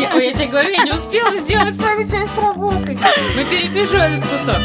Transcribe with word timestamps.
Я, 0.00 0.14
я 0.14 0.32
тебе 0.32 0.46
говорю, 0.46 0.70
я 0.70 0.84
не 0.84 0.92
успела 0.92 1.36
сделать 1.36 1.76
свою 1.76 2.08
часть 2.08 2.36
работы. 2.38 2.98
Мы 3.36 3.44
перепишу 3.44 3.96
этот 3.96 4.24
кусок. 4.30 4.56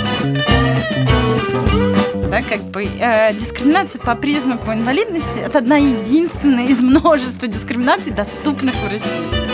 Да, 2.31 2.41
как 2.41 2.61
бы 2.63 2.85
э, 2.85 3.33
дискриминация 3.33 3.99
по 3.99 4.15
признаку 4.15 4.71
инвалидности 4.71 5.39
это 5.39 5.59
одна 5.59 5.75
единственная 5.75 6.67
из 6.67 6.81
множества 6.81 7.47
дискриминаций, 7.49 8.13
доступных 8.13 8.75
в 8.75 8.91
России. 8.91 9.44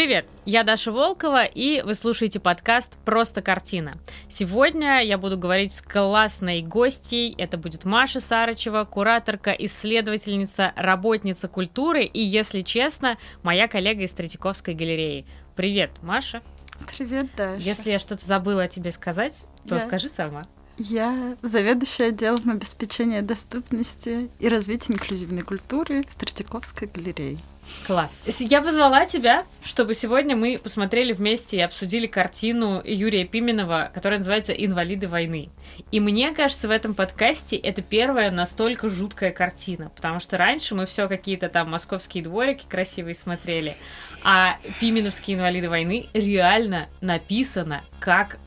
Привет, 0.00 0.24
я 0.46 0.64
Даша 0.64 0.92
Волкова, 0.92 1.44
и 1.44 1.82
вы 1.82 1.92
слушаете 1.92 2.40
подкаст 2.40 2.96
«Просто 3.04 3.42
картина». 3.42 3.98
Сегодня 4.30 5.02
я 5.02 5.18
буду 5.18 5.36
говорить 5.36 5.72
с 5.72 5.82
классной 5.82 6.62
гостьей. 6.62 7.34
Это 7.36 7.58
будет 7.58 7.84
Маша 7.84 8.18
Сарычева, 8.18 8.86
кураторка, 8.86 9.50
исследовательница, 9.50 10.72
работница 10.74 11.48
культуры 11.48 12.04
и, 12.04 12.18
если 12.18 12.62
честно, 12.62 13.18
моя 13.42 13.68
коллега 13.68 14.04
из 14.04 14.14
Третьяковской 14.14 14.72
галереи. 14.72 15.26
Привет, 15.54 15.90
Маша. 16.00 16.40
Привет, 16.96 17.26
Даша. 17.36 17.60
Если 17.60 17.90
я 17.90 17.98
что-то 17.98 18.24
забыла 18.24 18.62
о 18.62 18.68
тебе 18.68 18.92
сказать, 18.92 19.44
то 19.68 19.74
Я- 19.74 19.82
скажи 19.82 20.08
сама. 20.08 20.40
Я 20.82 21.36
заведующая 21.42 22.08
отделом 22.08 22.48
обеспечения 22.48 23.20
доступности 23.20 24.30
и 24.38 24.48
развития 24.48 24.94
инклюзивной 24.94 25.42
культуры 25.42 26.04
в 26.08 26.14
Третьяковской 26.14 26.88
галерее. 26.88 27.36
Класс. 27.86 28.24
Я 28.40 28.62
позвала 28.62 29.04
тебя, 29.04 29.44
чтобы 29.62 29.92
сегодня 29.92 30.36
мы 30.36 30.56
посмотрели 30.56 31.12
вместе 31.12 31.58
и 31.58 31.60
обсудили 31.60 32.06
картину 32.06 32.80
Юрия 32.82 33.26
Пименова, 33.26 33.90
которая 33.92 34.20
называется 34.20 34.54
«Инвалиды 34.54 35.06
войны». 35.06 35.50
И 35.92 36.00
мне 36.00 36.32
кажется, 36.32 36.66
в 36.66 36.70
этом 36.70 36.94
подкасте 36.94 37.56
это 37.56 37.82
первая 37.82 38.30
настолько 38.30 38.88
жуткая 38.88 39.32
картина, 39.32 39.90
потому 39.94 40.18
что 40.18 40.38
раньше 40.38 40.74
мы 40.74 40.86
все 40.86 41.08
какие-то 41.08 41.50
там 41.50 41.70
московские 41.70 42.24
дворики 42.24 42.64
красивые 42.66 43.14
смотрели, 43.14 43.76
а 44.24 44.56
Пименовские 44.80 45.36
«Инвалиды 45.36 45.68
войны» 45.68 46.08
реально 46.14 46.88
написано 47.02 47.84
как 48.00 48.38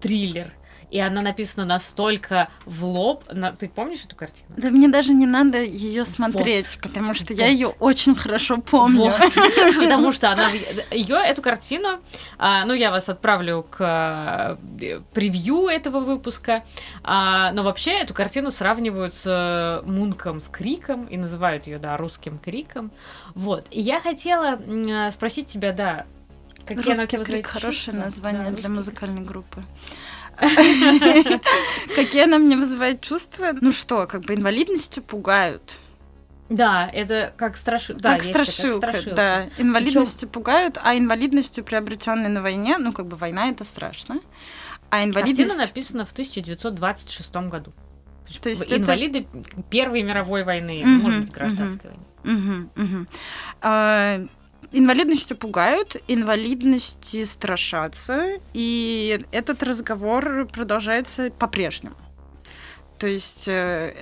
триллер. 0.00 0.52
И 0.92 1.00
она 1.00 1.22
написана 1.22 1.64
настолько 1.64 2.50
в 2.66 2.84
лоб. 2.84 3.24
На- 3.32 3.52
Ты 3.52 3.66
помнишь 3.66 4.04
эту 4.04 4.14
картину? 4.14 4.48
Да 4.58 4.68
мне 4.68 4.88
даже 4.88 5.14
не 5.14 5.24
надо 5.24 5.62
ее 5.62 6.04
смотреть, 6.04 6.78
потому 6.82 7.14
что 7.14 7.32
я 7.32 7.44
Вот. 7.46 7.50
ее 7.50 7.68
очень 7.68 8.14
хорошо 8.14 8.58
помню. 8.58 9.04
Вот. 9.04 9.32
Потому 9.76 10.12
что 10.12 10.30
она 10.30 10.50
ее 10.90 11.16
эту 11.16 11.40
картину, 11.40 11.98
а, 12.36 12.66
ну 12.66 12.74
я 12.74 12.90
вас 12.90 13.08
отправлю 13.08 13.66
к 13.70 14.58
э, 14.80 15.00
превью 15.14 15.68
этого 15.68 16.00
выпуска, 16.00 16.62
а, 17.02 17.52
но 17.52 17.62
вообще 17.62 17.92
эту 17.92 18.12
картину 18.12 18.50
сравнивают 18.50 19.14
с 19.14 19.22
э, 19.24 19.88
Мунком 19.88 20.40
с 20.40 20.48
Криком 20.48 21.06
и 21.06 21.16
называют 21.16 21.66
ее 21.68 21.78
да 21.78 21.96
русским 21.96 22.38
Криком. 22.38 22.90
Вот. 23.34 23.64
И 23.70 23.80
я 23.80 23.98
хотела 23.98 24.58
э, 24.60 25.10
спросить 25.10 25.46
тебя, 25.46 25.72
да. 25.72 26.04
Какие 26.66 26.94
Русский 26.94 27.16
крик 27.24 27.46
хорошее 27.46 27.96
название 27.96 28.50
Да, 28.50 28.56
для 28.56 28.68
музыкальной 28.68 29.22
группы. 29.22 29.64
Какие 31.94 32.24
она 32.24 32.38
мне 32.38 32.56
вызывает 32.56 33.00
чувства? 33.00 33.52
Ну 33.60 33.72
что, 33.72 34.06
как 34.06 34.22
бы 34.22 34.34
инвалидностью 34.34 35.02
пугают. 35.02 35.62
Да, 36.48 36.90
это 36.92 37.32
как 37.36 37.56
страшилка. 37.56 38.02
Да, 38.02 38.10
как 38.14 38.26
такая, 38.26 38.44
страшилка, 38.44 38.88
страшилка. 38.88 39.16
да. 39.16 39.48
Инвалидностью 39.58 40.28
пугают, 40.28 40.78
а 40.82 40.96
инвалидностью, 40.96 41.64
приобретенной 41.64 42.28
на 42.28 42.42
войне, 42.42 42.76
ну 42.78 42.92
как 42.92 43.06
бы 43.06 43.16
война 43.16 43.48
это 43.48 43.64
страшно. 43.64 44.20
А 44.90 45.02
инвалидность... 45.02 45.38
Картина 45.54 45.66
написана 45.66 46.04
в 46.04 46.12
1926 46.12 47.34
году. 47.48 47.72
То 48.42 48.48
есть 48.50 48.62
это- 48.62 48.76
Инвалиды 48.76 49.26
Первой 49.70 50.02
мировой 50.02 50.44
войны, 50.44 50.82
Мгм, 50.84 51.02
может 51.02 51.20
быть, 51.20 51.30
гражданской 51.32 51.90
войны. 51.90 52.04
Мгм, 52.24 52.70
мгм. 52.76 53.08
А, 53.62 54.20
Инвалидностью 54.70 55.36
пугают, 55.36 55.96
инвалидности 56.08 57.24
страшатся, 57.24 58.38
и 58.54 59.24
этот 59.32 59.62
разговор 59.62 60.46
продолжается 60.46 61.30
по-прежнему. 61.30 61.96
То 62.98 63.06
есть 63.06 63.48
э, 63.48 63.94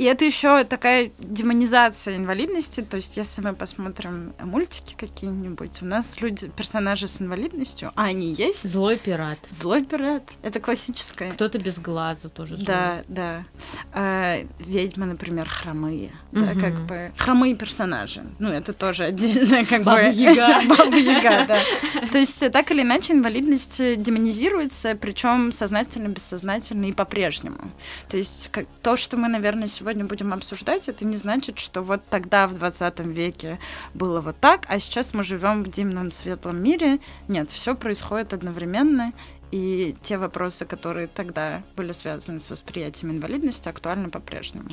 и 0.00 0.04
это 0.04 0.24
еще 0.24 0.64
такая 0.64 1.10
демонизация 1.18 2.16
инвалидности. 2.16 2.80
То 2.80 2.96
есть, 2.96 3.18
если 3.18 3.42
мы 3.42 3.52
посмотрим 3.52 4.32
мультики 4.42 4.94
какие-нибудь, 4.98 5.82
у 5.82 5.84
нас 5.84 6.18
люди, 6.22 6.48
персонажи 6.48 7.06
с 7.06 7.20
инвалидностью, 7.20 7.92
а 7.96 8.04
они 8.04 8.32
есть. 8.32 8.66
Злой 8.66 8.96
пират. 8.96 9.38
Злой 9.50 9.84
пират. 9.84 10.22
Это 10.42 10.58
классическое. 10.58 11.30
Кто-то 11.32 11.58
без 11.58 11.78
глаза 11.78 12.30
тоже 12.30 12.56
злой. 12.56 12.66
Да, 12.66 13.02
да. 13.08 13.44
А, 13.92 14.38
ведьмы, 14.60 15.04
например, 15.04 15.46
хромые. 15.50 16.12
Да, 16.32 16.40
Мгм. 16.40 16.60
как 16.60 16.86
бы 16.86 17.12
хромые 17.18 17.54
персонажи. 17.54 18.22
Ну, 18.38 18.48
это 18.48 18.72
тоже 18.72 19.04
отдельная 19.04 19.66
как 19.66 19.82
Баба 19.82 20.04
бы... 20.04 20.08
Яга. 20.14 20.60
Баба 20.66 20.96
Яга, 20.96 21.44
да. 21.46 21.58
То 22.10 22.16
есть, 22.16 22.50
так 22.50 22.70
или 22.70 22.80
иначе, 22.80 23.12
инвалидность 23.12 23.76
демонизируется, 24.02 24.94
причем 24.94 25.52
сознательно, 25.52 26.08
бессознательно 26.08 26.86
и 26.86 26.92
по-прежнему. 26.92 27.70
То 28.08 28.16
есть, 28.16 28.48
как, 28.50 28.64
то, 28.80 28.96
что 28.96 29.18
мы, 29.18 29.28
наверное, 29.28 29.68
сегодня 29.68 29.89
будем 29.98 30.32
обсуждать, 30.32 30.88
это 30.88 31.04
не 31.04 31.16
значит, 31.16 31.58
что 31.58 31.82
вот 31.82 32.02
тогда, 32.08 32.46
в 32.46 32.54
20 32.58 33.00
веке, 33.00 33.58
было 33.94 34.20
вот 34.20 34.36
так, 34.40 34.64
а 34.68 34.78
сейчас 34.78 35.14
мы 35.14 35.22
живем 35.22 35.62
в 35.62 35.70
дивном 35.70 36.10
светлом 36.10 36.62
мире. 36.62 36.98
Нет, 37.28 37.50
все 37.50 37.74
происходит 37.74 38.32
одновременно, 38.32 39.12
и 39.50 39.96
те 40.02 40.16
вопросы, 40.16 40.64
которые 40.64 41.06
тогда 41.08 41.62
были 41.76 41.92
связаны 41.92 42.38
с 42.40 42.50
восприятием 42.50 43.12
инвалидности, 43.12 43.68
актуальны 43.68 44.08
по-прежнему. 44.10 44.68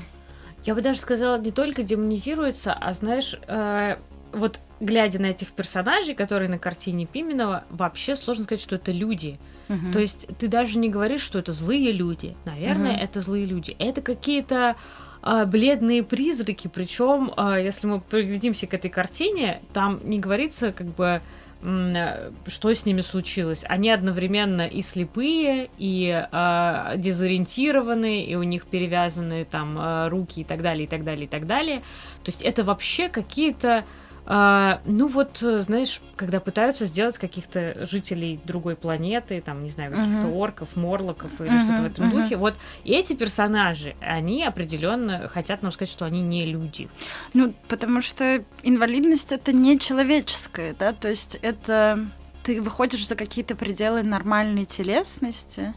Я 0.64 0.76
бы 0.76 0.82
даже 0.82 1.00
сказала, 1.00 1.40
не 1.40 1.52
только 1.52 1.84
демонизируется, 1.84 2.74
а 2.74 2.94
знаешь, 2.94 3.40
э, 3.48 3.98
вот 4.34 4.60
глядя 4.80 5.20
на 5.22 5.28
этих 5.28 5.52
персонажей, 5.52 6.14
которые 6.14 6.50
на 6.50 6.60
картине 6.60 7.06
Пименова, 7.06 7.64
вообще 7.70 8.16
сложно 8.16 8.44
сказать, 8.44 8.62
что 8.62 8.76
это 8.76 8.92
люди. 8.92 9.40
Мгм. 9.68 9.92
То 9.92 10.00
есть 10.00 10.28
ты 10.40 10.48
даже 10.48 10.78
не 10.78 10.90
говоришь, 10.90 11.22
что 11.22 11.40
это 11.40 11.52
злые 11.52 11.92
люди. 11.92 12.36
Наверное, 12.46 12.94
Мгм. 12.94 13.02
это 13.02 13.22
злые 13.22 13.46
люди. 13.46 13.76
Это 13.80 14.02
какие-то 14.02 14.76
бледные 15.22 16.04
призраки. 16.04 16.70
Причем, 16.74 17.32
если 17.58 17.88
мы 17.88 18.00
приглядимся 18.02 18.68
к 18.68 18.74
этой 18.74 18.90
картине, 18.90 19.62
там 19.74 20.00
не 20.04 20.20
говорится, 20.20 20.72
как 20.72 20.88
бы 20.88 21.22
э, 21.62 22.32
что 22.48 22.74
с 22.74 22.86
ними 22.86 23.02
случилось. 23.02 23.64
Они 23.68 23.90
одновременно 23.90 24.68
и 24.68 24.82
слепые, 24.82 25.70
и 25.78 26.28
а, 26.32 26.96
дезориентированные, 26.98 28.26
и 28.26 28.36
у 28.36 28.44
них 28.44 28.66
перевязаны 28.66 29.46
там 29.46 29.78
а, 29.80 30.10
руки 30.10 30.42
и 30.42 30.44
так 30.44 30.62
далее, 30.62 30.86
и 30.86 30.88
так 30.88 31.04
далее, 31.04 31.26
и 31.26 31.30
так 31.30 31.46
далее. 31.48 31.80
То 32.24 32.30
есть 32.30 32.42
это 32.44 32.64
вообще 32.64 33.10
какие-то 33.10 33.86
а, 34.30 34.82
ну 34.84 35.08
вот, 35.08 35.38
знаешь, 35.38 36.02
когда 36.18 36.42
пытаются 36.42 36.84
сделать 36.84 37.18
каких-то 37.18 37.86
жителей 37.86 38.42
другой 38.44 38.76
планеты, 38.76 39.42
там, 39.42 39.64
не 39.64 39.70
знаю, 39.70 39.92
каких-то 39.98 40.28
Мгм. 40.28 40.36
орков, 40.38 40.76
морлоков 40.76 41.40
или 41.40 41.52
Мгм, 41.52 41.60
что-то 41.60 41.82
в 41.84 41.86
этом 41.86 42.06
мгм. 42.08 42.18
духе, 42.18 42.36
вот 42.36 42.56
эти 42.84 43.14
персонажи, 43.14 43.96
они 44.02 44.44
определенно 44.44 45.30
хотят 45.30 45.64
нам 45.64 45.72
сказать, 45.72 45.92
что 45.92 46.04
они 46.04 46.22
не 46.22 46.46
люди. 46.46 46.90
Ну, 47.34 47.54
потому 47.70 48.02
что 48.02 48.44
инвалидность 48.64 49.32
это 49.32 49.54
не 49.54 49.80
человеческое, 49.80 50.76
да, 50.78 50.92
то 50.92 51.08
есть 51.08 51.36
это 51.42 52.06
ты 52.44 52.62
выходишь 52.62 53.08
за 53.08 53.16
какие-то 53.16 53.56
пределы 53.56 54.04
нормальной 54.04 54.66
телесности, 54.66 55.74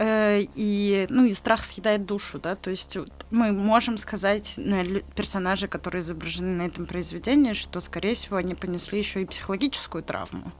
и, 0.00 1.06
ну, 1.10 1.24
и 1.24 1.34
страх 1.34 1.64
съедает 1.64 2.06
душу, 2.06 2.38
да, 2.38 2.54
то 2.54 2.70
есть 2.70 2.96
мы 3.30 3.52
можем 3.52 3.98
сказать 3.98 4.54
на 4.56 4.84
персонажи, 5.16 5.66
которые 5.66 6.02
изображены 6.02 6.54
на 6.54 6.62
этом 6.62 6.86
произведении, 6.86 7.52
что, 7.52 7.80
скорее 7.80 8.14
всего, 8.14 8.36
они 8.36 8.54
понесли 8.54 8.98
еще 8.98 9.22
и 9.22 9.26
психологическую 9.26 10.04
травму. 10.04 10.52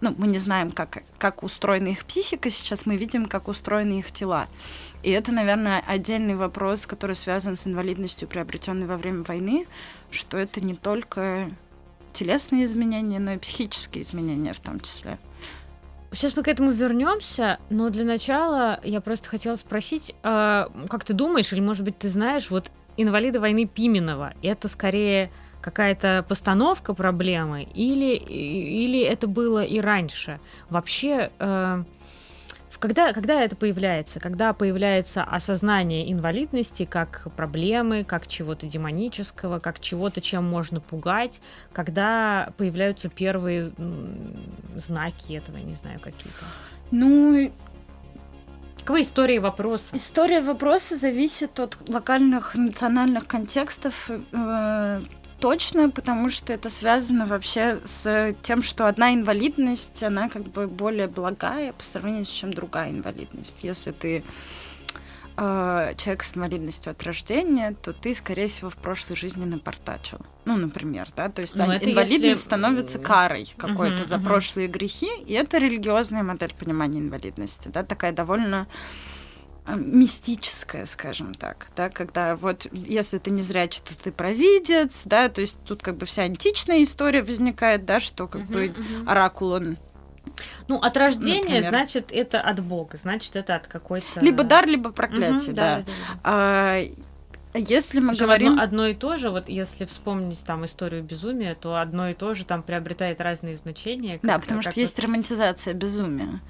Ну, 0.00 0.14
мы 0.16 0.26
не 0.26 0.38
знаем, 0.38 0.72
как, 0.72 1.02
как 1.18 1.42
устроена 1.42 1.88
их 1.88 2.06
психика, 2.06 2.48
сейчас 2.48 2.86
мы 2.86 2.96
видим, 2.96 3.26
как 3.26 3.48
устроены 3.48 3.98
их 3.98 4.10
тела. 4.10 4.48
И 5.02 5.10
это, 5.10 5.32
наверное, 5.32 5.82
отдельный 5.86 6.34
вопрос, 6.34 6.86
который 6.86 7.14
связан 7.14 7.56
с 7.56 7.66
инвалидностью, 7.66 8.26
приобретенной 8.26 8.86
во 8.86 8.96
время 8.96 9.22
войны, 9.22 9.66
что 10.10 10.38
это 10.38 10.60
не 10.60 10.74
только 10.74 11.50
телесные 12.14 12.64
изменения, 12.64 13.18
но 13.18 13.32
и 13.32 13.38
психические 13.38 14.02
изменения 14.02 14.54
в 14.54 14.60
том 14.60 14.80
числе. 14.80 15.18
Сейчас 16.12 16.36
мы 16.36 16.42
к 16.42 16.48
этому 16.48 16.70
вернемся, 16.70 17.58
но 17.68 17.90
для 17.90 18.04
начала 18.04 18.80
я 18.82 19.00
просто 19.00 19.28
хотела 19.28 19.56
спросить, 19.56 20.14
а, 20.22 20.70
как 20.88 21.04
ты 21.04 21.12
думаешь, 21.12 21.52
или, 21.52 21.60
может 21.60 21.84
быть, 21.84 21.98
ты 21.98 22.08
знаешь, 22.08 22.50
вот 22.50 22.70
инвалиды 22.96 23.40
войны 23.40 23.66
Пименова, 23.66 24.32
это 24.42 24.68
скорее 24.68 25.30
какая-то 25.60 26.24
постановка 26.26 26.94
проблемы, 26.94 27.64
или, 27.74 28.14
или 28.14 29.02
это 29.02 29.26
было 29.26 29.62
и 29.62 29.80
раньше? 29.80 30.40
Вообще, 30.70 31.30
э, 31.38 31.84
Когда, 32.78 33.12
когда 33.12 33.42
это 33.42 33.56
появляется? 33.56 34.20
Когда 34.20 34.52
появляется 34.52 35.24
осознание 35.24 36.12
инвалидности 36.12 36.84
как 36.84 37.26
проблемы, 37.36 38.04
как 38.04 38.26
чего-то 38.26 38.66
демонического, 38.66 39.58
как 39.58 39.80
чего-то, 39.80 40.20
чем 40.20 40.44
можно 40.44 40.80
пугать? 40.80 41.40
Когда 41.72 42.52
появляются 42.56 43.08
первые 43.08 43.72
знаки 44.76 45.32
этого, 45.32 45.56
я 45.56 45.64
не 45.64 45.74
знаю, 45.74 45.98
какие-то? 45.98 46.44
Ну, 46.90 47.50
Каковы 48.88 49.02
истории 49.02 49.36
вопроса? 49.36 49.94
История 49.94 50.40
вопроса 50.40 50.96
зависит 50.96 51.60
от 51.60 51.76
локальных 51.90 52.54
национальных 52.54 53.26
контекстов. 53.26 54.10
Точно, 55.40 55.88
потому 55.88 56.30
что 56.30 56.52
это 56.52 56.68
связано 56.68 57.24
вообще 57.24 57.78
с 57.84 58.34
тем, 58.42 58.62
что 58.62 58.88
одна 58.88 59.14
инвалидность, 59.14 60.02
она 60.02 60.28
как 60.28 60.42
бы 60.42 60.66
более 60.66 61.06
благая 61.06 61.72
по 61.72 61.84
сравнению 61.84 62.24
с 62.24 62.28
чем 62.28 62.52
другая 62.52 62.90
инвалидность. 62.90 63.62
Если 63.62 63.92
ты 63.92 64.24
э, 65.36 65.94
человек 65.96 66.24
с 66.24 66.36
инвалидностью 66.36 66.90
от 66.90 67.02
рождения, 67.04 67.76
то 67.80 67.92
ты, 67.92 68.14
скорее 68.14 68.48
всего, 68.48 68.68
в 68.68 68.76
прошлой 68.76 69.14
жизни 69.14 69.44
напортачил. 69.44 70.18
Ну, 70.44 70.56
например, 70.56 71.08
да, 71.14 71.28
то 71.28 71.40
есть 71.40 71.54
ну, 71.54 71.66
инвалидность 71.66 72.22
если... 72.22 72.34
становится 72.34 72.98
карой 72.98 73.52
какой-то 73.56 74.02
uh-huh, 74.02 74.06
за 74.06 74.16
uh-huh. 74.16 74.24
прошлые 74.24 74.66
грехи, 74.66 75.10
и 75.26 75.34
это 75.34 75.58
религиозная 75.58 76.24
модель 76.24 76.54
понимания 76.58 76.98
инвалидности, 76.98 77.68
да, 77.68 77.84
такая 77.84 78.10
довольно 78.10 78.66
мистическое, 79.76 80.86
скажем 80.86 81.34
так, 81.34 81.68
да, 81.76 81.88
когда 81.90 82.36
вот 82.36 82.66
если 82.72 83.18
ты 83.18 83.30
не 83.30 83.42
зрячий, 83.42 83.82
то 83.84 83.96
ты 83.96 84.12
провидец, 84.12 85.02
да, 85.04 85.28
то 85.28 85.40
есть 85.40 85.58
тут 85.64 85.82
как 85.82 85.96
бы 85.96 86.06
вся 86.06 86.22
античная 86.22 86.82
история 86.82 87.22
возникает, 87.22 87.84
да, 87.84 88.00
что 88.00 88.26
как 88.26 88.42
uh-huh, 88.42 88.52
бы 88.52 88.66
uh-huh. 88.66 89.06
оракул 89.06 89.52
он 89.52 89.78
ну, 90.68 90.76
от 90.76 90.96
рождения, 90.96 91.40
Например. 91.40 91.70
значит, 91.70 92.12
это 92.12 92.40
от 92.40 92.60
Бога, 92.60 92.96
значит, 92.96 93.34
это 93.36 93.56
от 93.56 93.66
какой-то... 93.66 94.20
Либо 94.20 94.44
дар, 94.44 94.66
либо 94.66 94.90
проклятие, 94.92 95.48
угу, 95.48 95.52
да. 95.52 95.78
да, 95.78 95.84
да. 95.84 95.92
А, 96.22 96.80
если 97.54 98.00
мы 98.00 98.10
Причем 98.10 98.24
говорим... 98.24 98.52
Одно, 98.52 98.62
одно 98.62 98.86
и 98.88 98.94
то 98.94 99.16
же, 99.16 99.30
вот 99.30 99.48
если 99.48 99.84
вспомнить 99.86 100.44
там 100.44 100.64
историю 100.64 101.02
безумия, 101.02 101.54
то 101.54 101.80
одно 101.80 102.10
и 102.10 102.14
то 102.14 102.34
же 102.34 102.44
там 102.44 102.62
приобретает 102.62 103.20
разные 103.20 103.56
значения. 103.56 104.20
да, 104.22 104.38
потому 104.38 104.62
что 104.62 104.70
вот... 104.70 104.76
есть 104.76 104.98
романтизация 104.98 105.74
безумия. 105.74 106.40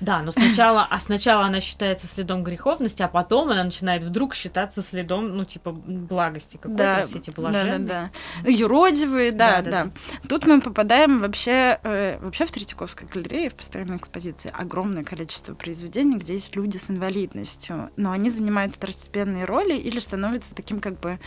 Да, 0.00 0.22
но 0.22 0.30
сначала, 0.30 0.86
а 0.90 0.98
сначала 0.98 1.44
она 1.44 1.60
считается 1.60 2.06
следом 2.06 2.42
греховности, 2.44 3.02
а 3.02 3.08
потом 3.08 3.50
она 3.50 3.64
начинает 3.64 4.02
вдруг 4.02 4.34
считаться 4.34 4.82
следом, 4.82 5.36
ну, 5.36 5.44
типа, 5.44 5.72
благости 5.72 6.56
какой-то, 6.56 6.92
да, 6.92 7.02
все 7.02 7.18
эти 7.18 7.30
блаженные. 7.30 7.78
Да, 7.78 7.84
да, 7.84 8.10
да. 8.44 8.50
Юродивые, 8.50 9.32
да, 9.32 9.62
да, 9.62 9.70
да, 9.70 9.84
да. 9.84 10.28
Тут 10.28 10.46
мы 10.46 10.60
попадаем 10.60 11.20
вообще, 11.20 11.78
э, 11.82 12.18
вообще 12.20 12.44
в 12.44 12.52
Третьяковской 12.52 13.06
галерее, 13.06 13.48
в 13.48 13.54
постоянной 13.54 13.96
экспозиции, 13.96 14.52
огромное 14.54 15.04
количество 15.04 15.54
произведений, 15.54 16.16
где 16.16 16.34
есть 16.34 16.54
люди 16.56 16.78
с 16.78 16.90
инвалидностью, 16.90 17.90
но 17.96 18.10
они 18.10 18.30
занимают 18.30 18.74
второстепенные 18.74 19.44
роли 19.44 19.74
или 19.74 19.98
становятся 19.98 20.54
таким 20.54 20.80
как 20.80 20.98
бы 21.00 21.18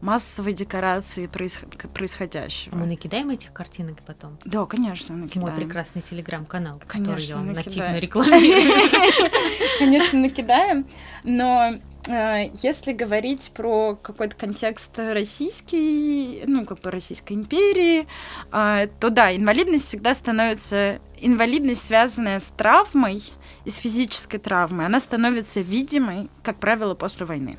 массовой 0.00 0.52
декорации 0.52 1.26
происходящего. 1.26 2.76
Мы 2.76 2.86
накидаем 2.86 3.30
этих 3.30 3.52
картинок 3.52 3.98
потом? 4.06 4.38
Да, 4.44 4.64
конечно, 4.66 5.16
накидаем. 5.16 5.48
Мой 5.48 5.56
прекрасный 5.56 6.02
телеграм-канал, 6.02 6.80
который 6.86 7.22
я 7.22 7.36
вам 7.36 7.52
нативно 7.52 7.98
рекламирую. 7.98 8.90
Конечно, 9.78 10.20
накидаем, 10.20 10.86
но 11.24 11.74
э, 12.08 12.50
если 12.62 12.92
говорить 12.92 13.50
про 13.54 13.96
какой-то 13.96 14.36
контекст 14.36 14.98
российский, 14.98 16.42
ну, 16.46 16.64
как 16.64 16.80
бы 16.80 16.90
Российской 16.90 17.34
империи, 17.34 18.06
э, 18.52 18.88
то 19.00 19.10
да, 19.10 19.34
инвалидность 19.34 19.86
всегда 19.86 20.14
становится... 20.14 21.00
Инвалидность, 21.20 21.84
связанная 21.84 22.38
с 22.38 22.46
травмой 22.56 23.24
и 23.64 23.70
с 23.70 23.74
физической 23.74 24.38
травмой, 24.38 24.86
она 24.86 25.00
становится 25.00 25.60
видимой, 25.60 26.28
как 26.44 26.60
правило, 26.60 26.94
после 26.94 27.26
войны 27.26 27.58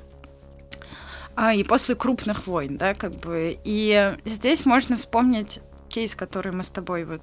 а, 1.41 1.53
и 1.53 1.63
после 1.63 1.95
крупных 1.95 2.47
войн, 2.47 2.75
да, 2.75 2.93
как 2.93 3.13
бы. 3.13 3.57
И 3.63 4.17
здесь 4.25 4.65
можно 4.65 4.97
вспомнить 4.97 5.61
кейс, 5.87 6.13
который 6.13 6.51
мы 6.51 6.63
с 6.63 6.69
тобой 6.69 7.05
вот 7.05 7.21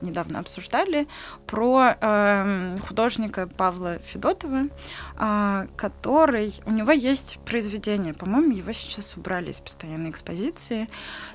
недавно 0.00 0.40
обсуждали, 0.40 1.06
про 1.46 1.94
э, 2.00 2.78
художника 2.84 3.46
Павла 3.46 4.00
Федотова, 4.00 4.64
э, 5.16 5.66
который... 5.76 6.54
У 6.66 6.72
него 6.72 6.90
есть 6.90 7.38
произведение, 7.46 8.14
по-моему, 8.14 8.52
его 8.52 8.72
сейчас 8.72 9.16
убрали 9.16 9.52
из 9.52 9.60
постоянной 9.60 10.10
экспозиции, 10.10 10.88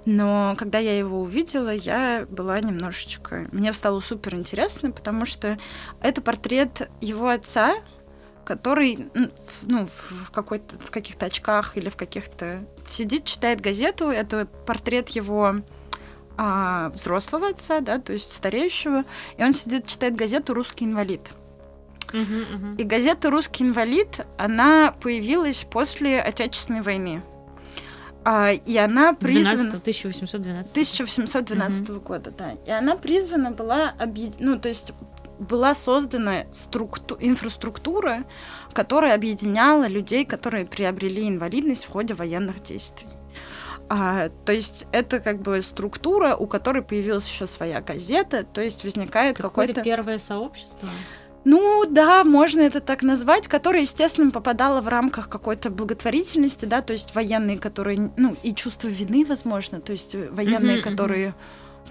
но 0.03 0.53
когда 0.57 0.79
я 0.79 0.97
его 0.97 1.21
увидела, 1.21 1.73
я 1.73 2.27
была 2.29 2.59
немножечко... 2.59 3.47
Мне 3.53 3.71
стало 3.71 4.01
супер 4.01 4.35
интересно, 4.35 4.91
потому 4.91 5.25
что 5.25 5.57
это 6.01 6.21
портрет 6.21 6.89
его 6.99 7.29
отца, 7.29 7.77
который 8.47 9.09
ну, 9.65 9.87
в, 9.87 10.31
какой-то, 10.31 10.79
в 10.79 10.89
каких-то 10.89 11.25
очках 11.25 11.75
или 11.75 11.89
в 11.89 11.97
каких-то... 11.97 12.65
Сидит, 12.87 13.25
читает 13.25 13.59
газету, 13.59 14.05
это 14.05 14.45
портрет 14.65 15.09
его 15.09 15.55
а, 16.37 16.89
взрослого 16.91 17.49
отца, 17.49 17.81
да, 17.81 17.99
то 17.99 18.13
есть 18.13 18.31
стареющего, 18.31 19.03
и 19.37 19.43
он 19.43 19.53
сидит, 19.53 19.85
читает 19.85 20.15
газету 20.15 20.53
«Русский 20.53 20.85
инвалид». 20.85 21.21
Uh-huh, 22.13 22.23
uh-huh. 22.23 22.77
И 22.77 22.83
газета 22.85 23.29
«Русский 23.29 23.65
инвалид», 23.65 24.25
она 24.37 24.93
появилась 24.93 25.67
после 25.69 26.21
Отечественной 26.21 26.81
войны. 26.81 27.23
А, 28.23 28.51
и 28.51 28.77
она 28.77 29.13
призвана... 29.13 29.57
12, 29.57 29.81
1812. 29.81 30.71
1812 30.71 31.89
uh-huh. 31.89 31.99
года, 31.99 32.31
да. 32.31 32.51
И 32.65 32.71
она 32.71 32.95
призвана 32.95 33.51
была 33.51 33.89
объединить... 33.99 34.39
Ну, 34.39 34.57
то 34.57 34.69
есть 34.69 34.93
была 35.39 35.75
создана 35.75 36.45
структу... 36.51 37.17
инфраструктура, 37.19 38.25
которая 38.73 39.15
объединяла 39.15 39.87
людей, 39.87 40.25
которые 40.25 40.65
приобрели 40.65 41.27
инвалидность 41.27 41.85
в 41.85 41.89
ходе 41.89 42.13
военных 42.13 42.61
действий. 42.61 43.07
А, 43.89 44.29
то 44.45 44.51
есть 44.51 44.87
это 44.91 45.19
как 45.19 45.41
бы 45.41 45.61
структура, 45.61 46.35
у 46.35 46.45
которой 46.45 46.83
появилась 46.83 47.27
еще 47.27 47.47
своя 47.47 47.81
газета, 47.81 48.43
то 48.43 48.61
есть 48.61 48.83
возникает 48.83 49.37
какое-то... 49.37 49.81
первое 49.81 50.19
сообщество? 50.19 50.89
Ну 51.45 51.85
да, 51.89 52.25
можно 52.25 52.59
это 52.59 52.81
так 52.81 53.03
назвать, 53.03 53.47
которое, 53.47 53.83
естественно, 53.83 54.31
попадало 54.31 54.81
в 54.81 54.89
рамках 54.89 55.29
какой-то 55.29 55.69
благотворительности, 55.69 56.65
да, 56.65 56.81
то 56.81 56.91
есть 56.91 57.15
военные, 57.15 57.57
которые, 57.57 58.11
ну 58.17 58.35
и 58.43 58.53
чувство 58.53 58.89
вины, 58.89 59.23
возможно, 59.23 59.79
то 59.79 59.93
есть 59.93 60.13
военные, 60.31 60.79
uh-huh, 60.79 60.81
которые 60.81 61.35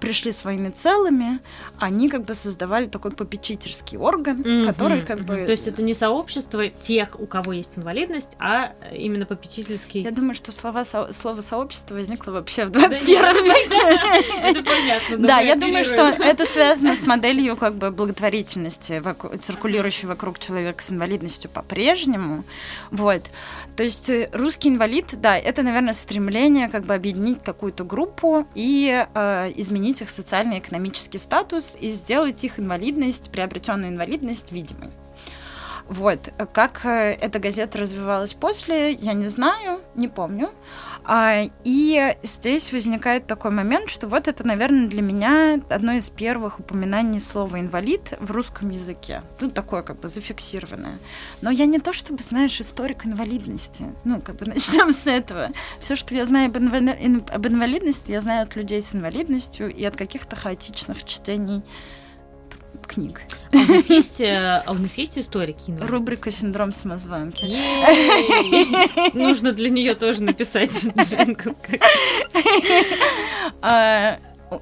пришли 0.01 0.33
с 0.33 0.45
войны 0.45 0.71
целыми, 0.71 1.41
они 1.79 2.09
как 2.09 2.25
бы 2.25 2.35
создавали 2.35 2.87
такой 2.87 3.11
попечительский 3.11 3.99
орган, 3.99 4.43
mm-hmm, 4.43 4.67
который 4.67 5.03
как 5.03 5.25
бы... 5.25 5.45
То 5.45 5.53
есть 5.53 5.67
это 5.67 5.83
не 5.83 5.95
сообщество 5.95 6.69
тех, 6.69 7.19
у 7.21 7.27
кого 7.27 7.53
есть 7.53 7.79
инвалидность, 7.79 8.33
а 8.39 8.73
именно 8.95 9.27
попечительский... 9.27 10.03
Я 10.03 10.11
думаю, 10.11 10.35
что 10.35 10.53
слова, 10.53 10.85
со... 10.85 11.13
слово 11.13 11.41
сообщество 11.41 11.95
возникло 11.95 12.33
вообще 12.33 12.67
в 12.67 12.71
21 12.71 13.17
веке. 13.45 14.31
Это 14.43 14.63
понятно. 14.63 15.19
Да, 15.19 15.41
я 15.41 15.57
думаю, 15.57 15.85
что 15.85 16.03
это 16.03 16.47
связано 16.47 16.97
с 16.97 17.07
моделью 17.07 17.57
как 17.57 17.77
бы 17.77 17.91
благотворительности, 17.91 19.03
циркулирующей 19.45 20.09
вокруг 20.09 20.39
человека 20.39 20.83
с 20.83 20.91
инвалидностью 20.91 21.51
по-прежнему. 21.51 22.45
Вот. 22.91 23.23
То 23.77 23.83
есть 23.83 24.09
э, 24.09 24.31
русский 24.33 24.69
инвалид, 24.69 25.15
да, 25.21 25.37
это, 25.37 25.63
наверное, 25.63 25.93
стремление 25.93 26.69
как 26.69 26.85
бы 26.85 26.95
объединить 26.95 27.43
какую-то 27.43 27.85
группу 27.85 28.47
и 28.55 29.07
э, 29.15 29.53
изменить 29.57 29.86
изменить 29.87 30.01
их 30.01 30.11
социально-экономический 30.11 31.19
статус 31.19 31.77
и 31.81 31.89
сделать 31.91 32.43
их 32.45 32.59
инвалидность, 32.59 33.31
приобретенную 33.31 33.93
инвалидность 33.93 34.53
видимой. 34.53 34.91
Вот. 35.89 36.33
Как 36.53 36.85
э, 36.85 37.13
эта 37.13 37.39
газета 37.39 37.79
развивалась 37.79 38.33
после, 38.33 38.93
я 38.93 39.13
не 39.13 39.29
знаю, 39.29 39.81
не 39.95 40.09
помню. 40.09 40.51
А, 41.09 41.43
и 41.63 42.17
здесь 42.25 42.73
возникает 42.73 43.27
такой 43.29 43.53
момент, 43.53 43.89
что 43.89 44.09
вот 44.09 44.27
это, 44.27 44.45
наверное, 44.45 44.89
для 44.89 45.03
меня 45.03 45.61
одно 45.71 45.93
из 45.93 46.09
первых 46.09 46.59
упоминаний 46.59 47.21
слова 47.21 47.61
«инвалид» 47.61 48.15
в 48.19 48.33
русском 48.33 48.71
языке. 48.71 49.23
Тут 49.39 49.55
такое 49.55 49.83
как 49.83 50.01
бы 50.01 50.09
зафиксированное. 50.09 50.99
Но 51.43 51.51
я 51.51 51.67
не 51.67 51.79
то 51.79 51.93
чтобы, 51.93 52.25
знаешь, 52.25 52.61
историк 52.61 53.07
инвалидности. 53.07 53.85
Ну, 54.03 54.21
как 54.21 54.37
бы 54.37 54.47
начнем 54.47 54.93
с 54.93 55.07
этого. 55.07 55.51
Все, 55.81 55.95
что 55.95 56.13
я 56.15 56.27
знаю 56.27 56.49
об, 56.49 56.59
инвали... 56.59 57.23
об 57.33 57.47
инвалидности, 57.47 58.11
я 58.11 58.21
знаю 58.21 58.43
от 58.43 58.57
людей 58.57 58.83
с 58.83 58.93
инвалидностью 58.93 59.73
и 59.73 59.85
от 59.85 59.95
каких-то 59.95 60.35
хаотичных 60.35 61.05
чтений 61.05 61.63
книг. 62.87 63.23
А 63.53 63.57
у 63.57 63.61
нас 63.61 63.91
есть, 63.91 64.21
э, 64.21 64.63
а 64.65 64.73
у 64.73 64.75
нас 64.75 64.95
есть 64.95 65.19
историки? 65.19 65.77
Рубрика 65.81 66.31
«Синдром 66.31 66.73
самозванки». 66.73 67.45
Нужно 69.17 69.53
для 69.53 69.71
нее 69.71 69.95
тоже 69.95 70.23
написать 70.23 70.89
а, 73.63 74.19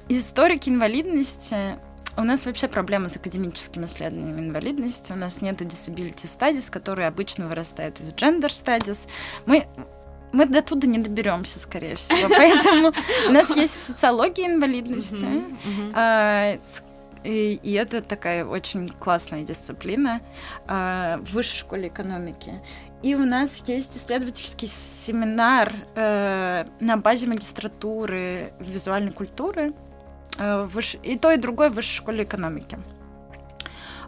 Историки 0.09 0.69
инвалидности 0.71 1.76
у 2.16 2.23
нас 2.23 2.47
вообще 2.47 2.69
проблема 2.69 3.09
с 3.09 3.16
академическими 3.16 3.87
исследованиями 3.87 4.40
инвалидности. 4.40 5.11
У 5.11 5.16
нас 5.16 5.40
нет 5.40 5.61
disability 5.61 6.26
studies, 6.26 6.71
которые 6.71 7.09
обычно 7.09 7.49
вырастают 7.49 7.99
из 8.00 8.12
gender 8.12 8.49
studies. 8.49 9.09
Мы 9.47 9.66
мы 10.33 10.47
до 10.47 10.62
туда 10.62 10.87
не 10.88 10.99
доберемся, 10.99 11.59
скорее 11.61 11.95
всего. 11.95 12.28
Поэтому 12.37 12.93
у 13.28 13.31
нас 13.31 13.54
есть 13.57 13.75
социология 13.87 14.47
инвалидности, 14.47 15.26
и, 17.25 17.59
и 17.62 17.73
это 17.73 18.02
такая 18.02 18.45
очень 18.45 18.88
классная 18.88 19.43
дисциплина 19.43 20.21
э, 20.69 21.19
в 21.23 21.33
высшей 21.33 21.57
школе 21.57 21.88
экономики. 21.88 22.61
И 23.02 23.14
у 23.14 23.25
нас 23.25 23.62
есть 23.66 23.97
исследовательский 23.97 24.69
семинар 24.69 25.73
э, 25.95 26.64
на 26.81 26.97
базе 26.99 27.26
магистратуры 27.26 28.52
визуальной 28.61 29.12
культуры, 29.12 29.73
э, 30.38 30.64
выш... 30.64 30.97
и 31.02 31.19
то, 31.19 31.31
и 31.31 31.37
другое 31.37 31.71
в 31.71 31.75
высшей 31.75 31.97
школе 31.97 32.25
экономики. 32.25 32.78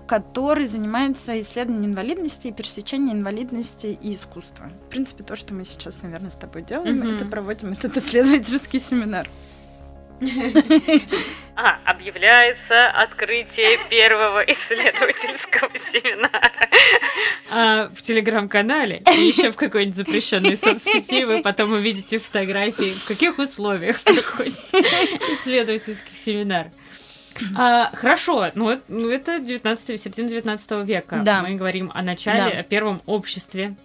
который 0.06 0.66
занимается 0.66 1.38
исследованием 1.40 1.92
инвалидности 1.92 2.48
и 2.48 2.52
пересечением 2.52 3.18
инвалидности 3.18 3.98
и 4.00 4.14
искусства. 4.14 4.70
В 4.86 4.90
принципе, 4.90 5.24
то, 5.24 5.34
что 5.34 5.52
мы 5.52 5.64
сейчас, 5.64 6.02
наверное, 6.02 6.30
с 6.30 6.36
тобой 6.36 6.62
делаем, 6.62 7.02
mm-hmm. 7.02 7.16
это 7.16 7.24
проводим 7.24 7.72
этот 7.72 7.96
исследовательский 7.96 8.78
семинар. 8.78 9.28
А, 11.58 11.78
объявляется 11.86 12.88
открытие 12.90 13.78
первого 13.90 14.40
исследовательского 14.40 15.70
семинара. 15.90 16.52
А, 17.50 17.88
в 17.94 18.02
телеграм-канале 18.02 19.02
и 19.10 19.20
еще 19.20 19.50
в 19.50 19.56
какой-нибудь 19.56 19.96
запрещенной 19.96 20.54
соцсети 20.54 21.24
вы 21.24 21.40
потом 21.42 21.72
увидите 21.72 22.18
фотографии, 22.18 22.90
в 22.90 23.06
каких 23.06 23.38
условиях 23.38 23.98
проходит 24.02 24.60
исследовательский 25.32 26.14
семинар. 26.14 26.66
А, 27.56 27.90
хорошо, 27.94 28.50
ну, 28.54 28.78
ну 28.88 29.08
это 29.08 29.38
19 29.38 29.98
середина 29.98 30.28
19 30.28 30.86
века. 30.86 31.20
Да. 31.24 31.42
Мы 31.42 31.54
говорим 31.54 31.90
о 31.94 32.02
начале, 32.02 32.52
да. 32.52 32.60
о 32.60 32.62
первом 32.64 33.00
обществе 33.06 33.76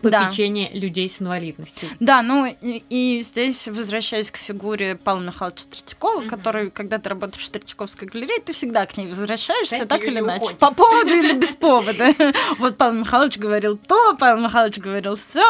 попечение 0.00 0.70
да. 0.72 0.78
людей 0.78 1.08
с 1.08 1.20
инвалидностью. 1.20 1.88
Да, 2.00 2.22
ну 2.22 2.46
и, 2.46 2.82
и 2.88 3.22
здесь, 3.22 3.68
возвращаясь 3.68 4.30
к 4.30 4.36
фигуре 4.36 4.96
Павла 4.96 5.22
Михайловича 5.22 5.64
Третьякова, 5.70 6.22
mm-hmm. 6.22 6.28
который, 6.28 6.70
когда 6.70 6.98
ты 6.98 7.08
работаешь 7.08 7.46
в 7.46 7.50
Третьяковской 7.50 8.06
галерее, 8.06 8.40
ты 8.40 8.52
всегда 8.52 8.86
к 8.86 8.96
ней 8.96 9.08
возвращаешься, 9.08 9.78
так, 9.78 9.88
так 9.88 10.04
или 10.04 10.20
иначе. 10.20 10.42
Уходит. 10.42 10.58
По 10.58 10.72
поводу 10.72 11.10
или 11.10 11.32
без 11.32 11.54
повода. 11.54 12.14
Вот 12.58 12.76
Павел 12.76 13.00
Михайлович 13.00 13.38
говорил 13.38 13.76
то, 13.76 14.16
Павел 14.16 14.42
Михайлович 14.42 14.78
говорил 14.78 15.16
все. 15.16 15.44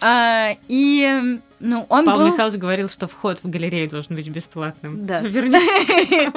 А, 0.00 0.50
и 0.68 1.40
ну, 1.60 1.86
он 1.88 2.04
Павел 2.04 2.20
был... 2.20 2.32
Михайлович 2.32 2.60
говорил, 2.60 2.88
что 2.88 3.08
вход 3.08 3.38
в 3.42 3.48
галерею 3.48 3.88
должен 3.88 4.14
быть 4.14 4.28
бесплатным. 4.28 5.06
Да. 5.06 5.20
Вернитесь. 5.22 6.32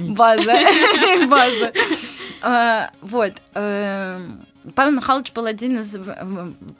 База. 0.16 0.60
База. 1.28 1.72
А, 2.40 2.90
вот. 3.00 3.34
Павел 4.74 4.92
Михайлович 4.92 5.32
был 5.32 5.46
один 5.46 5.78
из, 5.78 5.96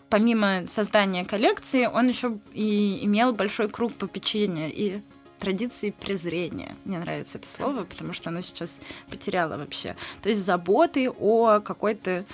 помимо 0.08 0.66
создания 0.66 1.24
коллекции, 1.24 1.86
он 1.86 2.08
еще 2.08 2.38
и 2.52 3.04
имел 3.04 3.32
большой 3.32 3.68
круг 3.68 3.94
попечения 3.94 4.68
и 4.68 5.00
традиции 5.38 5.90
презрения. 5.90 6.74
Мне 6.84 6.98
нравится 6.98 7.38
это 7.38 7.46
слово, 7.46 7.84
потому 7.84 8.12
что 8.12 8.30
оно 8.30 8.40
сейчас 8.40 8.80
потеряло 9.08 9.56
вообще. 9.56 9.96
То 10.22 10.28
есть 10.28 10.44
заботы 10.44 11.10
о 11.10 11.60
какой-то 11.60 12.24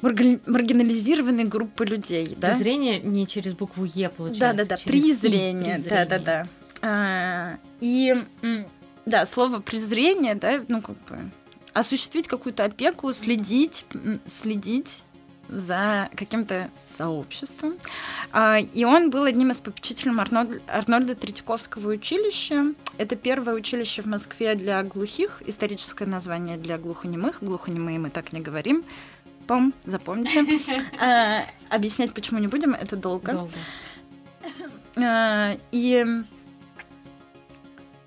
маргинализированной 0.00 1.44
группы 1.44 1.84
людей. 1.84 2.34
Да? 2.36 2.50
Презрение 2.50 3.00
не 3.00 3.26
через 3.26 3.54
букву 3.54 3.84
Е 3.84 4.08
получается. 4.08 4.40
Да, 4.40 4.64
да, 4.64 4.76
да. 4.76 4.76
Презрение. 4.84 5.78
Да, 5.88 6.04
да, 6.06 6.18
да. 6.18 6.48
А, 6.80 7.58
и 7.80 8.14
да, 9.06 9.26
слово 9.26 9.60
презрение, 9.60 10.34
да, 10.34 10.64
ну 10.68 10.82
как 10.82 10.96
бы 11.06 11.30
осуществить 11.78 12.28
какую-то 12.28 12.64
опеку, 12.64 13.12
следить, 13.12 13.84
следить 14.26 15.04
за 15.48 16.10
каким-то 16.14 16.70
сообществом. 16.84 17.78
А, 18.32 18.58
и 18.58 18.84
он 18.84 19.10
был 19.10 19.24
одним 19.24 19.50
из 19.50 19.60
попечителей 19.60 20.12
Арнольда 20.66 21.14
Третьяковского 21.14 21.92
училища. 21.92 22.74
Это 22.98 23.16
первое 23.16 23.54
училище 23.54 24.02
в 24.02 24.06
Москве 24.06 24.54
для 24.54 24.82
глухих, 24.82 25.42
историческое 25.46 26.06
название 26.06 26.58
для 26.58 26.76
глухонемых. 26.76 27.38
Глухонемые 27.42 27.98
мы 27.98 28.10
так 28.10 28.32
не 28.32 28.40
говорим. 28.40 28.84
Пом, 29.46 29.72
запомните. 29.84 30.44
А, 31.00 31.44
объяснять 31.70 32.12
почему 32.12 32.38
не 32.40 32.48
будем, 32.48 32.74
это 32.74 32.96
долго. 32.96 33.32
Долго. 33.32 33.52
А, 34.96 35.56
и 35.72 36.04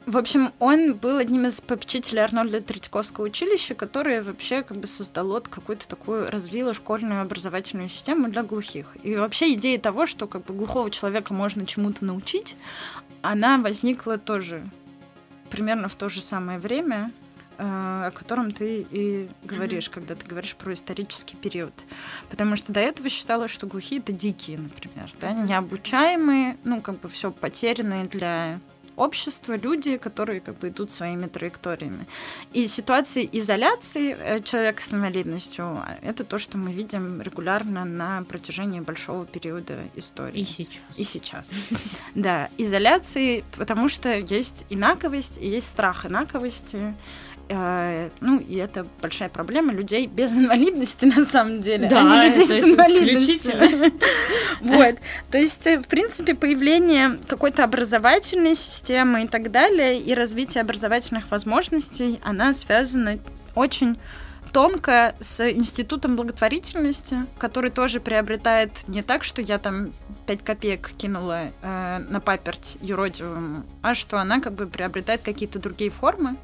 в 0.07 0.17
общем, 0.17 0.51
он 0.59 0.95
был 0.95 1.17
одним 1.17 1.45
из 1.45 1.61
попечителей 1.61 2.21
Арнольда 2.21 2.59
Третьяковского 2.61 3.25
училища, 3.25 3.75
которое 3.75 4.23
вообще 4.23 4.63
как 4.63 4.77
бы 4.77 4.87
создало 4.87 5.41
какую-то 5.41 5.87
такую, 5.87 6.31
развило 6.31 6.73
школьную 6.73 7.21
образовательную 7.21 7.87
систему 7.87 8.27
для 8.29 8.41
глухих. 8.41 8.97
И 9.03 9.15
вообще 9.15 9.53
идея 9.53 9.79
того, 9.79 10.07
что 10.07 10.27
как 10.27 10.45
бы 10.45 10.55
глухого 10.55 10.89
человека 10.89 11.33
можно 11.33 11.67
чему-то 11.67 12.03
научить, 12.03 12.55
она 13.21 13.59
возникла 13.59 14.17
тоже 14.17 14.67
примерно 15.51 15.87
в 15.87 15.95
то 15.95 16.09
же 16.09 16.21
самое 16.21 16.57
время, 16.57 17.11
э, 17.59 17.63
о 18.07 18.11
котором 18.11 18.53
ты 18.53 18.81
и 18.89 19.29
говоришь, 19.43 19.87
mm-hmm. 19.87 19.93
когда 19.93 20.15
ты 20.15 20.25
говоришь 20.25 20.55
про 20.55 20.73
исторический 20.73 21.35
период. 21.35 21.73
Потому 22.29 22.55
что 22.55 22.73
до 22.73 22.79
этого 22.79 23.07
считалось, 23.07 23.51
что 23.51 23.67
глухие 23.67 24.01
это 24.01 24.13
дикие, 24.13 24.57
например, 24.57 25.13
да, 25.19 25.31
необучаемые, 25.31 26.57
ну, 26.63 26.81
как 26.81 26.99
бы 26.99 27.07
все 27.07 27.31
потерянные 27.31 28.05
для 28.05 28.59
общество, 29.01 29.55
люди, 29.57 29.97
которые 29.97 30.39
как 30.41 30.57
бы 30.59 30.69
идут 30.69 30.91
своими 30.91 31.27
траекториями. 31.27 32.05
И 32.53 32.67
ситуации 32.67 33.27
изоляции 33.31 34.15
э, 34.17 34.41
человека 34.41 34.81
с 34.81 34.93
инвалидностью 34.93 35.83
это 36.01 36.23
то, 36.23 36.37
что 36.37 36.57
мы 36.57 36.71
видим 36.71 37.21
регулярно 37.21 37.85
на 37.85 38.23
протяжении 38.23 38.79
большого 38.79 39.25
периода 39.25 39.79
истории. 39.95 40.41
И 40.41 40.45
сейчас. 40.45 40.99
И 40.99 41.03
сейчас. 41.03 41.49
Да, 42.15 42.49
изоляции, 42.57 43.43
потому 43.57 43.87
что 43.87 44.13
есть 44.13 44.65
инаковость 44.69 45.37
и 45.41 45.47
есть 45.47 45.67
страх 45.67 46.05
инаковости. 46.05 46.93
Э, 47.53 48.09
ну, 48.21 48.39
и 48.39 48.55
это 48.55 48.87
большая 49.01 49.27
проблема 49.29 49.73
людей 49.73 50.07
без 50.07 50.31
инвалидности, 50.37 51.05
на 51.05 51.25
самом 51.25 51.59
деле, 51.59 51.87
да, 51.87 51.99
а 51.99 52.03
не 52.03 52.29
людей 52.29 52.45
с 52.45 52.65
инвалидностью. 52.65 53.91
Вот. 54.61 54.95
То 55.31 55.37
есть, 55.37 55.65
в 55.65 55.87
принципе, 55.87 56.35
появление 56.35 57.17
какой-то 57.27 57.63
образовательной 57.63 58.55
системы 58.55 59.23
и 59.23 59.27
так 59.27 59.51
далее, 59.51 59.99
и 59.99 60.13
развитие 60.13 60.61
образовательных 60.61 61.29
возможностей, 61.31 62.19
она 62.23 62.53
связана 62.53 63.19
очень 63.55 63.97
тонко 64.53 65.15
с 65.19 65.49
институтом 65.49 66.15
благотворительности, 66.15 67.25
который 67.37 67.71
тоже 67.71 67.99
приобретает 67.99 68.87
не 68.87 69.01
так, 69.01 69.23
что 69.23 69.41
я 69.41 69.57
там 69.57 69.93
5 70.27 70.43
копеек 70.43 70.91
кинула 70.97 71.51
э, 71.61 71.97
на 72.09 72.19
паперть 72.19 72.77
юродивому, 72.81 73.63
а 73.81 73.95
что 73.95 74.19
она 74.19 74.39
как 74.41 74.53
бы 74.53 74.67
приобретает 74.67 75.21
какие-то 75.21 75.59
другие 75.59 75.89
формы. 75.89 76.35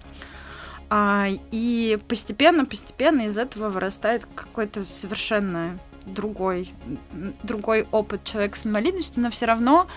А, 0.89 1.27
и 1.51 2.00
постепенно-постепенно 2.08 3.24
из 3.24 3.38
этого 3.38 3.70
вырастает 3.70 4.25
какой-то 4.34 4.84
совершенно 4.84 5.77
другой, 6.06 6.74
другой 7.44 7.86
опыт 7.91 8.24
человека 8.24 8.58
с 8.58 8.65
инвалидностью, 8.65 9.22
но 9.22 9.29
все 9.29 9.46
равно 9.46 9.88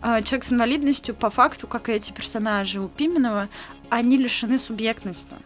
а, 0.00 0.22
человек 0.22 0.44
с 0.44 0.52
инвалидностью, 0.52 1.14
по 1.14 1.28
факту, 1.28 1.66
как 1.66 1.88
и 1.88 1.92
эти 1.92 2.12
персонажи 2.12 2.80
у 2.80 2.88
Пименова, 2.88 3.48
они 3.90 4.16
лишены 4.16 4.58
субъектности. 4.58 5.36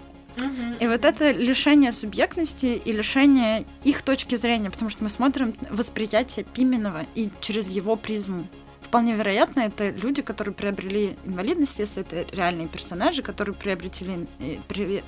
И 0.81 0.87
вот 0.87 1.05
это 1.05 1.31
лишение 1.31 1.93
субъектности 1.93 2.67
и 2.67 2.93
лишение 2.93 3.65
их 3.85 4.03
точки 4.03 4.35
зрения, 4.35 4.71
потому 4.71 4.91
что 4.91 5.05
мы 5.05 5.09
смотрим 5.09 5.55
восприятие 5.71 6.45
Пименова 6.45 7.07
и 7.15 7.31
через 7.41 7.69
его 7.69 7.95
призму 7.95 8.47
вполне 8.95 9.15
вероятно, 9.15 9.63
это 9.63 9.91
люди, 9.91 10.23
которые 10.23 10.55
приобрели 10.55 11.17
инвалидность, 11.25 11.81
если 11.81 12.03
это 12.03 12.25
реальные 12.33 12.69
персонажи, 12.69 13.23
которые 13.23 13.57
приобретели, 13.57 14.29
э, 14.39 14.59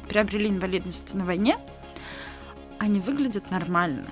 приобрели 0.08 0.48
инвалидность 0.48 1.14
на 1.14 1.24
войне, 1.24 1.56
они 2.78 2.98
выглядят 2.98 3.48
нормально. 3.52 4.06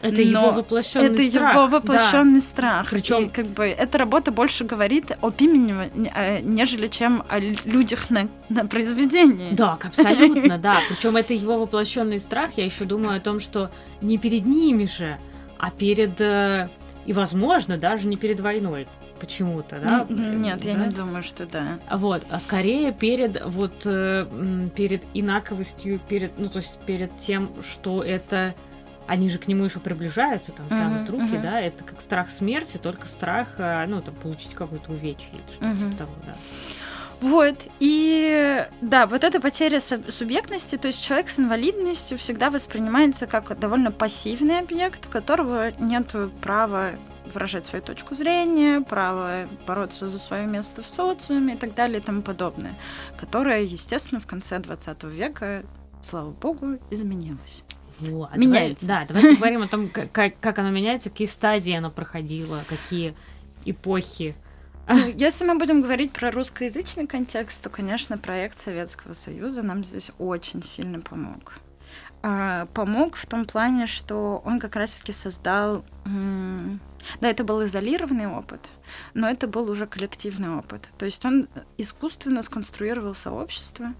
Это 0.00 0.22
Но 0.22 0.22
его 0.22 0.50
воплощенный 0.52 1.08
это 1.08 1.28
страх. 1.28 1.50
Это 1.50 1.58
его 1.58 1.66
воплощенный 1.66 2.40
да. 2.40 2.46
страх. 2.46 2.90
Причем 2.90 3.28
как 3.28 3.48
бы 3.48 3.66
эта 3.66 3.98
работа 3.98 4.32
больше 4.32 4.64
говорит 4.64 5.12
о 5.20 5.30
Пименеве, 5.30 5.90
э, 6.14 6.40
нежели 6.40 6.86
чем 6.86 7.22
о 7.28 7.38
людях 7.38 8.08
на, 8.08 8.30
на 8.48 8.64
произведении. 8.64 9.52
Да, 9.52 9.78
абсолютно, 9.84 10.56
да. 10.56 10.78
Причем 10.88 11.16
это 11.16 11.34
его 11.34 11.58
воплощенный 11.58 12.18
страх. 12.18 12.52
Я 12.56 12.64
еще 12.64 12.86
думаю 12.86 13.18
о 13.18 13.20
том, 13.20 13.40
что 13.40 13.70
не 14.00 14.16
перед 14.16 14.46
ними 14.46 14.86
же, 14.86 15.18
а 15.58 15.70
перед 15.70 16.18
э, 16.18 16.70
и, 17.08 17.12
возможно, 17.14 17.78
даже 17.78 18.06
не 18.06 18.16
перед 18.16 18.40
войной 18.40 18.86
почему-то, 19.18 19.80
да? 19.80 20.06
Нет, 20.08 20.60
да? 20.62 20.68
я 20.68 20.74
не 20.74 20.90
думаю, 20.90 21.22
что 21.22 21.46
да. 21.46 21.78
Вот, 21.90 22.24
а 22.30 22.38
скорее 22.38 22.92
перед 22.92 23.44
вот 23.44 23.82
э, 23.84 24.26
перед 24.74 25.04
инаковостью, 25.14 26.00
перед, 26.08 26.38
ну 26.38 26.48
то 26.48 26.58
есть 26.58 26.78
перед 26.80 27.16
тем, 27.18 27.50
что 27.62 28.02
это 28.02 28.54
они 29.06 29.30
же 29.30 29.38
к 29.38 29.48
нему 29.48 29.64
еще 29.64 29.80
приближаются, 29.80 30.52
там 30.52 30.68
тянут 30.68 31.08
uh-huh, 31.08 31.12
руки, 31.12 31.34
uh-huh. 31.34 31.42
да, 31.42 31.60
это 31.60 31.82
как 31.82 32.00
страх 32.00 32.30
смерти, 32.30 32.76
только 32.76 33.06
страх, 33.06 33.48
э, 33.56 33.86
ну 33.86 34.02
там 34.02 34.14
получить 34.14 34.54
какое-то 34.54 34.92
увечье 34.92 35.28
или 35.32 35.42
что-то 35.50 35.66
uh-huh. 35.66 35.78
типа 35.78 35.96
того, 35.96 36.12
да. 36.26 36.36
Вот, 37.20 37.66
и 37.80 38.64
да, 38.80 39.06
вот 39.06 39.24
эта 39.24 39.40
потеря 39.40 39.80
субъектности, 39.80 40.76
то 40.76 40.86
есть 40.86 41.02
человек 41.02 41.28
с 41.28 41.40
инвалидностью 41.40 42.16
всегда 42.16 42.48
воспринимается 42.48 43.26
как 43.26 43.58
довольно 43.58 43.90
пассивный 43.90 44.60
объект, 44.60 45.06
у 45.06 45.08
которого 45.08 45.72
нет 45.80 46.14
права 46.40 46.92
выражать 47.34 47.66
свою 47.66 47.84
точку 47.84 48.14
зрения, 48.14 48.80
право 48.80 49.48
бороться 49.66 50.08
за 50.08 50.18
свое 50.18 50.46
место 50.46 50.82
в 50.82 50.88
социуме 50.88 51.54
и 51.54 51.56
так 51.56 51.74
далее 51.74 52.00
и 52.00 52.02
тому 52.02 52.22
подобное, 52.22 52.74
которое, 53.16 53.62
естественно, 53.62 54.20
в 54.20 54.26
конце 54.26 54.58
20 54.58 55.04
века, 55.04 55.64
слава 56.02 56.30
богу, 56.30 56.78
изменилось. 56.90 57.64
Вот. 58.00 58.34
Меняется. 58.36 58.86
Давай, 58.86 59.06
да, 59.06 59.14
давайте 59.14 59.34
поговорим 59.36 59.62
о 59.62 59.68
том, 59.68 59.88
как, 59.88 60.38
как 60.38 60.58
оно 60.58 60.70
меняется, 60.70 61.10
какие 61.10 61.26
стадии 61.26 61.72
оно 61.72 61.90
проходило, 61.90 62.62
какие 62.68 63.14
эпохи 63.64 64.36
Ну, 64.88 65.06
если 65.16 65.44
мы 65.44 65.58
будем 65.58 65.82
говорить 65.82 66.12
про 66.12 66.30
русскоязычный 66.30 67.06
контекст, 67.06 67.62
то, 67.62 67.68
конечно, 67.68 68.16
проект 68.16 68.58
Советского 68.58 69.12
Союза 69.12 69.62
нам 69.62 69.84
здесь 69.84 70.10
очень 70.18 70.62
сильно 70.62 71.00
помог. 71.00 71.58
А, 72.30 72.66
помог 72.74 73.16
в 73.16 73.24
том 73.24 73.46
плане, 73.46 73.86
что 73.86 74.42
он 74.44 74.60
как 74.60 74.76
раз-таки 74.76 75.12
создал... 75.12 75.82
Да, 77.20 77.30
это 77.30 77.42
был 77.44 77.64
изолированный 77.64 78.26
опыт, 78.26 78.60
но 79.14 79.30
это 79.30 79.46
был 79.46 79.70
уже 79.70 79.86
коллективный 79.86 80.50
опыт. 80.50 80.88
То 80.98 81.06
есть 81.06 81.24
он 81.24 81.48
искусственно 81.78 82.42
сконструировал 82.42 83.14
сообщество. 83.14 83.94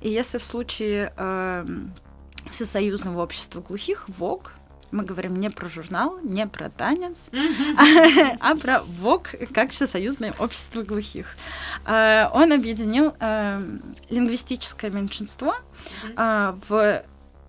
И 0.00 0.10
если 0.10 0.38
в 0.38 0.44
случае 0.44 1.12
э, 1.16 1.66
Всесоюзного 2.52 3.22
общества 3.22 3.62
глухих, 3.62 4.08
ВОГ, 4.08 4.52
мы 4.92 5.02
говорим 5.04 5.36
не 5.36 5.50
про 5.50 5.68
журнал, 5.68 6.20
не 6.22 6.46
про 6.46 6.68
танец, 6.68 7.30
а 8.40 8.54
про 8.54 8.82
ВОК, 8.82 9.30
как 9.52 9.70
Всесоюзное 9.70 10.34
общество 10.38 10.82
глухих. 10.82 11.34
А, 11.84 12.30
он 12.32 12.52
объединил 12.52 13.14
а, 13.18 13.60
лингвистическое 14.10 14.90
меньшинство 14.90 15.56
а, 16.14 16.56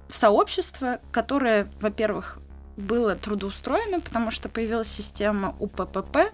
в 0.08 0.16
сообщество, 0.16 1.00
которое, 1.12 1.72
во-первых, 1.82 2.40
было 2.78 3.16
трудоустроено, 3.16 4.00
потому 4.00 4.32
что 4.32 4.50
появилась 4.50 4.88
система 4.88 5.56
УППП, 5.60 6.34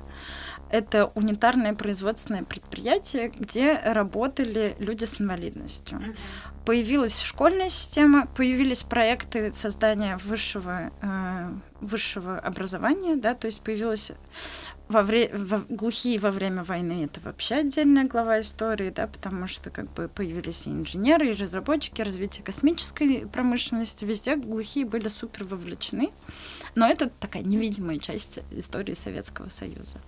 это 0.69 1.07
унитарное 1.15 1.73
производственное 1.73 2.43
предприятие, 2.43 3.29
где 3.29 3.73
работали 3.73 4.75
люди 4.79 5.05
с 5.05 5.19
инвалидностью. 5.19 6.15
Появилась 6.65 7.19
школьная 7.19 7.69
система, 7.69 8.27
появились 8.27 8.83
проекты 8.83 9.51
создания 9.51 10.17
высшего, 10.17 10.91
э, 11.01 11.49
высшего 11.81 12.37
образования, 12.37 13.15
да, 13.15 13.33
то 13.33 13.47
есть 13.47 13.61
появилась 13.61 14.11
во 14.89 15.03
вре... 15.03 15.29
во... 15.31 15.59
глухие 15.69 16.19
во 16.19 16.31
время 16.31 16.63
войны 16.63 17.05
это 17.05 17.21
вообще 17.21 17.55
отдельная 17.55 18.05
глава 18.05 18.41
истории, 18.41 18.89
да, 18.89 19.05
потому 19.07 19.47
что 19.47 19.69
как 19.69 19.91
бы 19.93 20.07
появились 20.07 20.65
и 20.65 20.71
инженеры, 20.71 21.29
и 21.29 21.33
разработчики, 21.33 22.01
развитие 22.01 22.43
космической 22.43 23.27
промышленности, 23.27 24.03
везде 24.03 24.35
глухие 24.35 24.85
были 24.85 25.07
супер 25.07 25.43
вовлечены. 25.43 26.09
Но 26.75 26.87
это 26.87 27.09
такая 27.09 27.43
невидимая 27.43 27.99
часть 27.99 28.39
истории 28.51 28.93
Советского 28.93 29.49
Союза. 29.49 29.99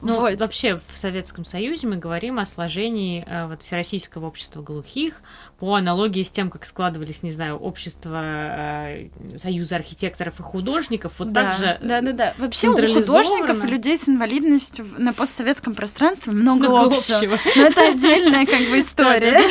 Ну, 0.00 0.20
вот. 0.20 0.38
вообще 0.38 0.76
в 0.76 0.96
Советском 0.96 1.44
Союзе 1.44 1.86
мы 1.86 1.96
говорим 1.96 2.38
о 2.38 2.46
сложении 2.46 3.24
э, 3.26 3.46
вот, 3.46 3.62
Всероссийского 3.62 4.26
общества 4.26 4.62
глухих 4.62 5.22
по 5.58 5.74
аналогии 5.74 6.22
с 6.22 6.30
тем, 6.30 6.50
как 6.50 6.64
складывались, 6.64 7.22
не 7.22 7.32
знаю, 7.32 7.56
общество 7.56 8.20
э, 8.22 9.08
Союза 9.36 9.76
архитекторов 9.76 10.40
и 10.40 10.42
художников. 10.42 11.18
Вот 11.18 11.32
да, 11.32 11.50
так 11.50 11.58
же 11.58 11.78
Да, 11.82 12.00
да, 12.00 12.12
да. 12.12 12.34
Вообще 12.38 12.68
у 12.68 12.74
художников 12.76 13.64
и 13.64 13.66
людей 13.66 13.96
с 13.96 14.03
инвалидностью 14.08 14.86
на 14.98 15.12
постсоветском 15.12 15.74
пространстве 15.74 16.32
много, 16.32 16.68
много 16.68 16.96
общего. 16.96 17.18
общего. 17.18 17.38
Но 17.56 17.62
это 17.62 17.88
отдельная 17.88 18.46
как 18.46 18.68
бы 18.70 18.78
история. 18.80 19.40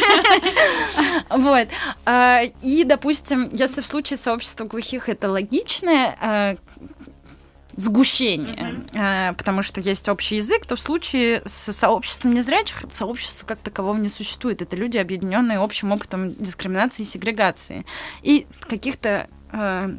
Вот. 1.30 1.68
А, 2.06 2.42
и, 2.62 2.84
допустим, 2.84 3.50
если 3.52 3.82
в 3.82 3.86
случае 3.86 4.18
сообщества 4.18 4.66
глухих 4.66 5.10
это 5.10 5.30
логичное, 5.30 6.16
Э, 6.22 6.56
сгущение, 7.76 8.84
mm-hmm. 8.94 9.36
потому 9.36 9.64
что 9.64 9.82
есть 9.82 10.08
общий 10.08 10.36
язык, 10.36 10.64
то 10.68 10.76
в 10.76 10.80
случае 10.80 11.42
с 11.44 11.74
сообществом 11.74 12.36
незрячих 12.36 12.84
сообщества 12.92 13.48
как 13.48 13.58
такового 13.62 13.98
не 13.98 14.10
существует. 14.10 14.62
Это 14.62 14.76
люди, 14.76 15.00
объединенные 15.00 15.58
общим 15.58 15.92
опытом 15.92 16.36
дискриминации 16.36 17.02
и 17.02 17.06
сегрегации 17.06 17.84
и 18.22 18.46
каких-то 18.70 19.28
э, 19.52 19.90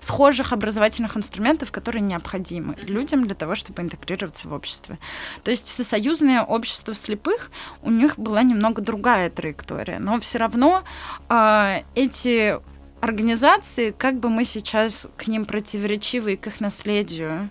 схожих 0.00 0.52
образовательных 0.52 1.16
инструментов, 1.16 1.72
которые 1.72 2.02
необходимы 2.02 2.76
людям 2.82 3.26
для 3.26 3.34
того, 3.34 3.54
чтобы 3.54 3.82
интегрироваться 3.82 4.48
в 4.48 4.52
общество. 4.52 4.98
То 5.42 5.50
есть 5.50 5.68
всесоюзное 5.68 6.42
общество 6.42 6.94
слепых, 6.94 7.50
у 7.82 7.90
них 7.90 8.18
была 8.18 8.42
немного 8.42 8.82
другая 8.82 9.30
траектория, 9.30 9.98
но 9.98 10.20
все 10.20 10.38
равно 10.38 10.84
э, 11.28 11.82
эти 11.94 12.58
организации, 13.00 13.90
как 13.90 14.18
бы 14.18 14.28
мы 14.28 14.44
сейчас 14.44 15.08
к 15.16 15.26
ним 15.26 15.44
противоречивы 15.44 16.34
и 16.34 16.36
к 16.36 16.46
их 16.48 16.60
наследию, 16.60 17.50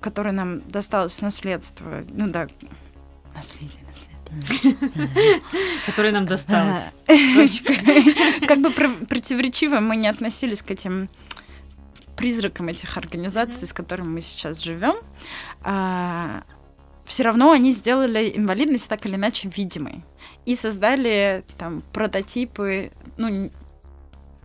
которое 0.00 0.32
нам 0.32 0.60
досталось 0.68 1.20
наследство, 1.20 2.02
ну 2.08 2.28
да, 2.28 2.48
наследие, 3.34 3.78
наследие. 3.88 4.12
Которое 5.86 6.12
нам 6.12 6.26
досталось. 6.26 6.94
Как 8.46 8.60
бы 8.60 8.70
противоречиво 8.70 9.80
мы 9.80 9.96
не 9.96 10.08
относились 10.08 10.62
к 10.62 10.70
этим 10.70 11.10
призракам 12.16 12.68
этих 12.68 12.96
организаций, 12.96 13.66
с 13.66 13.72
которыми 13.72 14.08
мы 14.08 14.20
сейчас 14.20 14.60
живем, 14.60 14.96
а, 15.64 16.44
все 17.04 17.24
равно 17.24 17.52
они 17.52 17.72
сделали 17.72 18.32
инвалидность 18.34 18.88
так 18.88 19.04
или 19.06 19.16
иначе 19.16 19.48
видимой 19.48 20.04
и 20.46 20.54
создали 20.54 21.44
там 21.58 21.82
прототипы, 21.92 22.92
ну 23.16 23.50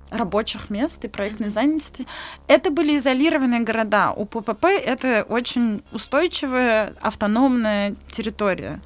рабочих 0.10 0.70
мест 0.70 1.04
и 1.04 1.08
проектной 1.08 1.50
занятости. 1.50 2.08
Это 2.48 2.72
были 2.72 2.98
изолированные 2.98 3.62
города. 3.62 4.12
У 4.12 4.26
ППП 4.26 4.66
это 4.66 5.26
очень 5.28 5.84
устойчивая, 5.92 6.94
автономная 7.02 7.96
территория. 8.12 8.82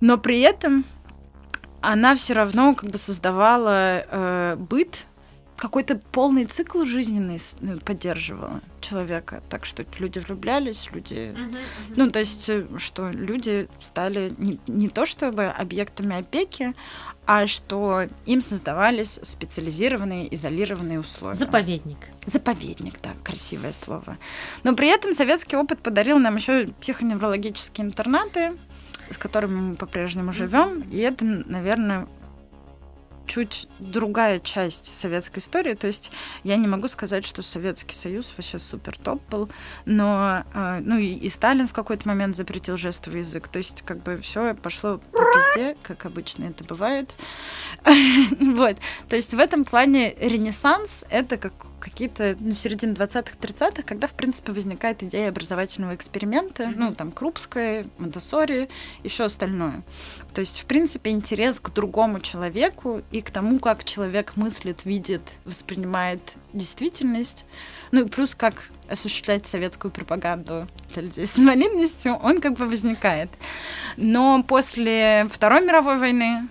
Но 0.00 0.18
при 0.18 0.40
этом 0.40 0.84
она 1.80 2.14
все 2.16 2.34
равно 2.34 2.74
как 2.74 2.90
бы 2.90 2.98
создавала 2.98 4.04
э, 4.10 4.56
быт, 4.58 5.06
какой-то 5.56 6.00
полный 6.12 6.44
цикл 6.44 6.84
жизненный 6.84 7.40
ну, 7.60 7.78
поддерживала 7.80 8.60
человека. 8.80 9.42
Так 9.48 9.64
что 9.64 9.84
люди 9.98 10.18
влюблялись, 10.18 10.88
люди... 10.92 11.14
Uh-huh, 11.14 11.50
uh-huh. 11.50 11.94
Ну, 11.96 12.10
то 12.10 12.18
есть, 12.18 12.48
э, 12.48 12.66
что 12.78 13.10
люди 13.10 13.68
стали 13.82 14.34
не, 14.38 14.60
не 14.66 14.88
то 14.88 15.06
чтобы 15.06 15.46
объектами 15.46 16.18
опеки, 16.18 16.74
а 17.26 17.46
что 17.46 18.06
им 18.24 18.40
создавались 18.40 19.18
специализированные, 19.22 20.32
изолированные 20.34 21.00
условия. 21.00 21.34
Заповедник. 21.34 21.98
Заповедник, 22.26 23.00
да, 23.02 23.10
красивое 23.24 23.72
слово. 23.72 24.18
Но 24.62 24.74
при 24.74 24.88
этом 24.88 25.12
советский 25.12 25.56
опыт 25.56 25.80
подарил 25.80 26.18
нам 26.18 26.36
еще 26.36 26.68
психоневрологические 26.80 27.86
интернаты, 27.86 28.52
с 29.10 29.18
которыми 29.18 29.60
мы 29.60 29.76
по-прежнему 29.76 30.32
живем. 30.32 30.82
И 30.90 30.98
это, 30.98 31.24
наверное, 31.24 32.08
чуть 33.26 33.68
другая 33.78 34.40
часть 34.40 34.96
советской 34.98 35.40
истории. 35.40 35.74
То 35.74 35.86
есть 35.86 36.10
я 36.44 36.56
не 36.56 36.66
могу 36.66 36.88
сказать, 36.88 37.24
что 37.24 37.42
Советский 37.42 37.94
Союз 37.94 38.32
вообще 38.36 38.58
супер 38.58 38.96
топ 38.96 39.22
был, 39.30 39.48
но 39.84 40.44
э, 40.54 40.80
ну 40.82 40.98
и, 40.98 41.12
и 41.12 41.28
Сталин 41.28 41.68
в 41.68 41.72
какой-то 41.72 42.08
момент 42.08 42.36
запретил 42.36 42.76
жестовый 42.76 43.20
язык. 43.20 43.48
То 43.48 43.58
есть 43.58 43.82
как 43.82 44.02
бы 44.02 44.18
все 44.18 44.54
пошло 44.54 44.98
по 45.12 45.18
пизде, 45.18 45.76
как 45.82 46.06
обычно 46.06 46.44
это 46.44 46.64
бывает. 46.64 47.10
вот. 48.40 48.76
То 49.08 49.16
есть 49.16 49.34
в 49.34 49.38
этом 49.38 49.64
плане 49.64 50.14
Ренессанс 50.14 51.04
это 51.10 51.36
как 51.36 51.52
какие-то 51.80 52.36
ну, 52.40 52.52
середины 52.52 52.94
20-х, 52.94 53.36
30-х, 53.40 53.82
когда, 53.82 54.08
в 54.08 54.14
принципе, 54.14 54.50
возникает 54.52 55.04
идея 55.04 55.28
образовательного 55.28 55.94
эксперимента, 55.94 56.72
ну, 56.74 56.94
там, 56.94 57.12
Крупская, 57.12 57.86
Монтессори 57.98 58.68
и 59.04 59.08
все 59.08 59.26
остальное. 59.26 59.82
То 60.36 60.40
есть, 60.40 60.60
в 60.60 60.66
принципе, 60.66 61.12
интерес 61.12 61.58
к 61.60 61.70
другому 61.70 62.20
человеку 62.20 63.00
и 63.10 63.22
к 63.22 63.30
тому, 63.30 63.58
как 63.58 63.84
человек 63.84 64.36
мыслит, 64.36 64.84
видит, 64.84 65.22
воспринимает 65.46 66.20
действительность, 66.52 67.46
ну 67.90 68.04
и 68.04 68.08
плюс 68.10 68.34
как 68.34 68.68
осуществлять 68.86 69.46
советскую 69.46 69.90
пропаганду 69.90 70.68
для 70.92 71.04
людей 71.04 71.24
с 71.24 71.38
инвалидностью, 71.38 72.16
он 72.16 72.42
как 72.42 72.52
бы 72.52 72.66
возникает. 72.66 73.30
Но 73.96 74.42
после 74.42 75.26
Второй 75.32 75.64
мировой 75.64 75.96
войны 75.96 76.46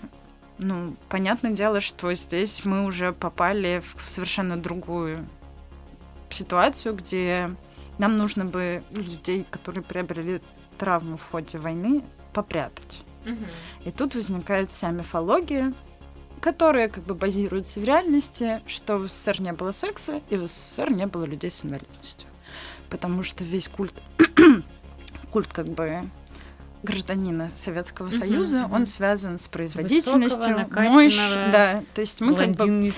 ну, 0.57 0.95
понятное 1.07 1.51
дело, 1.51 1.79
что 1.79 2.11
здесь 2.15 2.65
мы 2.65 2.85
уже 2.85 3.13
попали 3.13 3.83
в 3.97 4.09
совершенно 4.09 4.57
другую 4.57 5.27
ситуацию, 6.31 6.95
где 6.95 7.51
нам 7.99 8.17
нужно 8.17 8.45
бы 8.45 8.83
людей, 8.89 9.45
которые 9.51 9.83
приобрели 9.83 10.41
травму 10.79 11.17
в 11.17 11.29
ходе 11.29 11.59
войны, 11.59 12.03
попрятать. 12.33 13.04
Угу. 13.25 13.45
И 13.85 13.91
тут 13.91 14.15
возникает 14.15 14.71
вся 14.71 14.91
мифология, 14.91 15.73
которая 16.39 16.89
как 16.89 17.03
бы 17.03 17.15
базируется 17.15 17.79
в 17.79 17.83
реальности, 17.83 18.61
что 18.67 18.97
в 18.97 19.07
СССР 19.07 19.41
не 19.41 19.53
было 19.53 19.71
секса, 19.71 20.21
и 20.29 20.37
в 20.37 20.47
СССР 20.47 20.91
не 20.91 21.07
было 21.07 21.25
людей 21.25 21.51
с 21.51 21.65
инвалидностью. 21.65 22.27
Потому 22.89 23.23
что 23.23 23.43
весь 23.43 23.67
культ, 23.67 23.95
культ 25.31 25.51
как 25.51 25.67
бы 25.67 26.09
гражданина 26.83 27.49
Советского 27.49 28.07
угу, 28.07 28.15
Союза, 28.15 28.65
угу. 28.65 28.75
он 28.75 28.85
связан 28.85 29.39
с 29.39 29.47
производительностью, 29.47 30.69
мощь, 30.71 31.17
да, 31.51 31.83
то 31.93 32.01
есть 32.01 32.21
мы 32.21 32.35
как 32.35 32.51
бы 32.51 32.89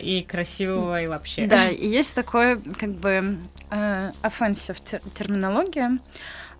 и 0.00 0.26
красивого 0.28 1.02
и 1.02 1.06
вообще. 1.06 1.46
Да, 1.46 1.68
и 1.70 1.86
есть 1.86 2.14
такое 2.14 2.60
как 2.78 2.90
бы 2.90 3.38
э, 3.70 4.10
offensive 4.22 5.00
терминология, 5.14 5.98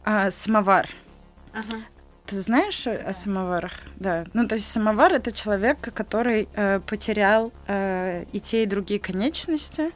э, 0.04 0.30
самовар. 0.30 0.86
Ага. 1.52 1.82
Ты 2.32 2.40
знаешь 2.40 2.86
о 2.86 3.12
самоварах? 3.12 3.72
Да. 3.96 4.24
Ну, 4.32 4.48
то 4.48 4.54
есть 4.54 4.66
самовар 4.66 5.12
это 5.12 5.32
человек, 5.32 5.78
который 5.94 6.48
э, 6.54 6.80
потерял 6.80 7.52
э, 7.66 8.24
и 8.32 8.40
те, 8.40 8.62
и 8.62 8.66
другие 8.66 8.98
конечности, 8.98 9.90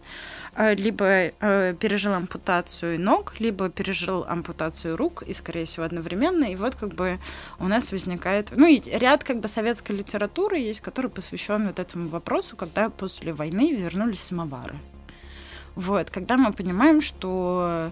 э, 0.54 0.74
либо 0.74 1.06
э, 1.06 1.74
пережил 1.80 2.12
ампутацию 2.12 3.00
ног, 3.00 3.34
либо 3.38 3.70
пережил 3.70 4.24
ампутацию 4.28 4.96
рук, 4.96 5.22
и, 5.22 5.32
скорее 5.32 5.64
всего, 5.64 5.86
одновременно. 5.86 6.44
И 6.44 6.56
вот 6.56 6.74
как 6.74 6.90
бы 6.90 7.18
у 7.58 7.68
нас 7.68 7.90
возникает... 7.90 8.50
Ну, 8.54 8.66
и 8.66 8.80
ряд 8.98 9.24
как 9.24 9.40
бы 9.40 9.48
советской 9.48 9.92
литературы 9.92 10.58
есть, 10.58 10.80
который 10.80 11.10
посвящен 11.10 11.66
вот 11.66 11.78
этому 11.78 12.08
вопросу, 12.08 12.54
когда 12.54 12.90
после 12.90 13.32
войны 13.32 13.72
вернулись 13.72 14.20
самовары. 14.20 14.76
Вот, 15.74 16.10
когда 16.10 16.36
мы 16.36 16.52
понимаем, 16.52 17.00
что 17.00 17.90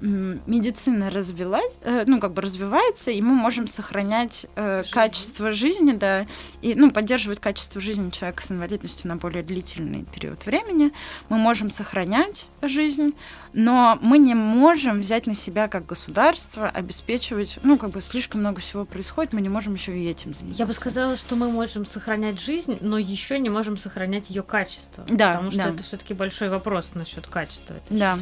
медицина 0.00 1.10
развилась, 1.10 1.72
э, 1.82 2.04
ну, 2.06 2.20
как 2.20 2.32
бы 2.34 2.42
развивается, 2.42 3.10
и 3.10 3.20
мы 3.20 3.34
можем 3.34 3.66
сохранять 3.66 4.46
э, 4.56 4.84
качество 4.90 5.52
жизни, 5.52 5.92
да, 5.92 6.26
и, 6.62 6.74
ну, 6.74 6.90
поддерживать 6.90 7.40
качество 7.40 7.80
жизни 7.80 8.10
человека 8.10 8.42
с 8.42 8.50
инвалидностью 8.50 9.08
на 9.08 9.16
более 9.16 9.42
длительный 9.42 10.04
период 10.04 10.44
времени. 10.44 10.92
Мы 11.28 11.38
можем 11.38 11.70
сохранять 11.70 12.48
жизнь, 12.62 13.14
но 13.56 13.98
мы 14.02 14.18
не 14.18 14.34
можем 14.34 15.00
взять 15.00 15.26
на 15.26 15.32
себя 15.32 15.66
как 15.66 15.86
государство, 15.86 16.68
обеспечивать, 16.68 17.58
ну, 17.62 17.78
как 17.78 17.90
бы 17.90 18.02
слишком 18.02 18.40
много 18.40 18.60
всего 18.60 18.84
происходит, 18.84 19.32
мы 19.32 19.40
не 19.40 19.48
можем 19.48 19.72
еще 19.74 19.98
и 19.98 20.06
этим 20.06 20.34
заниматься. 20.34 20.62
Я 20.62 20.66
бы 20.66 20.74
сказала, 20.74 21.16
что 21.16 21.36
мы 21.36 21.50
можем 21.50 21.86
сохранять 21.86 22.38
жизнь, 22.38 22.76
но 22.82 22.98
еще 22.98 23.38
не 23.38 23.48
можем 23.48 23.78
сохранять 23.78 24.28
ее 24.28 24.42
качество. 24.42 25.04
Да. 25.08 25.32
Потому 25.32 25.50
что 25.50 25.62
да. 25.62 25.68
это 25.70 25.82
все-таки 25.82 26.12
большой 26.12 26.50
вопрос 26.50 26.94
насчет 26.94 27.26
качества. 27.28 27.76
Да. 27.88 28.18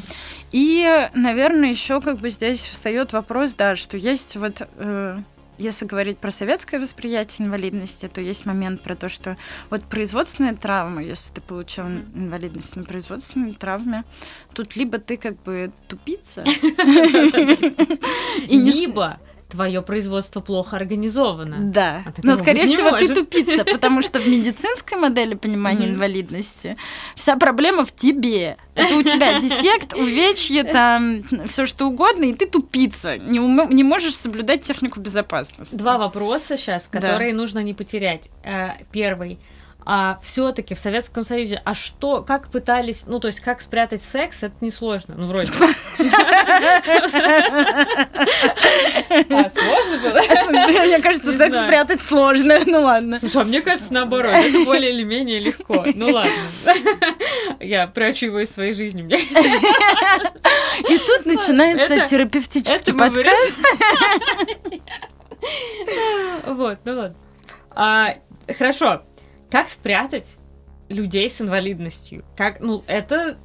И, 0.53 1.11
наверное, 1.15 1.71
еще 1.71 2.01
как 2.01 2.21
бы 2.21 2.31
здесь 2.31 2.61
встает 2.61 3.13
вопрос, 3.13 3.55
да, 3.55 3.75
что 3.75 3.97
есть 3.97 4.37
вот 4.37 4.63
э, 4.77 5.19
если 5.59 5.85
говорить 5.85 6.19
про 6.19 6.31
советское 6.31 6.79
восприятие 6.79 7.47
инвалидности, 7.47 8.09
то 8.09 8.21
есть 8.21 8.47
момент 8.47 8.83
про 8.83 8.97
то, 8.97 9.09
что 9.09 9.37
вот 9.71 9.85
производственная 9.85 10.55
травма, 10.55 11.03
если 11.03 11.35
ты 11.35 11.41
получил 11.41 11.87
инвалидность 11.87 12.77
на 12.77 12.85
производственной 12.85 13.55
травме, 13.55 14.05
тут 14.53 14.77
либо 14.77 14.99
ты 14.99 15.17
как 15.17 15.41
бы 15.43 15.73
тупица, 15.89 16.45
либо 18.49 19.19
твое 19.49 19.83
производство 19.83 20.41
плохо 20.41 20.77
организовано. 20.77 21.57
Да. 21.61 22.03
А 22.07 22.13
Но, 22.23 22.37
скорее 22.37 22.67
всего, 22.67 22.91
может. 22.91 23.09
ты 23.09 23.15
тупица, 23.15 23.65
потому 23.65 24.03
что 24.03 24.19
в 24.19 24.27
медицинской 24.27 24.99
модели 24.99 25.35
понимания 25.35 25.87
инвалидности 25.87 26.77
вся 27.15 27.37
проблема 27.37 27.85
в 27.85 27.93
тебе. 27.95 28.57
Это 28.75 28.97
у 28.97 29.03
тебя 29.03 29.41
дефект, 29.41 29.95
увечье, 29.95 30.65
там, 30.65 31.23
все 31.47 31.67
что 31.67 31.87
угодно, 31.87 32.25
и 32.25 32.35
ты 32.35 32.47
тупица. 32.47 33.19
Не, 33.19 33.41
ум- 33.41 33.71
не 33.71 33.85
можешь 33.85 34.17
соблюдать 34.17 34.63
технику 34.63 35.01
безопасности. 35.01 35.75
Два 35.75 35.99
вопроса 35.99 36.57
сейчас, 36.57 36.89
которые 36.89 37.33
да. 37.33 37.39
нужно 37.39 37.61
не 37.61 37.75
потерять. 37.75 38.31
Э, 38.43 38.71
первый 38.93 39.39
а 39.87 40.19
все-таки 40.23 40.75
в 40.75 40.79
Советском 40.79 41.25
Союзе, 41.25 41.61
а 41.65 41.75
что, 41.75 42.23
как 42.23 42.49
пытались, 42.49 43.05
ну, 43.07 43.21
то 43.21 43.29
есть, 43.29 43.41
как 43.41 43.61
спрятать 43.61 44.01
секс, 44.03 44.43
это 44.43 44.55
несложно, 44.61 45.15
ну, 45.17 45.27
вроде 45.27 45.53
бы. 45.53 45.69
А, 49.31 49.51
сложно 49.51 49.99
было? 50.03 50.21
Мне 50.85 50.99
кажется, 51.01 51.37
секс 51.37 51.59
спрятать 51.59 52.01
сложно, 52.03 52.59
ну 52.67 52.83
ладно. 52.83 53.19
Слушай, 53.19 53.43
а 53.43 53.45
мне 53.45 53.61
кажется, 53.61 53.93
наоборот, 53.93 54.33
это 54.33 54.65
более 54.65 54.93
или 54.93 55.03
менее 55.03 55.39
легко. 55.39 55.85
Ну 55.95 56.11
ладно. 56.13 56.33
Я 57.61 57.87
прячу 57.87 58.27
его 58.27 58.41
из 58.41 58.51
своей 58.51 58.75
жизни. 58.75 59.03
И 60.89 60.99
тут 60.99 61.27
начинается 61.27 62.07
терапевтический 62.07 62.93
подкаст. 62.95 63.61
Вот, 66.47 66.79
ну 66.85 66.97
ладно. 66.97 67.17
А, 67.71 68.15
хорошо, 68.57 69.03
как 69.55 69.69
спрятать 69.69 70.39
людей 70.89 71.31
с 71.31 71.41
инвалидностью? 71.41 72.25
Как, 72.37 72.59
ну, 72.59 72.83
это 72.89 73.39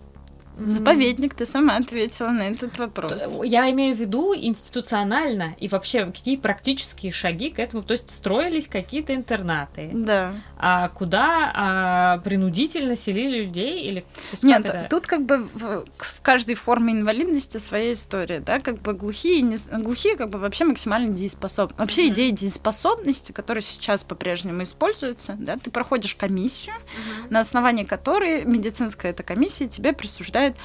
Заповедник, 0.60 1.34
ты 1.34 1.46
сама 1.46 1.78
ответила 1.78 2.30
на 2.30 2.44
этот 2.44 2.78
вопрос. 2.78 3.38
Я 3.44 3.70
имею 3.72 3.96
в 3.96 4.00
виду 4.00 4.34
институционально 4.36 5.56
и 5.60 5.68
вообще 5.68 6.06
какие 6.06 6.38
практические 6.38 7.12
шаги 7.12 7.50
к 7.50 7.60
этому. 7.60 7.84
То 7.84 7.94
есть 7.94 8.10
строились 8.10 8.68
какие-то 8.68 9.16
интернаты. 9.16 9.92
Да. 9.94 10.34
А 10.58 10.90
куда 10.90 11.52
а, 11.54 12.18
принудительно 12.20 12.96
селили 12.96 13.44
людей 13.44 13.84
или? 13.84 14.06
Нет, 14.42 14.66
это? 14.66 14.88
тут 14.90 15.08
как 15.08 15.26
бы 15.26 15.48
в, 15.54 15.86
в 15.98 16.22
каждой 16.22 16.56
форме 16.56 16.94
инвалидности 16.94 17.58
своя 17.58 17.94
история, 17.94 18.40
да, 18.40 18.60
как 18.60 18.82
бы 18.82 18.94
глухие, 18.94 19.42
не, 19.42 19.58
глухие 19.82 20.16
как 20.16 20.30
бы 20.30 20.40
вообще 20.40 20.66
максимально 20.66 21.16
дееспособны. 21.16 21.76
Вообще 21.78 22.08
mm-hmm. 22.08 22.14
идея 22.14 22.32
дееспособности, 22.32 23.32
которая 23.32 23.62
сейчас 23.62 24.04
по-прежнему 24.04 24.64
используется, 24.64 25.36
да, 25.40 25.58
ты 25.58 25.72
проходишь 25.72 26.16
комиссию, 26.16 26.76
mm-hmm. 26.76 27.28
на 27.30 27.40
основании 27.40 27.84
которой 27.84 28.46
медицинская 28.46 29.12
эта 29.12 29.24
комиссия 29.24 29.68
тебе 29.68 29.94
присуждает 29.94 30.49
определяет 30.50 30.58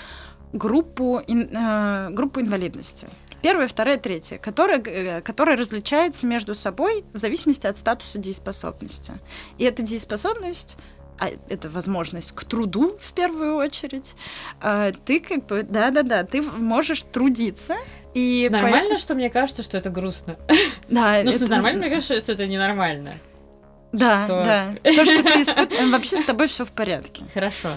группу, 0.52 1.20
э, 1.26 2.10
группу 2.10 2.40
инвалидности. 2.40 3.08
Первая, 3.42 3.68
вторая, 3.68 3.98
третья, 3.98 4.38
которая, 4.38 4.80
э, 4.80 5.20
которая 5.20 5.56
различается 5.56 6.26
между 6.26 6.54
собой 6.54 7.04
в 7.12 7.18
зависимости 7.18 7.66
от 7.66 7.76
статуса 7.76 8.18
дееспособности. 8.18 9.12
И 9.58 9.64
эта 9.64 9.82
дееспособность 9.82 10.76
а 11.16 11.28
это 11.48 11.70
возможность 11.70 12.32
к 12.32 12.42
труду 12.42 12.96
в 13.00 13.12
первую 13.12 13.54
очередь, 13.54 14.16
а, 14.60 14.90
ты 14.90 15.20
как 15.20 15.46
бы, 15.46 15.62
да-да-да, 15.62 16.24
ты 16.24 16.42
можешь 16.42 17.02
трудиться. 17.02 17.76
И 18.14 18.48
нормально, 18.50 18.78
поэтому... 18.80 18.98
что 18.98 19.14
мне 19.14 19.30
кажется, 19.30 19.62
что 19.62 19.78
это 19.78 19.90
грустно? 19.90 20.34
Да. 20.88 21.22
Ну, 21.22 21.30
это... 21.30 21.48
нормально, 21.48 21.82
мне 21.82 21.90
кажется, 21.90 22.18
что 22.18 22.32
это 22.32 22.48
ненормально. 22.48 23.12
Да, 23.92 24.24
что... 24.24 24.44
да. 24.44 24.74
То, 24.82 25.04
что 25.04 25.22
ты 25.22 25.42
испытываешь, 25.42 25.92
вообще 25.92 26.16
с 26.16 26.24
тобой 26.24 26.48
все 26.48 26.64
в 26.64 26.72
порядке. 26.72 27.24
Хорошо. 27.32 27.74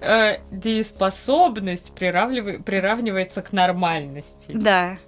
Э, 0.00 0.38
дееспособность 0.50 1.94
приравнивается 1.94 3.42
к 3.42 3.52
нормальности. 3.52 4.52
Да. 4.54 4.98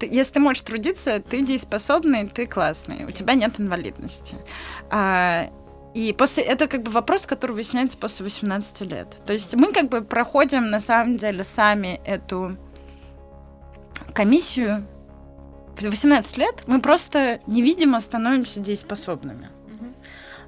если 0.00 0.34
ты 0.34 0.40
можешь 0.40 0.62
трудиться, 0.62 1.20
ты 1.20 1.42
дееспособный, 1.42 2.28
ты 2.28 2.46
классный, 2.46 3.04
у 3.04 3.10
тебя 3.10 3.34
нет 3.34 3.58
инвалидности. 3.58 4.36
А, 4.90 5.50
и 5.94 6.12
после 6.12 6.42
это 6.44 6.68
как 6.68 6.82
бы 6.82 6.90
вопрос, 6.90 7.26
который 7.26 7.52
выясняется 7.52 7.96
после 7.96 8.24
18 8.24 8.82
лет. 8.82 9.08
То 9.26 9.32
есть 9.32 9.54
мы 9.54 9.72
как 9.72 9.88
бы 9.88 10.02
проходим 10.02 10.66
на 10.66 10.78
самом 10.78 11.16
деле 11.16 11.42
сами 11.42 12.00
эту 12.04 12.56
комиссию. 14.14 14.86
В 15.76 15.82
18 15.82 16.38
лет 16.38 16.62
мы 16.66 16.80
просто 16.80 17.40
невидимо 17.46 18.00
становимся 18.00 18.60
дееспособными. 18.60 19.48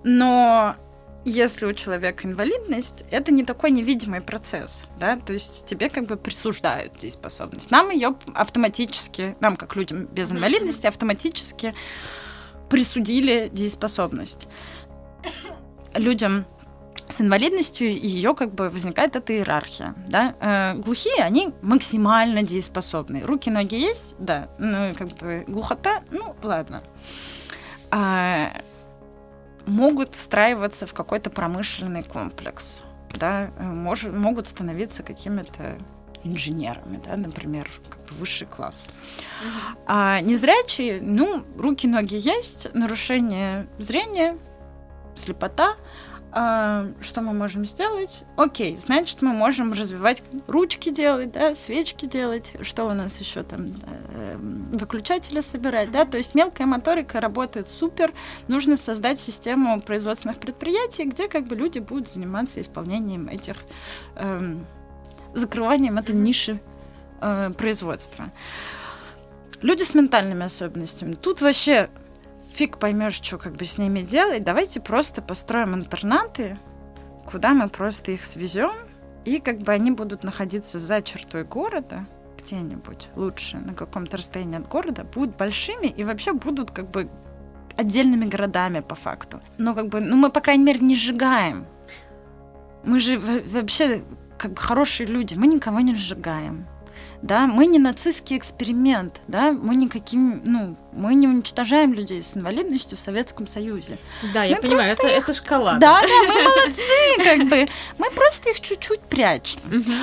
Но 0.02 0.76
если 1.24 1.66
у 1.66 1.72
человека 1.72 2.26
инвалидность, 2.26 3.04
это 3.10 3.32
не 3.32 3.44
такой 3.44 3.70
невидимый 3.70 4.20
процесс, 4.20 4.86
да, 4.98 5.16
то 5.16 5.32
есть 5.32 5.66
тебе 5.66 5.90
как 5.90 6.06
бы 6.06 6.16
присуждают 6.16 6.98
дееспособность. 6.98 7.70
Нам 7.70 7.90
ее 7.90 8.16
автоматически, 8.34 9.34
нам 9.40 9.56
как 9.56 9.76
людям 9.76 10.06
без 10.06 10.30
инвалидности 10.30 10.86
автоматически 10.86 11.74
присудили 12.70 13.50
дееспособность. 13.52 14.46
Людям 15.94 16.46
с 17.08 17.20
инвалидностью 17.20 17.88
ее 17.88 18.34
как 18.34 18.54
бы 18.54 18.68
возникает 18.68 19.16
эта 19.16 19.32
иерархия, 19.32 19.94
да. 20.08 20.34
Э, 20.40 20.74
глухие, 20.78 21.22
они 21.22 21.54
максимально 21.62 22.42
дееспособны. 22.42 23.22
Руки, 23.22 23.50
ноги 23.50 23.76
есть, 23.76 24.14
да, 24.18 24.48
ну 24.58 24.94
как 24.94 25.08
бы 25.16 25.44
глухота, 25.46 26.02
ну 26.10 26.34
ладно. 26.42 26.82
А, 27.90 28.50
могут 29.68 30.14
встраиваться 30.14 30.86
в 30.86 30.94
какой-то 30.94 31.30
промышленный 31.30 32.02
комплекс, 32.02 32.82
да, 33.14 33.50
э, 33.58 33.62
мож, 33.62 34.04
могут 34.04 34.48
становиться 34.48 35.02
какими-то 35.02 35.78
инженерами, 36.24 37.00
да, 37.04 37.16
например, 37.16 37.70
как 37.88 38.00
бы 38.06 38.14
высший 38.16 38.46
класс. 38.46 38.88
А 39.86 40.20
незрячие, 40.20 41.00
ну, 41.00 41.44
руки, 41.56 41.86
ноги 41.86 42.16
есть, 42.16 42.72
нарушение 42.74 43.68
зрения, 43.78 44.36
слепота, 45.14 45.76
а, 46.30 46.88
что 47.00 47.22
мы 47.22 47.32
можем 47.32 47.64
сделать? 47.64 48.24
Окей, 48.36 48.76
значит, 48.76 49.22
мы 49.22 49.32
можем 49.32 49.72
развивать 49.72 50.22
ручки 50.46 50.90
делать, 50.90 51.32
да, 51.32 51.54
свечки 51.54 52.04
делать, 52.04 52.52
что 52.60 52.84
у 52.84 52.92
нас 52.92 53.18
еще 53.18 53.42
там, 53.42 53.66
э, 54.12 54.36
выключатели 54.36 55.40
собирать, 55.40 55.90
да, 55.90 56.04
то 56.04 56.18
есть 56.18 56.34
мелкая 56.34 56.66
моторика 56.66 57.20
работает 57.20 57.66
супер, 57.66 58.12
нужно 58.46 58.76
создать 58.76 59.18
систему 59.18 59.80
производственных 59.80 60.38
предприятий, 60.38 61.04
где 61.04 61.28
как 61.28 61.46
бы 61.46 61.56
люди 61.56 61.78
будут 61.78 62.08
заниматься 62.08 62.60
исполнением 62.60 63.28
этих, 63.28 63.56
э, 64.16 64.56
закрыванием 65.34 65.96
этой 65.96 66.14
ниши 66.14 66.60
э, 67.22 67.50
производства. 67.56 68.30
Люди 69.62 69.82
с 69.82 69.94
ментальными 69.94 70.44
особенностями. 70.44 71.14
Тут 71.14 71.40
вообще 71.40 71.88
фиг 72.48 72.78
поймешь, 72.78 73.20
что 73.22 73.38
как 73.38 73.54
бы 73.54 73.64
с 73.64 73.78
ними 73.78 74.00
делать. 74.00 74.42
Давайте 74.42 74.80
просто 74.80 75.22
построим 75.22 75.74
интернаты, 75.74 76.58
куда 77.26 77.54
мы 77.54 77.68
просто 77.68 78.12
их 78.12 78.24
свезем, 78.24 78.74
и 79.24 79.40
как 79.40 79.58
бы 79.58 79.72
они 79.72 79.90
будут 79.90 80.24
находиться 80.24 80.78
за 80.78 81.02
чертой 81.02 81.44
города, 81.44 82.06
где-нибудь 82.38 83.08
лучше, 83.14 83.58
на 83.58 83.74
каком-то 83.74 84.16
расстоянии 84.16 84.58
от 84.58 84.68
города, 84.68 85.04
будут 85.04 85.36
большими 85.36 85.86
и 85.86 86.04
вообще 86.04 86.32
будут 86.32 86.70
как 86.70 86.90
бы 86.90 87.08
отдельными 87.76 88.24
городами 88.24 88.80
по 88.80 88.94
факту. 88.94 89.40
Но 89.58 89.74
как 89.74 89.88
бы, 89.88 90.00
ну 90.00 90.16
мы, 90.16 90.30
по 90.30 90.40
крайней 90.40 90.64
мере, 90.64 90.80
не 90.80 90.96
сжигаем. 90.96 91.66
Мы 92.84 93.00
же 93.00 93.18
вообще 93.18 94.02
как 94.38 94.52
бы 94.52 94.60
хорошие 94.60 95.06
люди, 95.06 95.34
мы 95.34 95.46
никого 95.46 95.80
не 95.80 95.94
сжигаем 95.94 96.66
да, 97.22 97.46
мы 97.46 97.66
не 97.66 97.78
нацистский 97.78 98.36
эксперимент, 98.36 99.20
да, 99.26 99.52
мы 99.52 99.74
никаким, 99.74 100.40
ну, 100.44 100.76
мы 100.92 101.14
не 101.14 101.26
уничтожаем 101.26 101.92
людей 101.92 102.22
с 102.22 102.36
инвалидностью 102.36 102.96
в 102.96 103.00
Советском 103.00 103.46
Союзе. 103.46 103.98
Да, 104.32 104.44
я 104.44 104.56
мы 104.56 104.62
понимаю, 104.62 104.92
это, 104.92 105.06
их... 105.06 105.22
это 105.22 105.32
шкала. 105.32 105.74
Да, 105.74 106.00
да, 106.02 106.22
мы 106.26 106.42
молодцы, 106.42 107.24
как 107.24 107.48
бы. 107.48 107.68
Мы 107.98 108.10
просто 108.10 108.50
их 108.50 108.60
чуть-чуть 108.60 109.00
прячем. 109.00 109.60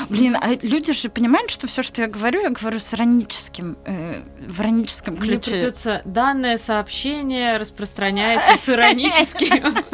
Блин, 0.09 0.37
а 0.39 0.55
люди 0.61 0.93
же 0.93 1.09
понимают, 1.09 1.51
что 1.51 1.67
все, 1.67 1.83
что 1.83 2.01
я 2.01 2.07
говорю, 2.07 2.41
я 2.41 2.49
говорю 2.49 2.79
с 2.79 2.93
ироническим, 2.93 3.77
э, 3.85 4.21
в 4.39 4.61
ироническом 4.61 5.17
ключе. 5.17 5.51
Мне 5.51 5.59
придется 5.59 6.01
данное 6.05 6.57
сообщение 6.57 7.57
распространяется 7.57 8.55
с 8.61 8.69
ироническим. 8.69 9.73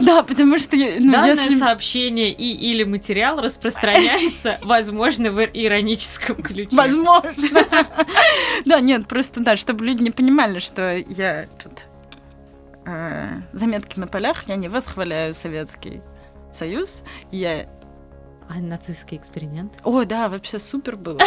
Да, 0.00 0.22
потому 0.22 0.58
что... 0.58 0.76
Ну, 0.76 1.12
данное 1.12 1.50
сообщение 1.58 2.30
и 2.30 2.52
или 2.70 2.84
материал 2.84 3.40
распространяется, 3.40 4.58
возможно, 4.62 5.30
в 5.30 5.40
ироническом 5.52 6.17
ключе. 6.42 6.76
Возможно. 6.76 7.64
Да, 8.64 8.80
нет, 8.80 9.06
просто, 9.06 9.40
да, 9.40 9.56
чтобы 9.56 9.84
люди 9.84 10.02
не 10.02 10.10
понимали, 10.10 10.58
что 10.58 10.96
я 10.96 11.46
тут 11.62 11.86
э, 12.84 13.40
заметки 13.52 13.98
на 13.98 14.06
полях, 14.06 14.48
я 14.48 14.56
не 14.56 14.68
восхваляю 14.68 15.32
Советский 15.32 16.02
Союз, 16.52 17.02
я 17.30 17.68
а 18.48 18.60
нацистский 18.60 19.18
эксперимент? 19.18 19.74
О, 19.84 20.04
да, 20.04 20.28
вообще 20.28 20.58
супер 20.58 20.96
было. 20.96 21.18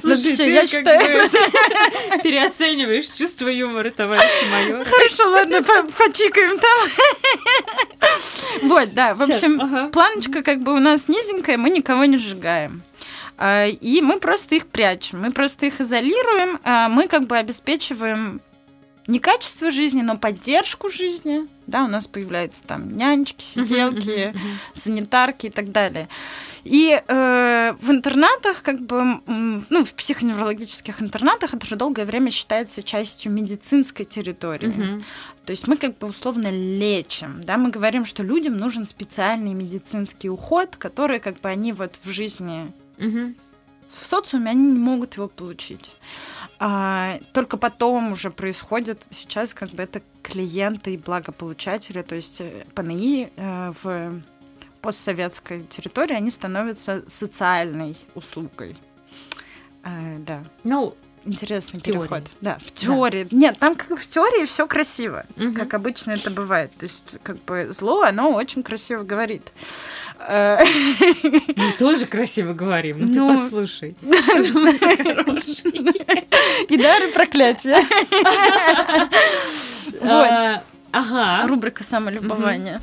Слушай, 0.00 0.52
я 0.52 0.66
считаю... 0.66 1.30
Переоцениваешь 2.22 3.06
чувство 3.06 3.48
юмора, 3.48 3.90
товарища 3.90 4.46
майора. 4.50 4.84
Хорошо, 4.84 5.30
ладно, 5.30 5.62
почикаем 5.62 6.58
там. 6.58 6.88
Вот, 8.62 8.92
да, 8.92 9.14
в 9.14 9.22
общем, 9.22 9.90
планочка 9.90 10.42
как 10.42 10.60
бы 10.62 10.74
у 10.74 10.78
нас 10.78 11.08
низенькая, 11.08 11.56
мы 11.56 11.70
никого 11.70 12.04
не 12.04 12.18
сжигаем. 12.18 12.82
А, 13.38 13.66
и 13.66 14.02
мы 14.02 14.18
просто 14.18 14.56
их 14.56 14.66
прячем, 14.66 15.22
мы 15.22 15.30
просто 15.32 15.66
их 15.66 15.80
изолируем, 15.80 16.60
а 16.64 16.88
мы 16.88 17.08
как 17.08 17.26
бы 17.26 17.38
обеспечиваем 17.38 18.42
не 19.06 19.18
качество 19.18 19.70
жизни, 19.70 20.02
но 20.02 20.16
поддержку 20.16 20.88
жизни. 20.88 21.48
Да, 21.66 21.84
у 21.84 21.88
нас 21.88 22.06
появляются 22.06 22.62
там 22.64 22.96
нянечки, 22.96 23.44
сиделки, 23.44 24.34
санитарки 24.74 25.46
и 25.46 25.50
так 25.50 25.72
далее. 25.72 26.08
И 26.64 27.02
э, 27.06 27.72
в 27.80 27.90
интернатах, 27.90 28.62
как 28.62 28.80
бы, 28.80 29.20
ну, 29.26 29.84
в 29.84 29.94
психоневрологических 29.94 31.02
интернатах 31.02 31.54
это 31.54 31.64
уже 31.64 31.76
долгое 31.76 32.04
время 32.04 32.30
считается 32.30 32.82
частью 32.82 33.32
медицинской 33.32 34.04
территории. 34.04 35.02
То 35.44 35.50
есть 35.50 35.66
мы 35.66 35.76
как 35.76 35.98
бы 35.98 36.06
условно 36.06 36.48
лечим, 36.50 37.42
да, 37.42 37.56
мы 37.56 37.70
говорим, 37.70 38.04
что 38.04 38.22
людям 38.22 38.56
нужен 38.58 38.86
специальный 38.86 39.54
медицинский 39.54 40.30
уход, 40.30 40.76
который 40.76 41.18
как 41.18 41.40
бы 41.40 41.48
они 41.48 41.72
вот 41.72 41.96
в 42.02 42.10
жизни 42.10 42.72
Угу. 42.98 43.34
В 43.88 44.06
социуме 44.06 44.50
они 44.50 44.72
не 44.72 44.78
могут 44.78 45.16
его 45.16 45.28
получить. 45.28 45.92
А, 46.64 47.18
только 47.32 47.56
потом 47.56 48.12
уже 48.12 48.30
происходит 48.30 49.04
сейчас 49.10 49.52
как 49.52 49.70
бы 49.70 49.82
это 49.82 50.00
клиенты 50.22 50.94
и 50.94 50.96
благополучатели, 50.96 52.02
то 52.02 52.14
есть 52.14 52.40
э, 52.40 52.64
ПНИ 52.72 53.32
э, 53.34 53.72
в 53.82 54.22
постсоветской 54.80 55.64
территории, 55.64 56.14
они 56.14 56.30
становятся 56.30 57.02
социальной 57.08 57.96
услугой. 58.14 58.76
А, 59.82 59.90
да. 60.18 60.44
Ну, 60.62 60.94
интересный 61.24 61.80
в 61.80 61.82
переход. 61.82 62.08
Теории. 62.08 62.24
Да, 62.40 62.58
в 62.64 62.70
теории. 62.70 63.24
Да. 63.24 63.36
Нет, 63.36 63.58
там 63.58 63.74
как 63.74 63.98
в 63.98 64.06
теории 64.06 64.44
все 64.44 64.68
красиво, 64.68 65.26
угу. 65.36 65.54
как 65.54 65.74
обычно 65.74 66.12
это 66.12 66.30
бывает. 66.30 66.70
То 66.78 66.84
есть 66.84 67.18
как 67.24 67.42
бы 67.42 67.72
зло, 67.72 68.02
оно 68.02 68.30
очень 68.30 68.62
красиво 68.62 69.02
говорит. 69.02 69.52
Мы 70.28 71.72
тоже 71.78 72.06
красиво 72.06 72.52
говорим, 72.52 72.98
ну, 73.00 73.08
ты 73.08 73.14
ну. 73.14 73.28
послушай. 73.28 73.96
И 76.68 76.76
дары 76.76 77.08
проклятия. 77.08 77.82
А, 80.02 80.62
ага. 80.92 81.46
Рубрика 81.46 81.84
самолюбования. 81.84 82.80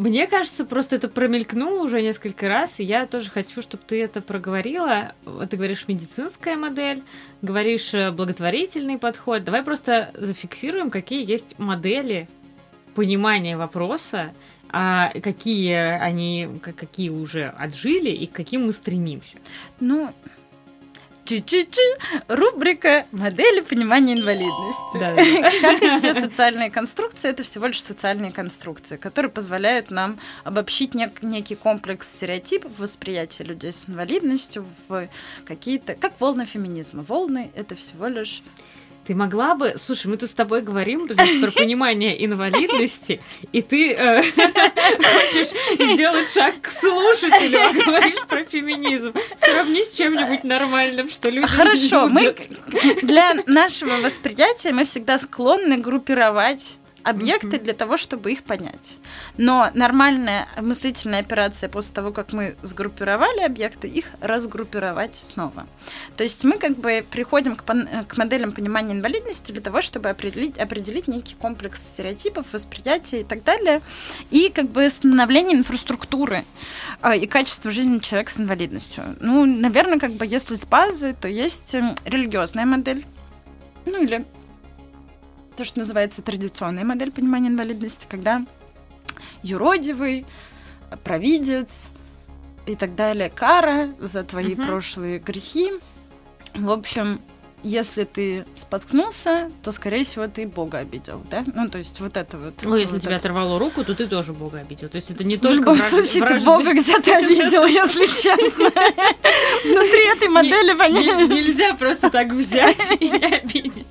Мне 0.00 0.26
кажется, 0.26 0.64
просто 0.64 0.96
это 0.96 1.10
промелькнуло 1.10 1.84
уже 1.84 2.00
несколько 2.00 2.48
раз, 2.48 2.80
и 2.80 2.84
я 2.84 3.06
тоже 3.06 3.30
хочу, 3.30 3.60
чтобы 3.60 3.82
ты 3.86 4.02
это 4.02 4.22
проговорила. 4.22 5.12
Ты 5.50 5.58
говоришь 5.58 5.88
медицинская 5.88 6.56
модель, 6.56 7.02
говоришь 7.42 7.92
э, 7.92 8.10
благотворительный 8.10 8.96
подход. 8.96 9.44
Давай 9.44 9.62
просто 9.62 10.10
зафиксируем, 10.14 10.90
какие 10.90 11.30
есть 11.30 11.58
модели 11.58 12.30
понимания 12.94 13.58
вопроса 13.58 14.32
а 14.72 15.12
какие 15.22 15.98
они, 15.98 16.48
какие 16.76 17.10
уже 17.10 17.48
отжили 17.48 18.10
и 18.10 18.26
к 18.26 18.32
каким 18.32 18.66
мы 18.66 18.72
стремимся? 18.72 19.38
Ну, 19.80 20.12
Чу-чу-чу. 21.30 21.80
Рубрика 22.26 23.06
«Модели 23.12 23.60
понимания 23.60 24.14
инвалидности». 24.14 24.98
Да, 24.98 25.14
да. 25.14 25.50
Как 25.60 25.80
и 25.80 25.88
все 25.90 26.12
социальные 26.14 26.70
конструкции, 26.70 27.30
это 27.30 27.44
всего 27.44 27.66
лишь 27.66 27.80
социальные 27.80 28.32
конструкции, 28.32 28.96
которые 28.96 29.30
позволяют 29.30 29.92
нам 29.92 30.18
обобщить 30.42 30.92
нек- 30.96 31.18
некий 31.22 31.54
комплекс 31.54 32.08
стереотипов 32.08 32.76
восприятия 32.80 33.44
людей 33.44 33.70
с 33.70 33.88
инвалидностью 33.88 34.66
в 34.88 35.08
какие-то... 35.44 35.94
Как 35.94 36.20
волны 36.20 36.46
феминизма. 36.46 37.04
Волны— 37.04 37.52
это 37.54 37.76
всего 37.76 38.08
лишь 38.08 38.42
ты 39.10 39.16
могла 39.16 39.56
бы... 39.56 39.74
Слушай, 39.76 40.06
мы 40.06 40.18
тут 40.18 40.30
с 40.30 40.34
тобой 40.34 40.62
говорим 40.62 41.08
значит, 41.10 41.40
про 41.40 41.50
понимание 41.50 42.24
инвалидности, 42.24 43.20
и 43.50 43.60
ты 43.60 43.92
э, 43.92 44.22
хочешь 44.22 45.48
сделать 45.96 46.32
шаг 46.32 46.54
к 46.62 46.70
слушателю, 46.70 47.58
а 47.58 47.72
говоришь 47.72 48.24
про 48.28 48.44
феминизм. 48.44 49.12
Сравни 49.36 49.82
с 49.82 49.94
чем-нибудь 49.94 50.44
нормальным, 50.44 51.08
что 51.08 51.28
люди 51.28 51.48
Хорошо, 51.48 52.06
мы 52.08 52.36
для 53.02 53.34
нашего 53.46 53.96
восприятия 53.96 54.70
мы 54.70 54.84
всегда 54.84 55.18
склонны 55.18 55.78
группировать 55.78 56.78
объекты 57.02 57.56
mm-hmm. 57.56 57.64
для 57.64 57.72
того, 57.74 57.96
чтобы 57.96 58.32
их 58.32 58.42
понять. 58.42 58.98
Но 59.36 59.70
нормальная 59.74 60.48
мыслительная 60.60 61.20
операция 61.20 61.68
после 61.68 61.94
того, 61.94 62.12
как 62.12 62.32
мы 62.32 62.56
сгруппировали 62.62 63.40
объекты, 63.40 63.88
их 63.88 64.06
разгруппировать 64.20 65.14
снова. 65.14 65.66
То 66.16 66.22
есть 66.22 66.44
мы 66.44 66.58
как 66.58 66.76
бы 66.76 67.04
приходим 67.10 67.56
к, 67.56 67.64
к 67.64 68.16
моделям 68.16 68.52
понимания 68.52 68.94
инвалидности 68.94 69.52
для 69.52 69.60
того, 69.60 69.80
чтобы 69.80 70.08
определить, 70.08 70.58
определить 70.58 71.08
некий 71.08 71.34
комплекс 71.34 71.80
стереотипов, 71.82 72.52
восприятия 72.52 73.20
и 73.20 73.24
так 73.24 73.44
далее, 73.44 73.82
и 74.30 74.50
как 74.50 74.70
бы 74.70 74.88
становление 74.88 75.56
инфраструктуры 75.58 76.44
э, 77.02 77.18
и 77.18 77.26
качества 77.26 77.70
жизни 77.70 77.98
человека 77.98 78.32
с 78.32 78.40
инвалидностью. 78.40 79.04
Ну, 79.20 79.44
наверное, 79.44 79.98
как 79.98 80.12
бы 80.12 80.26
если 80.26 80.54
с 80.54 80.64
базы, 80.64 81.14
то 81.18 81.28
есть 81.28 81.74
эм, 81.74 81.94
религиозная 82.04 82.66
модель, 82.66 83.06
ну 83.86 84.02
или 84.02 84.24
то, 85.60 85.64
что 85.64 85.80
называется 85.80 86.22
традиционная 86.22 86.84
модель 86.84 87.12
понимания 87.12 87.48
инвалидности, 87.48 88.06
когда 88.08 88.46
юродивый, 89.42 90.24
провидец 91.04 91.88
и 92.64 92.76
так 92.76 92.94
далее, 92.94 93.28
кара 93.28 93.90
за 93.98 94.24
твои 94.24 94.54
угу. 94.54 94.62
прошлые 94.62 95.18
грехи. 95.18 95.70
В 96.54 96.70
общем, 96.70 97.20
если 97.62 98.04
ты 98.04 98.46
споткнулся, 98.54 99.52
то, 99.62 99.70
скорее 99.70 100.04
всего, 100.04 100.26
ты 100.28 100.46
Бога 100.46 100.78
обидел, 100.78 101.22
да? 101.28 101.44
Ну, 101.54 101.68
то 101.68 101.76
есть 101.76 102.00
вот 102.00 102.16
это 102.16 102.38
вот. 102.38 102.54
Ну, 102.62 102.76
если 102.76 102.94
вот 102.94 103.02
тебя 103.02 103.16
это. 103.16 103.28
оторвало 103.28 103.58
руку, 103.58 103.84
то 103.84 103.94
ты 103.94 104.06
тоже 104.06 104.32
Бога 104.32 104.60
обидел. 104.60 104.88
То 104.88 104.96
есть 104.96 105.10
это 105.10 105.24
не 105.24 105.36
В 105.36 105.42
только 105.42 105.74
В 105.74 105.76
любом 105.76 105.76
случае, 105.76 106.26
ты 106.26 106.44
Бога 106.44 106.72
где-то 106.72 107.16
обидел, 107.18 107.66
если 107.66 108.06
честно. 108.06 108.70
Модели 110.42 110.74
понятно. 110.74 111.34
Нельзя 111.34 111.74
просто 111.74 112.10
так 112.10 112.32
взять 112.32 112.78
и 113.00 113.08
не 113.10 113.24
обидеть 113.24 113.86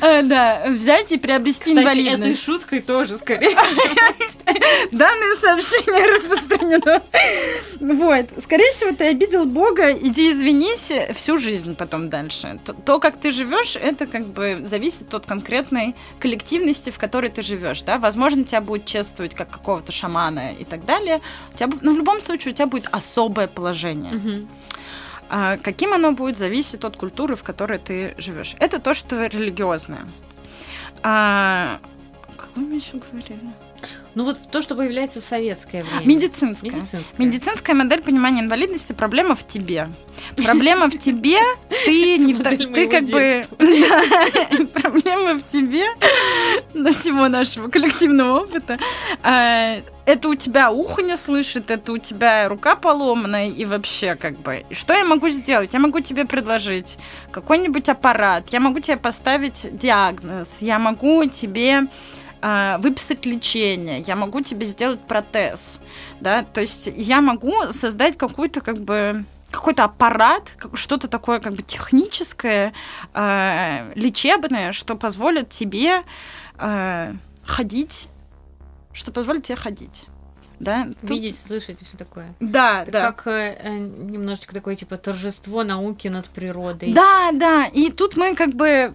э, 0.00 0.22
Да, 0.22 0.64
взять 0.68 1.12
и 1.12 1.18
приобрести 1.18 1.72
инвалидность. 1.72 2.20
этой 2.20 2.36
шуткой 2.36 2.80
тоже, 2.80 3.16
скорее 3.16 3.50
всего. 3.56 4.14
Данное 4.92 5.36
сообщение 5.40 6.06
распространено. 6.16 7.02
Вот. 7.80 8.26
Скорее 8.42 8.70
всего, 8.70 8.92
ты 8.94 9.04
обидел 9.04 9.44
Бога, 9.44 9.92
иди 9.92 10.32
извинись 10.32 10.90
всю 11.14 11.38
жизнь 11.38 11.74
потом 11.74 12.08
дальше. 12.10 12.58
То, 12.64 12.72
то, 12.72 13.00
как 13.00 13.18
ты 13.20 13.32
живешь, 13.32 13.76
это 13.76 14.06
как 14.06 14.26
бы 14.26 14.62
зависит 14.64 15.12
от 15.14 15.26
конкретной 15.26 15.94
коллективности, 16.18 16.90
в 16.90 16.98
которой 16.98 17.30
ты 17.30 17.42
живешь, 17.42 17.82
да. 17.82 17.98
Возможно, 17.98 18.44
тебя 18.44 18.60
будет 18.60 18.86
чествовать 18.86 19.34
как 19.34 19.50
какого-то 19.50 19.92
шамана 19.92 20.52
и 20.52 20.64
так 20.64 20.84
далее. 20.84 21.20
У 21.52 21.56
тебя, 21.56 21.68
ну, 21.82 21.94
в 21.94 21.96
любом 21.96 22.20
случае, 22.20 22.52
у 22.52 22.54
тебя 22.56 22.66
будет 22.66 22.88
особое 22.90 23.48
положение. 23.48 24.14
Угу. 24.14 24.48
А 25.36 25.56
каким 25.56 25.92
оно 25.92 26.12
будет, 26.12 26.38
зависит 26.38 26.84
от 26.84 26.96
культуры, 26.96 27.34
в 27.34 27.42
которой 27.42 27.80
ты 27.80 28.14
живешь. 28.18 28.54
Это 28.60 28.78
то, 28.78 28.94
что 28.94 29.26
религиозное. 29.26 30.06
А 31.02 31.80
какое 32.36 32.64
мы 32.64 32.76
еще 32.76 32.98
говорили? 32.98 33.40
Ну 34.14 34.24
вот 34.24 34.38
то, 34.50 34.62
что 34.62 34.74
появляется 34.76 35.20
в 35.20 35.24
советское 35.24 35.82
время. 35.82 36.06
Медицинская. 36.06 36.70
Медицинская. 36.70 37.02
Медицинская 37.18 37.76
модель 37.76 38.02
понимания 38.02 38.42
инвалидности 38.42 38.92
проблема 38.92 39.34
в 39.34 39.46
тебе. 39.46 39.88
Проблема 40.36 40.88
в 40.88 40.96
тебе, 40.98 41.38
ты 41.84 42.18
не 42.18 42.34
ты 42.34 42.88
как 42.88 43.04
бы 43.04 43.42
проблема 44.72 45.34
в 45.34 45.42
тебе 45.44 45.84
на 46.72 46.92
всего 46.92 47.28
нашего 47.28 47.68
коллективного 47.68 48.40
опыта. 48.42 48.78
А, 49.22 49.82
это 50.06 50.28
у 50.28 50.34
тебя 50.34 50.70
ухо 50.70 51.02
не 51.02 51.16
слышит, 51.16 51.70
это 51.70 51.92
у 51.92 51.98
тебя 51.98 52.48
рука 52.48 52.76
поломанная 52.76 53.48
и 53.48 53.64
вообще 53.64 54.14
как 54.14 54.38
бы. 54.38 54.64
Что 54.70 54.94
я 54.94 55.04
могу 55.04 55.28
сделать? 55.28 55.72
Я 55.72 55.80
могу 55.80 56.00
тебе 56.00 56.24
предложить 56.24 56.98
какой-нибудь 57.30 57.88
аппарат, 57.88 58.50
я 58.50 58.60
могу 58.60 58.80
тебе 58.80 58.96
поставить 58.96 59.76
диагноз, 59.76 60.48
я 60.60 60.78
могу 60.78 61.24
тебе 61.26 61.88
выписать 62.78 63.24
лечение, 63.24 64.00
я 64.00 64.16
могу 64.16 64.42
тебе 64.42 64.66
сделать 64.66 65.00
протез, 65.00 65.78
да, 66.20 66.42
то 66.42 66.60
есть 66.60 66.90
я 66.94 67.20
могу 67.20 67.54
создать 67.72 68.18
какую-то 68.18 68.60
как 68.60 68.78
бы 68.78 69.24
какой-то 69.54 69.84
аппарат, 69.84 70.52
что-то 70.74 71.08
такое 71.08 71.38
как 71.38 71.54
бы 71.54 71.62
техническое, 71.62 72.72
э, 73.14 73.92
лечебное, 73.94 74.72
что 74.72 74.96
позволит 74.96 75.48
тебе 75.48 76.02
э, 76.58 77.14
ходить, 77.44 78.08
что 78.92 79.12
позволит 79.12 79.44
тебе 79.44 79.56
ходить. 79.56 80.06
Да? 80.60 80.88
Видеть, 81.02 81.36
Тут... 81.38 81.48
слышать 81.48 81.82
и 81.82 81.84
все 81.84 81.96
такое. 81.96 82.34
Да, 82.40 82.82
Это 82.82 82.90
да. 82.90 83.12
Как 83.12 83.26
э, 83.26 83.56
э, 83.60 83.70
немножечко 83.70 84.54
такое 84.54 84.76
типа 84.76 84.96
торжество 84.96 85.64
науки 85.64 86.08
над 86.08 86.28
природой. 86.30 86.92
Да, 86.92 87.30
да. 87.32 87.66
И 87.66 87.90
тут 87.90 88.16
мы 88.16 88.34
как 88.34 88.54
бы 88.54 88.94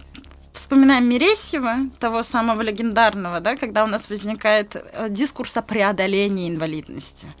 вспоминаем 0.52 1.08
Мересьева, 1.08 1.90
того 1.98 2.22
самого 2.22 2.62
легендарного, 2.62 3.40
да, 3.40 3.56
когда 3.56 3.84
у 3.84 3.86
нас 3.86 4.08
возникает 4.08 4.76
э, 4.76 5.08
дискурс 5.08 5.56
о 5.56 5.62
преодолении 5.62 6.48
инвалидности. 6.48 7.34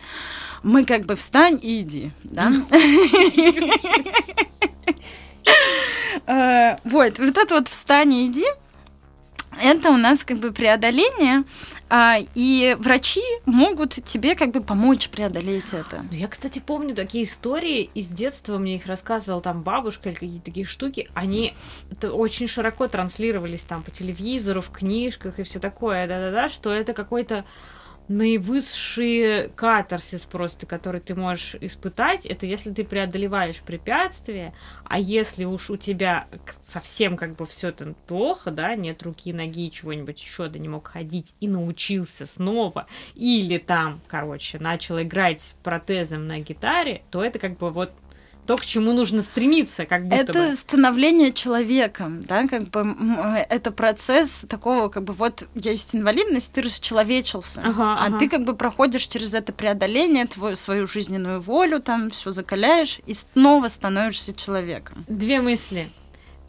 Мы 0.62 0.84
как 0.84 1.06
бы 1.06 1.16
встань 1.16 1.58
и 1.62 1.80
иди, 1.80 2.10
да? 2.24 2.52
Э, 6.26 6.76
вот, 6.84 7.18
вот 7.18 7.36
это 7.36 7.54
вот 7.54 7.68
встань 7.68 8.12
и 8.12 8.26
иди, 8.26 8.46
это 9.60 9.90
у 9.90 9.96
нас 9.96 10.22
как 10.22 10.38
бы 10.38 10.52
преодоление, 10.52 11.44
а, 11.90 12.18
и 12.36 12.76
врачи 12.78 13.20
могут 13.46 13.94
тебе 14.04 14.36
как 14.36 14.52
бы 14.52 14.62
помочь 14.62 15.08
преодолеть 15.08 15.72
это. 15.72 16.04
Ну, 16.08 16.16
я, 16.16 16.28
кстати, 16.28 16.62
помню 16.64 16.94
такие 16.94 17.24
истории 17.24 17.90
из 17.94 18.06
детства, 18.06 18.58
мне 18.58 18.76
их 18.76 18.86
рассказывала 18.86 19.42
там 19.42 19.62
бабушка 19.62 20.08
или 20.08 20.14
какие-то 20.14 20.44
такие 20.44 20.64
штуки, 20.64 21.10
они 21.14 21.54
очень 22.00 22.46
широко 22.46 22.86
транслировались 22.86 23.62
там 23.62 23.82
по 23.82 23.90
телевизору, 23.90 24.60
в 24.60 24.70
книжках 24.70 25.40
и 25.40 25.42
все 25.42 25.58
такое, 25.58 26.06
да-да-да, 26.06 26.48
что 26.48 26.72
это 26.72 26.94
какой-то 26.94 27.44
наивысший 28.10 29.50
катарсис 29.50 30.24
просто, 30.24 30.66
который 30.66 31.00
ты 31.00 31.14
можешь 31.14 31.54
испытать, 31.60 32.26
это 32.26 32.44
если 32.44 32.72
ты 32.72 32.82
преодолеваешь 32.82 33.60
препятствия, 33.60 34.52
а 34.84 34.98
если 34.98 35.44
уж 35.44 35.70
у 35.70 35.76
тебя 35.76 36.26
совсем 36.60 37.16
как 37.16 37.36
бы 37.36 37.46
все 37.46 37.70
там 37.70 37.94
плохо, 38.08 38.50
да, 38.50 38.74
нет 38.74 39.04
руки, 39.04 39.32
ноги, 39.32 39.70
чего-нибудь 39.70 40.20
еще, 40.20 40.48
да 40.48 40.58
не 40.58 40.68
мог 40.68 40.88
ходить 40.88 41.36
и 41.38 41.46
научился 41.46 42.26
снова, 42.26 42.88
или 43.14 43.58
там, 43.58 44.00
короче, 44.08 44.58
начал 44.58 45.00
играть 45.00 45.54
протезом 45.62 46.26
на 46.26 46.40
гитаре, 46.40 47.02
то 47.12 47.22
это 47.22 47.38
как 47.38 47.58
бы 47.58 47.70
вот 47.70 47.92
то, 48.46 48.56
к 48.56 48.64
чему 48.64 48.92
нужно 48.92 49.22
стремиться, 49.22 49.86
как 49.86 50.04
будто 50.04 50.16
это 50.16 50.32
бы. 50.32 50.54
становление 50.56 51.32
человеком, 51.32 52.22
да, 52.22 52.46
как 52.46 52.68
бы 52.70 52.96
это 53.48 53.70
процесс 53.70 54.44
такого, 54.48 54.88
как 54.88 55.04
бы 55.04 55.12
вот 55.12 55.46
есть 55.54 55.94
инвалидность, 55.94 56.52
ты 56.52 56.62
расчеловечился, 56.62 57.62
ага, 57.64 57.94
а 57.94 58.06
ага. 58.06 58.18
ты 58.18 58.28
как 58.28 58.44
бы 58.44 58.54
проходишь 58.54 59.06
через 59.06 59.34
это 59.34 59.52
преодоление, 59.52 60.26
твою 60.26 60.56
свою 60.56 60.86
жизненную 60.86 61.40
волю, 61.40 61.80
там 61.80 62.10
все 62.10 62.30
закаляешь 62.30 63.00
и 63.06 63.14
снова 63.14 63.68
становишься 63.68 64.34
человеком. 64.34 65.04
Две 65.08 65.40
мысли. 65.40 65.90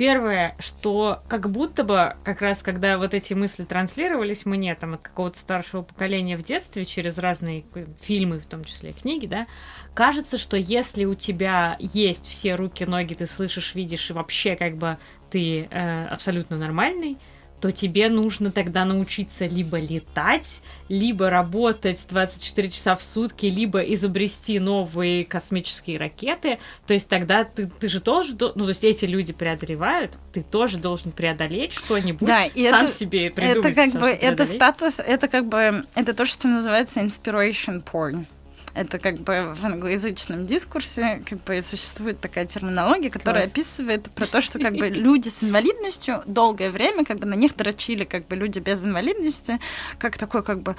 Первое, 0.02 0.56
что 0.58 1.22
как 1.28 1.52
будто 1.52 1.84
бы, 1.84 2.16
как 2.24 2.42
раз 2.42 2.64
когда 2.64 2.98
вот 2.98 3.14
эти 3.14 3.36
мысли 3.36 3.66
транслировались 3.66 4.48
мне 4.48 4.74
там 4.74 4.96
от 4.96 5.04
какого-то 5.04 5.38
старшего 5.38 5.84
поколения 5.84 6.38
в 6.38 6.42
детстве 6.42 6.86
через 6.86 7.20
разные 7.20 7.64
фильмы, 8.02 8.40
в 8.40 8.48
том 8.48 8.64
числе 8.64 8.94
книги, 8.94 9.28
да, 9.28 9.46
кажется, 9.94 10.40
что 10.40 10.58
если 10.58 11.06
у 11.06 11.14
тебя 11.14 11.76
есть 11.78 12.26
все 12.26 12.56
руки, 12.56 12.84
ноги, 12.84 13.14
ты 13.14 13.28
слышишь, 13.28 13.76
видишь, 13.76 14.10
и 14.10 14.14
вообще 14.14 14.56
как 14.56 14.76
бы 14.76 14.98
ты 15.30 15.68
э, 15.70 16.06
абсолютно 16.08 16.58
нормальный, 16.58 17.20
то 17.62 17.71
тебе 17.71 18.10
нужно 18.10 18.52
тогда 18.52 18.86
научиться 18.86 19.45
либо 19.45 19.80
летать, 19.80 20.62
либо 20.89 21.30
работать 21.30 22.06
24 22.10 22.71
часа 22.71 22.95
в 22.95 23.04
сутки, 23.04 23.45
либо 23.45 23.80
изобрести 23.82 24.60
новые 24.60 25.24
космические 25.26 26.00
ракеты. 26.00 26.58
То 26.88 26.93
есть 26.93 27.08
тогда 27.08 27.43
ты, 27.43 27.67
ты 27.67 27.88
же 27.88 28.02
тоже, 28.02 28.34
ну, 28.39 28.50
то 28.52 28.67
есть 28.67 28.84
эти 28.84 29.06
люди 29.06 29.32
преодолевают, 29.32 30.17
ты 30.34 30.41
тоже 30.41 30.78
должен 30.78 31.12
преодолеть 31.12 31.74
что-нибудь, 31.74 32.28
да, 32.28 32.45
и 32.45 32.67
сам 32.67 32.86
это, 32.86 32.93
себе 32.93 33.30
придумать. 33.30 33.78
Это 33.78 33.91
как 33.91 34.02
бы, 34.02 34.08
это 34.10 34.45
статус, 34.45 35.00
это 35.00 35.28
как 35.28 35.47
бы, 35.47 35.86
это 35.93 36.13
то, 36.13 36.26
что 36.26 36.47
называется 36.47 37.00
inspiration 37.00 37.84
porn. 37.84 38.26
Это 38.74 39.00
как 39.00 39.20
бы 39.20 39.54
в 39.54 39.66
англоязычном 39.66 40.48
дискурсе 40.48 41.22
как 41.30 41.44
бы 41.44 41.62
существует 41.62 42.20
такая 42.20 42.46
терминология, 42.46 43.10
которая 43.10 43.44
Класс. 43.44 43.52
описывает 43.52 44.10
про 44.12 44.28
то, 44.28 44.42
что 44.42 44.60
как 44.60 44.76
бы 44.76 44.90
люди 44.90 45.30
с 45.30 45.44
инвалидностью 45.44 46.24
долгое 46.26 46.72
время 46.72 47.04
как 47.04 47.20
бы 47.20 47.26
на 47.26 47.34
них 47.34 47.56
дрочили 47.56 48.06
как 48.06 48.28
бы 48.28 48.36
люди 48.36 48.60
без 48.60 48.84
инвалидности, 48.84 49.60
как 49.98 50.18
такой 50.18 50.44
как 50.44 50.62
бы 50.62 50.76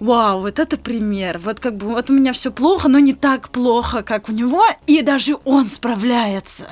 вау, 0.00 0.40
вот 0.40 0.58
это 0.58 0.76
пример, 0.76 1.38
вот 1.38 1.60
как 1.60 1.76
бы 1.76 1.88
вот 1.88 2.10
у 2.10 2.12
меня 2.12 2.32
все 2.32 2.50
плохо, 2.50 2.88
но 2.88 2.98
не 2.98 3.14
так 3.14 3.50
плохо, 3.50 4.02
как 4.02 4.28
у 4.28 4.32
него, 4.32 4.64
и 4.86 5.02
даже 5.02 5.36
он 5.44 5.70
справляется. 5.70 6.70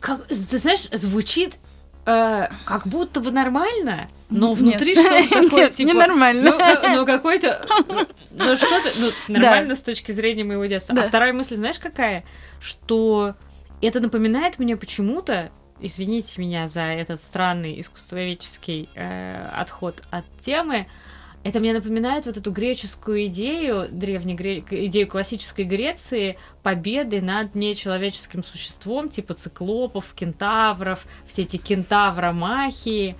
Как, 0.00 0.26
ты 0.26 0.56
знаешь, 0.56 0.88
звучит 0.92 1.58
э, 2.06 2.48
как 2.64 2.86
будто 2.86 3.20
бы 3.20 3.30
нормально, 3.30 4.08
но 4.30 4.54
внутри 4.54 4.94
что-то 4.94 5.28
такое, 5.28 5.42
Нет, 5.64 5.72
типа... 5.72 5.88
ненормально. 5.88 6.52
Ну, 6.52 6.96
ну 6.96 7.06
какой-то... 7.06 7.66
Ну, 8.30 8.56
что-то... 8.56 8.90
Ну, 8.98 9.10
нормально 9.28 9.74
с 9.74 9.82
точки 9.82 10.12
зрения 10.12 10.44
моего 10.44 10.64
детства. 10.66 10.94
А 11.00 11.02
вторая 11.04 11.32
мысль, 11.32 11.56
знаешь, 11.56 11.78
какая? 11.78 12.24
Что 12.60 13.34
это 13.82 14.00
напоминает 14.00 14.58
мне 14.58 14.76
почему-то, 14.76 15.50
извините 15.80 16.40
меня 16.40 16.68
за 16.68 16.82
этот 16.82 17.20
странный 17.20 17.80
искусствоведческий 17.80 18.88
э, 18.94 19.48
отход 19.54 20.02
от 20.10 20.24
темы, 20.40 20.86
это 21.42 21.58
мне 21.58 21.72
напоминает 21.72 22.26
вот 22.26 22.36
эту 22.36 22.50
греческую 22.50 23.26
идею, 23.26 23.88
древней 23.90 24.34
гре... 24.34 24.62
идею 24.68 25.08
классической 25.08 25.64
Греции, 25.64 26.36
победы 26.62 27.22
над 27.22 27.54
нечеловеческим 27.54 28.44
существом, 28.44 29.08
типа 29.08 29.34
циклопов, 29.34 30.12
кентавров, 30.14 31.06
все 31.26 31.42
эти 31.42 31.56
кентавромахии. 31.56 33.16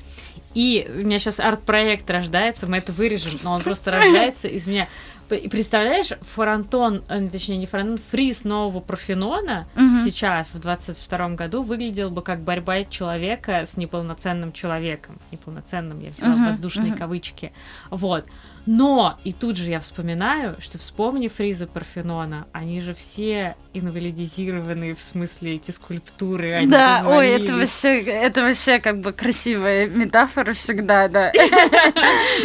И 0.53 0.91
у 0.95 1.05
меня 1.05 1.19
сейчас 1.19 1.41
арт-проект 1.41 2.11
рождается, 2.11 2.67
мы 2.67 2.79
это 2.79 2.93
вырежем, 2.93 3.39
но 3.43 3.53
он 3.53 3.63
просто 3.63 3.91
рождается 3.91 4.49
из 4.49 4.67
меня. 4.67 4.89
И 5.37 5.49
представляешь, 5.49 6.13
фронтон, 6.21 7.03
э, 7.09 7.29
точнее 7.29 7.57
не 7.57 7.67
фронтон, 7.67 7.99
фриз 7.99 8.45
нового 8.45 8.81
Парфенона 8.81 9.67
угу. 9.75 9.95
сейчас, 10.05 10.53
в 10.53 10.59
22 10.59 11.31
году, 11.31 11.63
выглядел 11.63 12.11
бы 12.11 12.23
как 12.23 12.43
борьба 12.43 12.85
человека 12.85 13.65
с 13.67 13.77
неполноценным 13.77 14.53
человеком. 14.53 15.19
Неполноценным, 15.31 16.01
я 16.01 16.11
взяла 16.11 16.35
угу, 16.35 16.45
воздушные 16.45 16.93
угу. 16.93 16.99
кавычки. 16.99 17.53
Вот. 17.91 18.27
Но, 18.67 19.19
и 19.25 19.33
тут 19.33 19.57
же 19.57 19.71
я 19.71 19.81
вспоминаю, 19.81 20.57
что 20.61 20.79
вспомни 20.79 21.29
фризы 21.29 21.67
Парфенона, 21.67 22.47
они 22.53 22.81
же 22.81 22.95
все 22.95 23.57
инвалидизированные, 23.73 24.95
в 24.95 25.01
смысле 25.01 25.55
эти 25.55 25.71
скульптуры, 25.71 26.53
они 26.53 26.67
Да, 26.69 27.05
ой, 27.07 27.29
это 27.29 27.55
вообще, 27.55 28.03
это 28.03 28.43
вообще 28.43 28.79
как 28.81 29.01
бы 29.01 29.13
красивая 29.13 29.87
метафора 29.89 30.53
всегда, 30.53 31.09
да. 31.09 31.33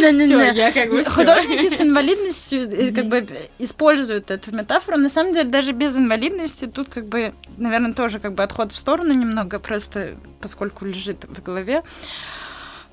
Художники 1.06 1.75
с 1.75 1.82
инвалидностью 1.82 2.62
э, 2.71 2.91
как 2.91 3.08
бы 3.08 3.28
используют 3.60 4.32
эту 4.32 4.56
метафору. 4.56 4.97
На 4.97 5.10
самом 5.10 5.34
деле, 5.34 5.49
даже 5.49 5.71
без 5.71 5.97
инвалидности 5.97 6.65
тут 6.65 6.89
как 6.89 7.08
бы, 7.08 7.34
наверное, 7.58 7.93
тоже 7.93 8.19
как 8.19 8.34
бы 8.34 8.43
отход 8.43 8.71
в 8.71 8.78
сторону 8.78 9.13
немного, 9.13 9.60
просто 9.60 10.15
поскольку 10.41 10.86
лежит 10.86 11.25
в 11.25 11.41
голове. 11.43 11.84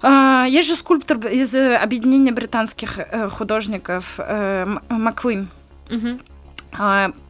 А, 0.03 0.45
есть 0.49 0.69
же 0.69 0.77
скульптор 0.77 1.19
из 1.29 1.55
э, 1.55 1.77
объединения 1.77 2.33
британских 2.33 2.99
э, 2.99 3.29
художников 3.31 4.15
э, 4.19 4.67
Маквин. 4.88 5.49
Угу. 5.91 6.19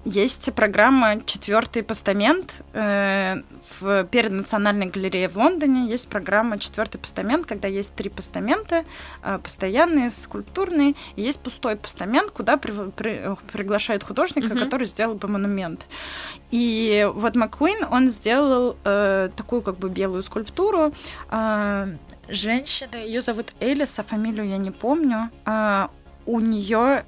Есть 0.05 0.55
программа 0.55 1.21
«Четвертый 1.25 1.83
постамент». 1.83 2.63
В, 2.73 4.05
перед 4.05 4.31
Национальной 4.31 4.87
галереей 4.87 5.27
в 5.27 5.37
Лондоне 5.37 5.89
есть 5.89 6.09
программа 6.09 6.61
«Четвертый 6.61 6.99
постамент», 6.99 7.45
когда 7.45 7.66
есть 7.66 7.93
три 7.97 8.09
постамента, 8.09 8.85
постоянные, 9.43 10.11
скульптурные, 10.11 10.95
и 11.16 11.23
есть 11.23 11.41
пустой 11.41 11.75
постамент, 11.75 12.31
куда 12.31 12.57
при, 12.57 12.73
при, 12.91 13.37
приглашают 13.51 14.05
художника, 14.05 14.53
угу. 14.53 14.61
который 14.61 14.87
сделал 14.87 15.16
бы 15.16 15.27
монумент. 15.27 15.87
И 16.53 17.11
вот 17.12 17.35
Маккуин, 17.35 17.85
он 17.91 18.11
сделал 18.11 18.77
э, 18.85 19.31
такую 19.35 19.62
как 19.62 19.77
бы 19.77 19.89
белую 19.89 20.23
скульптуру, 20.23 20.93
э, 21.33 21.97
женщины, 22.29 22.97
ее 22.97 23.23
зовут 23.23 23.53
Элис, 23.61 23.99
а 23.99 24.03
фамилию 24.03 24.49
я 24.49 24.59
не 24.59 24.70
помню. 24.70 25.31
А, 25.45 25.91
у 26.27 26.41
нее 26.41 27.05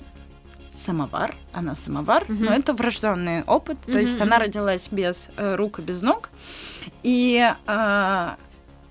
самовар, 0.84 1.34
она 1.52 1.74
самовар, 1.76 2.24
Мгм. 2.28 2.44
но 2.44 2.52
это 2.52 2.72
врожденный 2.74 3.42
опыт, 3.44 3.78
то 3.86 3.92
Мгм, 3.92 4.00
есть 4.00 4.20
она 4.20 4.38
родилась 4.38 4.88
без 4.90 5.30
э, 5.36 5.54
рук 5.54 5.78
и 5.78 5.82
без 5.82 6.02
ног, 6.02 6.28
и 7.02 7.42
а, 7.66 8.36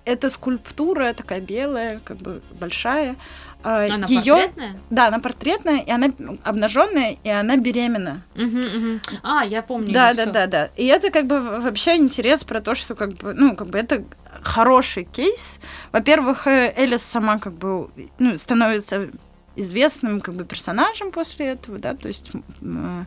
эта 0.05 0.29
скульптура 0.29 1.13
такая 1.13 1.39
белая, 1.39 1.99
как 2.03 2.17
бы 2.17 2.41
большая, 2.59 3.15
а, 3.63 3.85
Она 3.85 4.07
её- 4.07 4.35
портретная? 4.35 4.75
да, 4.89 5.07
она 5.07 5.19
портретная, 5.19 5.77
и 5.79 5.91
она 5.91 6.07
обнаженная, 6.43 7.15
и 7.23 7.29
она 7.29 7.57
беременна. 7.57 8.23
Мгм, 8.35 8.59
мгм. 8.61 9.01
А, 9.21 9.45
я 9.45 9.61
помню. 9.61 9.93
Да, 9.93 10.13
да, 10.13 10.23
всё. 10.23 10.31
да, 10.31 10.47
да. 10.47 10.65
И 10.75 10.85
это 10.87 11.11
как 11.11 11.27
бы 11.27 11.39
вообще 11.39 11.95
интерес 11.97 12.43
про 12.43 12.59
то, 12.59 12.73
что 12.75 12.95
как 12.95 13.13
бы, 13.13 13.33
ну, 13.33 13.55
как 13.55 13.67
бы 13.69 13.77
это 13.77 14.03
хороший 14.43 15.03
кейс. 15.05 15.59
Во-первых, 15.91 16.47
э, 16.47 16.73
Элис 16.75 17.03
сама 17.03 17.39
как 17.39 17.53
бы 17.53 17.89
ну, 18.19 18.37
становится 18.37 19.09
известным 19.55 20.21
как 20.21 20.35
бы 20.35 20.45
персонажем 20.45 21.11
после 21.11 21.47
этого, 21.47 21.77
да, 21.79 21.93
то 21.95 22.07
есть 22.07 22.31
э, 22.61 23.03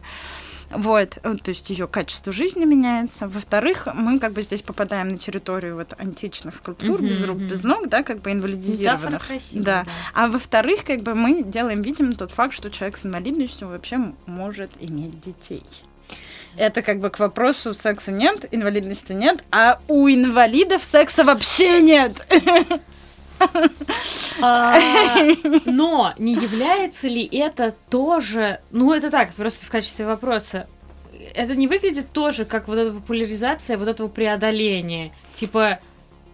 вот, 0.70 1.18
э, 1.22 1.36
то 1.36 1.48
есть 1.48 1.70
ее 1.70 1.86
качество 1.86 2.32
жизни 2.32 2.64
меняется. 2.64 3.28
Во-вторых, 3.28 3.88
мы 3.94 4.18
как 4.18 4.32
бы 4.32 4.42
здесь 4.42 4.62
попадаем 4.62 5.08
на 5.08 5.18
территорию 5.18 5.76
вот 5.76 5.94
античных 5.98 6.54
скульптур 6.54 7.00
без 7.00 7.22
рук, 7.22 7.38
без 7.38 7.62
ног, 7.62 7.88
да, 7.88 8.02
как 8.02 8.20
бы 8.20 8.32
инвалидизированных. 8.32 9.26
красивая, 9.26 9.64
Да. 9.64 9.84
да. 9.84 9.90
А 10.14 10.26
во-вторых, 10.28 10.84
как 10.84 11.02
бы 11.02 11.14
мы 11.14 11.42
делаем 11.44 11.82
видим 11.82 12.14
тот 12.14 12.32
факт, 12.32 12.54
что 12.54 12.70
человек 12.70 12.96
с 12.96 13.06
инвалидностью 13.06 13.68
вообще 13.68 14.12
может 14.26 14.70
иметь 14.80 15.20
детей. 15.20 15.62
Это 16.56 16.82
как 16.82 17.00
бы 17.00 17.10
к 17.10 17.18
вопросу 17.18 17.74
секса 17.74 18.12
нет, 18.12 18.46
инвалидности 18.50 19.12
нет, 19.12 19.44
а 19.50 19.78
у 19.88 20.08
инвалидов 20.08 20.82
секса 20.84 21.24
вообще 21.24 21.82
нет. 21.82 22.26
А, 24.40 24.78
Но 25.66 26.14
не 26.18 26.34
является 26.34 27.08
ли 27.08 27.24
это 27.24 27.74
тоже, 27.90 28.60
ну 28.70 28.92
это 28.92 29.10
так, 29.10 29.32
просто 29.34 29.66
в 29.66 29.70
качестве 29.70 30.06
вопроса, 30.06 30.66
это 31.34 31.54
не 31.54 31.68
выглядит 31.68 32.12
тоже 32.12 32.44
как 32.44 32.68
вот 32.68 32.78
эта 32.78 32.92
популяризация 32.92 33.76
вот 33.78 33.88
этого 33.88 34.08
преодоления? 34.08 35.12
Типа, 35.34 35.78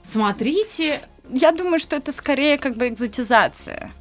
смотрите, 0.03 1.01
Я 1.31 1.53
думаю, 1.53 1.79
что 1.79 1.97
это 1.97 2.13
скорее 2.13 2.59
как 2.59 2.77
бы 2.77 2.89
экзотизация. 2.89 3.93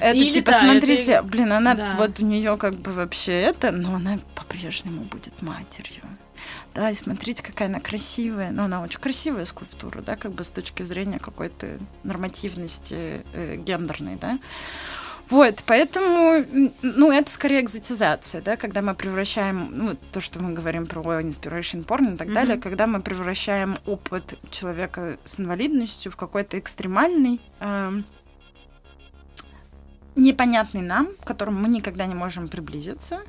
Это 0.00 0.16
Или 0.16 0.30
типа, 0.30 0.52
да, 0.52 0.60
смотрите, 0.60 1.12
это- 1.12 1.22
блин, 1.22 1.52
она 1.52 1.74
да. 1.74 1.94
вот 1.96 2.20
у 2.20 2.24
нее 2.24 2.56
как 2.56 2.74
бы 2.74 2.92
вообще 2.92 3.32
это, 3.32 3.70
но 3.72 3.94
она 3.96 4.18
по-прежнему 4.34 5.02
будет 5.02 5.40
матерью. 5.42 6.02
Да, 6.74 6.90
и 6.90 6.94
смотрите, 6.94 7.42
какая 7.42 7.68
она 7.68 7.80
красивая. 7.80 8.50
Ну, 8.50 8.64
она 8.64 8.82
очень 8.82 9.00
красивая 9.00 9.46
скульптура, 9.46 10.02
да, 10.02 10.16
как 10.16 10.32
бы 10.32 10.44
с 10.44 10.50
точки 10.50 10.82
зрения 10.82 11.18
какой-то 11.18 11.78
нормативности 12.04 13.22
э, 13.32 13.56
гендерной, 13.56 14.16
да. 14.16 14.38
Вот, 15.28 15.64
поэтому, 15.66 16.44
ну, 16.82 17.10
это 17.10 17.28
скорее 17.30 17.60
экзотизация, 17.62 18.40
да, 18.42 18.56
когда 18.56 18.80
мы 18.80 18.94
превращаем, 18.94 19.70
ну, 19.74 19.96
то, 20.12 20.20
что 20.20 20.38
мы 20.38 20.52
говорим 20.52 20.86
про 20.86 21.20
inspiration 21.20 21.84
porn 21.84 22.14
и 22.14 22.16
так 22.16 22.28
Мгм. 22.28 22.34
далее, 22.34 22.58
когда 22.58 22.86
мы 22.86 23.00
превращаем 23.00 23.76
опыт 23.86 24.38
человека 24.52 25.18
с 25.24 25.40
инвалидностью 25.40 26.12
в 26.12 26.16
какой-то 26.16 26.58
экстремальный, 26.60 27.40
эм, 27.58 28.04
непонятный 30.16 30.82
нам, 30.82 31.08
к 31.20 31.24
которому 31.24 31.60
мы 31.60 31.68
никогда 31.68 32.06
не 32.06 32.14
можем 32.14 32.48
приблизиться, 32.48 33.20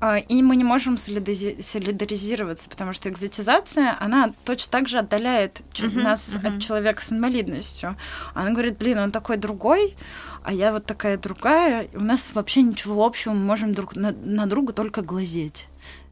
а, 0.00 0.18
и 0.18 0.42
мы 0.42 0.54
не 0.54 0.64
можем 0.64 0.96
солидаризироваться, 0.96 2.68
потому 2.68 2.92
что 2.92 3.08
экзотизация, 3.08 3.96
она 3.98 4.32
точно 4.44 4.70
так 4.70 4.88
же 4.88 4.98
отдаляет 4.98 5.62
Мгм, 5.80 6.02
нас 6.02 6.34
мгм. 6.34 6.46
от 6.46 6.62
человека 6.62 7.02
с 7.02 7.10
инвалидностью. 7.10 7.96
Она 8.34 8.50
говорит, 8.50 8.78
блин, 8.78 8.98
он 8.98 9.10
такой 9.10 9.38
другой, 9.38 9.96
а 10.44 10.52
я 10.52 10.72
вот 10.72 10.86
такая 10.86 11.16
другая, 11.16 11.88
у 11.94 12.00
нас 12.00 12.32
вообще 12.32 12.62
ничего 12.62 13.04
общего, 13.04 13.32
мы 13.32 13.44
можем 13.44 13.74
друг 13.74 13.96
на, 13.96 14.12
на 14.12 14.46
друга 14.46 14.72
только 14.72 15.02
глазеть. 15.02 15.68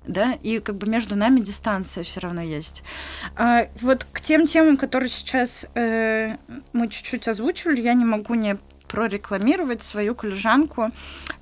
Да, 0.06 0.34
и 0.34 0.60
как 0.60 0.76
бы 0.76 0.86
между 0.86 1.16
нами 1.16 1.40
дистанция 1.40 2.04
все 2.04 2.20
равно 2.20 2.40
есть. 2.40 2.84
А, 3.36 3.68
вот 3.80 4.06
к 4.12 4.20
тем 4.20 4.46
темам, 4.46 4.76
которые 4.76 5.08
сейчас 5.08 5.66
э, 5.74 6.36
мы 6.72 6.88
чуть-чуть 6.88 7.26
озвучили, 7.26 7.82
я 7.82 7.94
не 7.94 8.04
могу 8.04 8.34
не 8.34 8.56
прорекламировать 8.89 9.82
свою 9.82 10.14
коллежанку, 10.14 10.91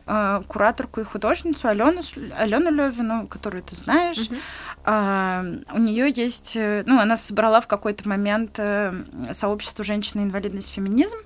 э, 0.07 0.43
кураторку 0.47 1.01
и 1.01 1.05
художницу 1.05 1.69
Алену, 1.69 2.01
Алену 2.37 2.71
Левину, 2.71 3.27
которую 3.27 3.63
ты 3.63 3.75
знаешь. 3.75 4.29
Мгм. 4.31 4.39
А, 4.85 5.45
у 5.73 5.79
нее 5.79 6.11
есть, 6.15 6.57
э, 6.57 6.83
ну, 6.87 6.99
она 7.01 7.17
собрала 7.17 7.61
в 7.61 7.67
какой-то 7.67 8.09
момент 8.09 8.59
э, 8.59 8.93
сообщество 9.33 9.85
женщины 9.85 10.23
инвалидность 10.23 10.71
феминизм. 10.73 11.17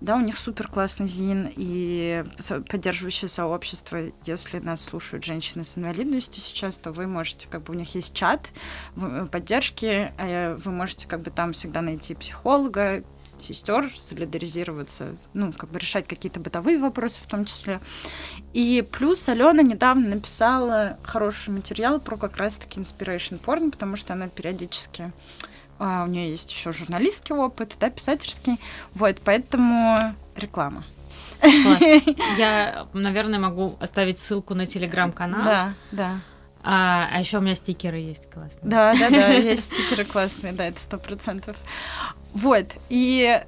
Да, 0.00 0.16
у 0.16 0.20
них 0.20 0.38
супер 0.38 0.66
классный 0.66 1.06
ЗИН 1.06 1.50
и 1.54 2.24
поддерживающее 2.70 3.28
сообщество. 3.28 3.98
Если 4.24 4.58
нас 4.58 4.82
слушают 4.82 5.24
женщины 5.24 5.62
с 5.62 5.76
инвалидностью 5.76 6.40
сейчас, 6.40 6.78
то 6.78 6.90
вы 6.90 7.06
можете, 7.06 7.48
как 7.50 7.64
бы 7.64 7.74
у 7.74 7.76
них 7.76 7.94
есть 7.94 8.14
чат 8.14 8.48
в- 8.96 9.26
поддержки, 9.26 10.10
э, 10.16 10.54
вы 10.54 10.70
можете 10.72 11.06
как 11.06 11.20
бы 11.20 11.30
там 11.30 11.52
всегда 11.52 11.82
найти 11.82 12.14
психолога, 12.14 13.04
сестер, 13.42 13.90
солидаризироваться, 13.98 15.14
ну, 15.34 15.52
как 15.52 15.70
бы 15.70 15.78
решать 15.78 16.06
какие-то 16.06 16.40
бытовые 16.40 16.78
вопросы 16.78 17.20
в 17.20 17.26
том 17.26 17.44
числе. 17.44 17.80
И 18.52 18.86
плюс 18.92 19.28
Алена 19.28 19.62
недавно 19.62 20.08
написала 20.14 20.98
хороший 21.02 21.50
материал 21.50 22.00
про 22.00 22.16
как 22.16 22.36
раз-таки 22.36 22.80
inspiration 22.80 23.40
porn, 23.40 23.70
потому 23.70 23.96
что 23.96 24.12
она 24.12 24.28
периодически 24.28 25.12
а, 25.78 26.04
у 26.04 26.06
нее 26.08 26.30
есть 26.30 26.50
еще 26.50 26.72
журналистский 26.72 27.34
опыт, 27.34 27.76
да, 27.80 27.88
писательский. 27.88 28.60
Вот, 28.94 29.16
поэтому 29.24 30.14
реклама. 30.36 30.84
Класс. 31.40 31.80
Я, 32.38 32.86
наверное, 32.92 33.38
могу 33.38 33.76
оставить 33.80 34.18
ссылку 34.18 34.54
на 34.54 34.66
телеграм-канал. 34.66 35.42
Да, 35.42 35.72
да. 35.90 36.20
А, 36.62 37.08
а 37.10 37.20
еще 37.20 37.38
у 37.38 37.40
меня 37.40 37.54
стикеры 37.54 37.96
есть 37.96 38.30
классные. 38.30 38.70
Да, 38.70 38.94
да, 38.94 39.08
да, 39.08 39.28
есть 39.32 39.72
стикеры 39.72 40.04
классные, 40.04 40.52
да, 40.52 40.66
это 40.66 40.80
сто 40.80 40.98
процентов. 40.98 41.56
Вот, 42.32 42.66
и 42.88 43.42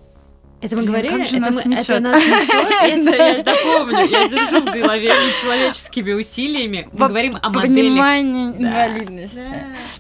Это 0.63 0.77
мы 0.77 0.85
говорили, 0.85 1.19
как 1.19 1.27
же 1.27 1.37
это, 1.39 1.47
нас 1.47 1.65
мы, 1.65 1.75
это 1.75 2.01
нас 2.01 2.23
я 2.25 3.27
это 3.37 3.55
помню. 3.65 4.07
Я 4.11 4.29
держу 4.29 4.61
в 4.61 4.65
голове 4.65 5.09
нечеловеческими 5.27 6.13
усилиями. 6.13 6.89
Мы 6.93 6.99
Во- 6.99 7.09
говорим 7.09 7.37
о 7.43 7.51
моделях. 7.51 7.77
понимание 7.77 8.49
инвалидности. 8.57 9.43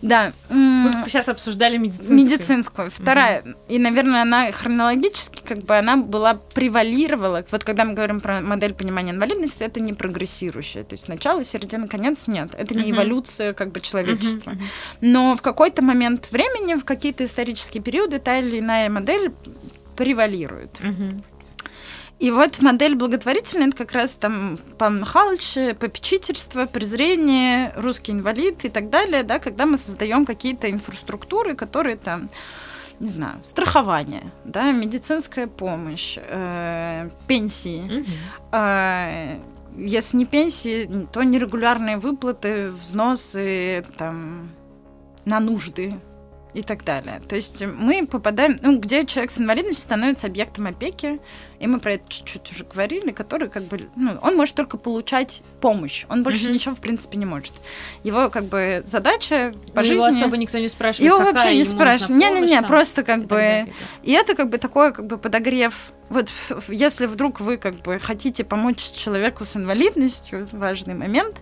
Да. 0.02 0.32
Мы 0.48 1.04
сейчас 1.08 1.28
обсуждали 1.28 1.78
медицинскую. 1.78 2.16
медицинскую. 2.16 2.90
Вторая. 2.92 3.42
И, 3.68 3.78
наверное, 3.80 4.22
она 4.22 4.52
хронологически, 4.52 5.42
как 5.44 5.64
бы 5.64 5.76
она 5.76 5.96
была 5.96 6.34
превалировала. 6.34 7.44
Вот 7.50 7.64
когда 7.64 7.84
мы 7.84 7.94
говорим 7.94 8.20
про 8.20 8.40
модель 8.40 8.72
понимания 8.74 9.10
инвалидности, 9.10 9.64
это 9.64 9.80
не 9.80 9.92
прогрессирующая. 9.92 10.84
То 10.84 10.94
есть 10.94 11.08
начало, 11.08 11.44
середина, 11.44 11.88
конец 11.88 12.28
нет. 12.28 12.50
Это 12.56 12.74
не 12.74 12.92
эволюция 12.92 13.52
как 13.52 13.72
бы 13.72 13.80
человечества. 13.80 14.56
Но 15.00 15.36
в 15.36 15.42
какой-то 15.42 15.82
момент 15.82 16.28
времени, 16.30 16.74
в 16.74 16.84
какие-то 16.84 17.24
исторические 17.24 17.82
периоды, 17.82 18.20
та 18.20 18.38
или 18.38 18.60
иная 18.60 18.88
модель 18.88 19.32
превалирует. 19.96 20.78
И 22.18 22.30
вот 22.30 22.60
модель 22.60 22.94
благотворительная, 22.94 23.68
это 23.68 23.76
как 23.78 23.92
раз 23.92 24.12
там 24.12 24.58
Павел 24.78 25.00
Михайлович, 25.00 25.76
попечительство, 25.78 26.66
презрение, 26.66 27.72
русский 27.76 28.12
инвалид 28.12 28.64
и 28.64 28.68
так 28.68 28.90
далее, 28.90 29.24
да, 29.24 29.40
когда 29.40 29.66
мы 29.66 29.76
создаем 29.76 30.24
какие-то 30.24 30.70
инфраструктуры, 30.70 31.56
которые 31.56 31.96
там, 31.96 32.30
не 33.00 33.08
знаю, 33.08 33.42
страхование, 33.42 34.30
да, 34.44 34.70
медицинская 34.70 35.48
помощь, 35.48 36.16
э, 36.16 37.10
пенсии, 37.26 37.80
Мгм. 37.82 38.04
э, 38.52 39.40
если 39.78 40.16
не 40.18 40.26
пенсии, 40.26 41.08
то 41.12 41.24
нерегулярные 41.24 41.96
выплаты, 41.96 42.70
взносы 42.70 43.84
там 43.96 44.50
на 45.24 45.40
нужды 45.40 45.94
и 46.54 46.62
так 46.62 46.84
далее. 46.84 47.20
То 47.28 47.34
есть 47.34 47.64
мы 47.64 48.06
попадаем, 48.06 48.58
ну, 48.62 48.78
где 48.78 49.06
человек 49.06 49.30
с 49.30 49.38
инвалидностью 49.38 49.82
становится 49.84 50.26
объектом 50.26 50.66
опеки, 50.66 51.20
и 51.58 51.66
мы 51.66 51.80
про 51.80 51.94
это 51.94 52.04
чуть-чуть 52.08 52.50
уже 52.50 52.64
говорили, 52.64 53.10
который 53.10 53.48
как 53.48 53.64
бы, 53.64 53.88
ну, 53.96 54.18
он 54.20 54.36
может 54.36 54.54
только 54.54 54.76
получать 54.76 55.42
помощь, 55.60 56.04
он 56.08 56.22
больше 56.22 56.44
Мгм. 56.44 56.52
ничего 56.54 56.74
в 56.74 56.80
принципе 56.80 57.16
не 57.16 57.24
может. 57.24 57.54
Его 58.04 58.28
как 58.30 58.44
бы 58.44 58.82
задача 58.84 59.54
по 59.72 59.80
Ну, 59.80 59.86
жизни... 59.86 59.94
Его 59.94 60.04
особо 60.04 60.36
никто 60.36 60.58
не 60.58 60.68
спрашивает, 60.68 61.08
Его 61.08 61.18
какая 61.18 61.32
вообще 61.34 61.56
не 61.56 61.64
спрашивают. 61.64 62.18
Не-не-не, 62.18 62.40
помощь 62.40 62.60
там 62.60 62.64
просто 62.66 63.02
как 63.02 63.18
и 63.18 63.22
бы... 63.22 63.36
далее, 63.36 63.74
и 64.02 64.12
это 64.12 64.34
как 64.34 64.50
бы 64.50 64.58
такое 64.58 64.90
как 64.92 65.06
бы 65.06 65.18
подогрев. 65.18 65.92
Вот 66.10 66.28
если 66.68 67.06
вдруг 67.06 67.40
вы 67.40 67.56
как 67.56 67.76
бы 67.76 67.98
хотите 67.98 68.44
помочь 68.44 68.90
человеку 68.92 69.46
с 69.46 69.56
инвалидностью, 69.56 70.46
важный 70.52 70.94
момент. 70.94 71.36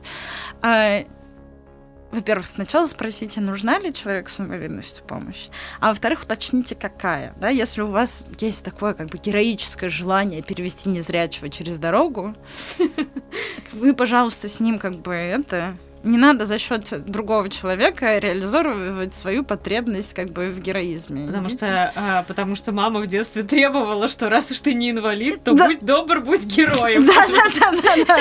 Во-первых, 2.11 2.47
сначала 2.47 2.87
спросите, 2.87 3.41
нужна 3.41 3.79
ли 3.79 3.93
человеку 3.93 4.31
с 4.31 4.41
инвалидностью 4.41 5.05
помощь, 5.05 5.49
а 5.81 5.89
во-вторых, 5.89 6.25
уточните, 6.25 6.75
какая. 6.75 7.35
Да? 7.41 7.49
Если 7.49 7.83
у 7.83 7.87
вас 7.87 8.27
есть 8.41 8.65
такое 8.65 8.95
как 8.95 9.09
бы 9.09 9.19
героическое 9.19 9.89
желание 9.89 10.43
перевести 10.43 10.89
незрячего 10.89 11.49
через 11.49 11.79
дорогу, 11.79 12.35
вы, 13.73 13.95
пожалуйста, 13.95 14.49
с 14.49 14.61
ним 14.61 14.79
как 14.79 14.97
бы 14.97 15.15
это 15.15 15.77
Не 16.03 16.17
надо 16.17 16.47
за 16.47 16.59
счет 16.59 17.05
другого 17.05 17.51
человека 17.51 18.19
реализовывать 18.19 19.15
свою 19.15 19.45
потребность 19.45 20.15
как 20.15 20.31
бы 20.31 20.49
в 20.49 20.61
героизме. 20.61 21.27
Потому 21.27 21.49
что, 21.51 21.93
а, 21.95 22.23
потому 22.23 22.57
что 22.57 22.73
мама 22.73 23.01
в 23.01 23.07
детстве 23.07 23.43
требовала, 23.43 24.09
что 24.09 24.31
раз 24.31 24.51
уж 24.51 24.61
ты 24.61 24.73
не 24.73 24.91
инвалид, 24.91 25.45
то 25.45 25.53
да. 25.53 25.69
будь 25.69 25.81
добр, 25.85 26.21
будь 26.21 26.47
героем. 26.47 27.07
Да, 27.07 27.27
да, 27.61 27.73
да, 27.83 28.05
да. 28.07 28.19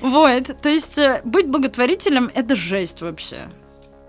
Вот. 0.00 0.60
То 0.60 0.68
есть 0.68 0.98
э, 0.98 1.20
быть 1.24 1.46
благотворителем 1.46 2.30
это 2.34 2.54
жесть 2.54 3.00
вообще. 3.00 3.48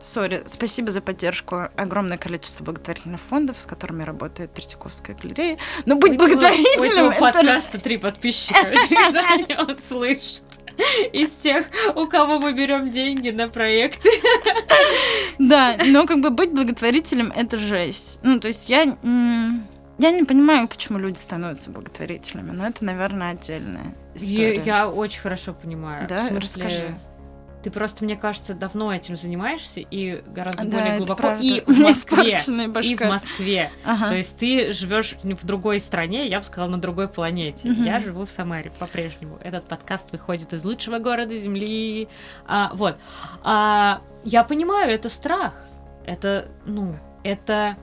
Сори, 0.04 0.44
спасибо 0.48 0.92
за 0.92 1.00
поддержку. 1.00 1.70
Огромное 1.76 2.18
количество 2.18 2.64
благотворительных 2.64 3.22
фондов, 3.22 3.58
с 3.60 3.66
которыми 3.66 4.04
работает 4.04 4.54
Третьяковская 4.54 5.16
галерея. 5.16 5.58
Но 5.86 5.96
быть 5.96 6.18
благотворителем... 6.18 6.82
У 6.82 6.84
этого 6.84 7.12
подкаста 7.12 7.80
три 7.80 7.98
подписчика 7.98 8.60
никогда 8.60 9.38
не 9.38 9.72
услышит 9.72 10.44
из 11.14 11.32
тех, 11.32 11.66
у 11.96 12.08
кого 12.08 12.40
мы 12.40 12.54
берем 12.54 12.90
деньги 12.90 13.30
на 13.30 13.48
проекты. 13.48 14.10
Да, 15.40 15.76
но 15.86 16.06
как 16.06 16.22
бы 16.22 16.30
быть 16.30 16.52
благотворителем 16.52 17.34
это 17.36 17.58
жесть. 17.58 18.20
Ну, 18.22 18.40
то 18.40 18.48
есть 18.48 18.70
я 18.70 18.84
я 19.98 20.12
не 20.12 20.24
понимаю, 20.24 20.68
почему 20.68 20.98
люди 20.98 21.18
становятся 21.18 21.70
благотворителями, 21.70 22.52
но 22.52 22.68
это, 22.68 22.84
наверное, 22.84 23.32
отдельная 23.32 23.94
история. 24.16 24.56
Я, 24.56 24.64
я 24.64 24.90
очень 24.90 25.20
хорошо 25.22 25.54
понимаю. 25.54 26.08
Да, 26.08 26.26
в 26.26 26.28
смысле, 26.30 26.64
расскажи. 26.64 26.96
Ты 27.64 27.70
просто, 27.70 28.04
мне 28.04 28.16
кажется, 28.16 28.54
давно 28.54 28.94
этим 28.94 29.16
занимаешься 29.16 29.80
и 29.80 30.24
гораздо 30.28 30.64
да, 30.64 30.78
более 30.80 30.98
глубоко. 30.98 31.36
И 31.40 31.62
в 31.68 31.80
Москве. 31.80 32.40
И 32.84 32.96
в 32.96 33.02
Москве. 33.02 33.72
Ага. 33.84 34.10
То 34.10 34.16
есть 34.16 34.38
ты 34.38 34.72
живешь 34.72 35.16
в 35.24 35.46
другой 35.46 35.80
стране, 35.80 36.28
я 36.28 36.40
бы 36.40 36.46
сказала, 36.46 36.70
на 36.70 36.80
другой 36.80 37.08
планете. 37.08 37.70
Угу. 37.70 37.84
Я 37.84 38.00
живу 38.00 38.26
в 38.26 38.32
Самаре 38.32 38.72
по-прежнему. 38.80 39.38
Этот 39.44 39.66
подкаст 39.66 40.12
выходит 40.12 40.54
из 40.54 40.66
лучшего 40.66 40.98
города 40.98 41.36
Земли. 41.36 42.08
А, 42.48 42.72
вот. 42.74 42.98
А, 43.44 44.02
я 44.24 44.44
понимаю, 44.44 44.92
это 44.92 45.10
страх. 45.10 45.54
Это, 46.06 46.48
ну, 46.66 46.96
это... 47.24 47.78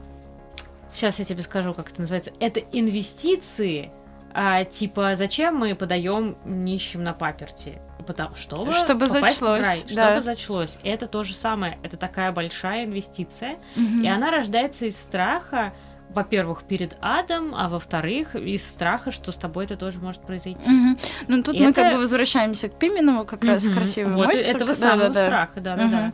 Сейчас 0.92 1.18
я 1.18 1.24
тебе 1.24 1.42
скажу, 1.42 1.74
как 1.74 1.90
это 1.90 2.00
называется. 2.00 2.32
Это 2.40 2.60
инвестиции, 2.72 3.92
а, 4.34 4.64
типа, 4.64 5.16
зачем 5.16 5.56
мы 5.56 5.74
подаем 5.74 6.36
нищим 6.44 7.02
на 7.02 7.12
паперти? 7.12 7.80
Потому, 8.06 8.36
чтобы, 8.36 8.72
чтобы 8.72 9.06
зачлось, 9.06 9.60
в 9.60 9.62
рай, 9.62 9.82
да. 9.94 10.10
чтобы 10.10 10.20
зачлось. 10.22 10.78
Это 10.82 11.06
то 11.06 11.24
же 11.24 11.34
самое. 11.34 11.78
Это 11.82 11.96
такая 11.96 12.32
большая 12.32 12.86
инвестиция, 12.86 13.56
угу. 13.76 14.02
и 14.02 14.06
она 14.06 14.30
рождается 14.30 14.86
из 14.86 14.98
страха, 14.98 15.72
во-первых, 16.10 16.62
перед 16.62 16.96
адом, 17.02 17.54
а 17.54 17.68
во-вторых, 17.68 18.34
из 18.34 18.66
страха, 18.66 19.10
что 19.10 19.30
с 19.30 19.36
тобой 19.36 19.66
это 19.66 19.76
тоже 19.76 20.00
может 20.00 20.22
произойти. 20.22 20.60
Угу. 20.60 20.98
Ну 21.28 21.42
тут 21.42 21.56
это... 21.56 21.64
мы 21.64 21.72
как 21.72 21.92
бы 21.92 21.98
возвращаемся 22.00 22.68
к 22.68 22.78
Пименову, 22.78 23.26
как 23.26 23.40
угу. 23.40 23.48
раз 23.48 23.68
красивый 23.68 24.14
вот 24.14 24.26
мостик. 24.26 24.46
этого 24.46 24.72
самого 24.72 25.10
да, 25.10 25.26
страха, 25.26 25.60
да, 25.60 25.76
да, 25.76 25.88
да. 25.88 26.12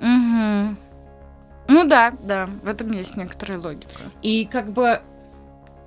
Угу. 0.00 0.76
Ну 1.68 1.88
да, 1.88 2.12
да, 2.22 2.46
в 2.62 2.68
этом 2.68 2.92
есть 2.92 3.16
некоторая 3.16 3.58
логика. 3.58 4.02
И 4.20 4.44
как 4.44 4.72
бы 4.72 5.00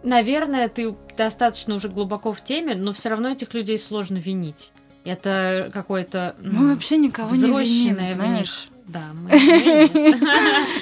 наверное, 0.05 0.69
ты 0.69 0.95
достаточно 1.17 1.75
уже 1.75 1.89
глубоко 1.89 2.31
в 2.31 2.43
теме, 2.43 2.75
но 2.75 2.93
все 2.93 3.09
равно 3.09 3.29
этих 3.29 3.53
людей 3.53 3.77
сложно 3.77 4.17
винить. 4.17 4.71
Это 5.03 5.69
какое-то... 5.73 6.35
Мы 6.41 6.69
вообще 6.73 6.97
никого 6.97 7.35
не 7.35 7.47
виним, 7.47 8.03
знаешь. 8.03 8.69
Да, 8.87 9.03
мы 9.13 9.89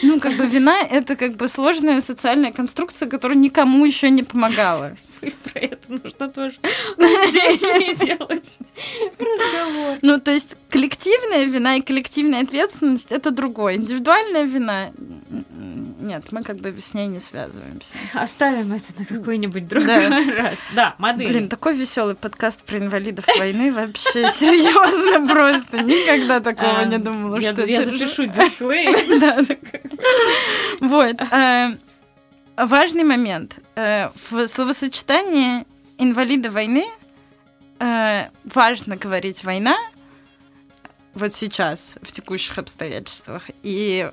Ну, 0.04 0.20
как 0.20 0.34
бы 0.34 0.46
вина— 0.46 0.78
это 0.90 1.16
как 1.16 1.36
бы 1.36 1.48
сложная 1.48 2.02
социальная 2.02 2.52
конструкция, 2.52 3.10
которая 3.10 3.38
никому 3.38 3.86
еще 3.86 4.10
не 4.10 4.24
помогала. 4.24 4.94
И 5.24 5.32
про 5.32 5.60
это 5.60 5.92
нужно 5.92 6.28
тоже 6.28 6.56
делать 6.98 8.60
разговор. 9.20 9.98
Ну, 10.02 10.20
то 10.20 10.32
есть 10.32 10.58
коллективная 10.70 11.46
вина 11.46 11.78
и 11.78 11.82
коллективная 11.82 12.44
ответственность— 12.44 13.12
это 13.12 13.32
другое. 13.32 13.76
Индивидуальная 13.76 14.44
вина 14.44 14.92
нет, 16.04 16.26
мы 16.32 16.44
как 16.44 16.58
бы 16.58 16.76
с 16.78 16.94
ней 16.94 17.08
не 17.08 17.20
связываемся. 17.20 17.96
Оставим 18.14 18.74
это 18.74 18.88
на 18.98 19.06
какой-нибудь 19.06 19.70
другой 19.70 20.10
да. 20.10 20.44
раз. 20.44 20.60
Да, 20.74 20.96
модель. 20.98 21.30
Блин, 21.30 21.48
такой 21.48 21.76
веселый 21.78 22.16
подкаст 22.16 22.66
про 22.66 22.78
инвалидов 22.78 23.26
войны 23.40 23.72
вообще 23.72 24.28
серьезно 24.36 25.26
просто. 25.28 25.82
Никогда 25.82 26.42
такого 26.42 26.84
не 26.84 26.98
думала, 26.98 27.40
что 27.40 27.64
Я 27.64 27.84
запишу 27.84 28.26
дисплей. 28.26 28.94
Вот. 30.82 31.16
Важный 32.58 33.04
момент. 33.04 33.58
Э, 33.76 34.10
в 34.30 34.45
словосочетании 34.47 35.66
инвалида 35.97 36.51
войны 36.51 36.86
э, 37.80 38.30
важно 38.43 38.95
говорить 38.95 39.43
война 39.43 39.76
вот 41.16 41.34
сейчас, 41.34 41.97
в 42.01 42.12
текущих 42.12 42.58
обстоятельствах. 42.58 43.43
И 43.64 44.12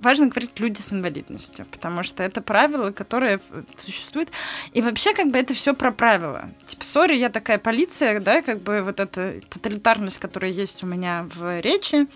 важно 0.00 0.28
говорить 0.28 0.58
люди 0.58 0.80
с 0.80 0.92
инвалидностью, 0.92 1.66
потому 1.66 2.02
что 2.02 2.22
это 2.22 2.40
правило, 2.40 2.92
которое 2.92 3.40
существует. 3.76 4.30
И 4.72 4.80
вообще, 4.80 5.14
как 5.14 5.28
бы 5.28 5.38
это 5.38 5.54
все 5.54 5.74
про 5.74 5.90
правила. 5.90 6.50
Типа, 6.66 6.84
сори, 6.84 7.16
я 7.16 7.28
такая 7.28 7.58
полиция, 7.58 8.20
да, 8.20 8.42
как 8.42 8.60
бы 8.60 8.82
вот 8.82 9.00
эта 9.00 9.40
тоталитарность, 9.48 10.18
которая 10.18 10.50
есть 10.50 10.82
у 10.82 10.86
меня 10.86 11.26
в 11.34 11.60
речи, 11.60 12.06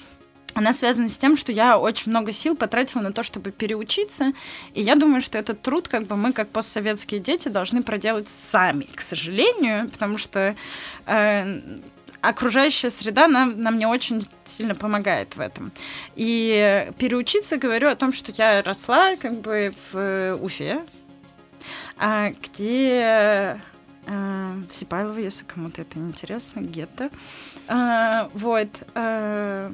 она 0.54 0.72
связана 0.72 1.08
с 1.08 1.16
тем, 1.16 1.36
что 1.36 1.52
я 1.52 1.78
очень 1.78 2.10
много 2.10 2.32
сил 2.32 2.56
потратила 2.56 3.00
на 3.00 3.12
то, 3.12 3.22
чтобы 3.22 3.50
переучиться, 3.50 4.32
и 4.74 4.82
я 4.82 4.96
думаю, 4.96 5.20
что 5.20 5.38
этот 5.38 5.62
труд, 5.62 5.88
как 5.88 6.06
бы 6.06 6.16
мы, 6.16 6.32
как 6.32 6.48
постсоветские 6.48 7.20
дети, 7.20 7.48
должны 7.48 7.82
проделать 7.82 8.28
сами, 8.28 8.84
к 8.84 9.00
сожалению, 9.00 9.88
потому 9.90 10.18
что 10.18 10.54
э, 11.06 11.60
окружающая 12.20 12.90
среда 12.90 13.28
нам, 13.28 13.60
нам 13.60 13.76
не 13.76 13.86
очень 13.86 14.26
сильно 14.44 14.74
помогает 14.74 15.36
в 15.36 15.40
этом. 15.40 15.72
И 16.14 16.90
переучиться 16.98 17.56
говорю 17.56 17.88
о 17.88 17.96
том, 17.96 18.12
что 18.12 18.32
я 18.36 18.62
росла 18.62 19.16
как 19.16 19.40
бы 19.40 19.74
в 19.92 20.38
Уфе, 20.40 20.84
а, 21.98 22.30
где 22.30 23.60
э, 24.06 24.62
Сипайлова, 24.72 25.18
если 25.18 25.44
кому-то 25.44 25.82
это 25.82 25.98
интересно, 25.98 26.60
гетто. 26.60 27.10
А, 27.68 28.28
вот. 28.34 28.68
А, 28.94 29.72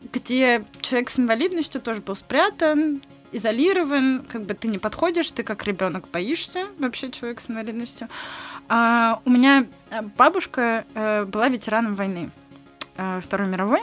где 0.00 0.64
человек 0.80 1.10
с 1.10 1.18
инвалидностью 1.18 1.80
тоже 1.80 2.00
был 2.00 2.14
спрятан, 2.14 3.02
изолирован, 3.32 4.24
как 4.24 4.44
бы 4.44 4.54
ты 4.54 4.68
не 4.68 4.78
подходишь, 4.78 5.30
ты 5.30 5.42
как 5.42 5.64
ребенок 5.64 6.08
боишься 6.10 6.66
вообще 6.78 7.10
человек 7.10 7.40
с 7.40 7.50
инвалидностью. 7.50 8.08
А, 8.68 9.20
у 9.24 9.30
меня 9.30 9.66
э, 9.90 10.02
бабушка 10.02 10.84
а, 10.94 11.24
была 11.24 11.48
ветераном 11.48 11.94
войны 11.94 12.30
а, 12.96 13.20
Второй 13.20 13.48
мировой, 13.48 13.80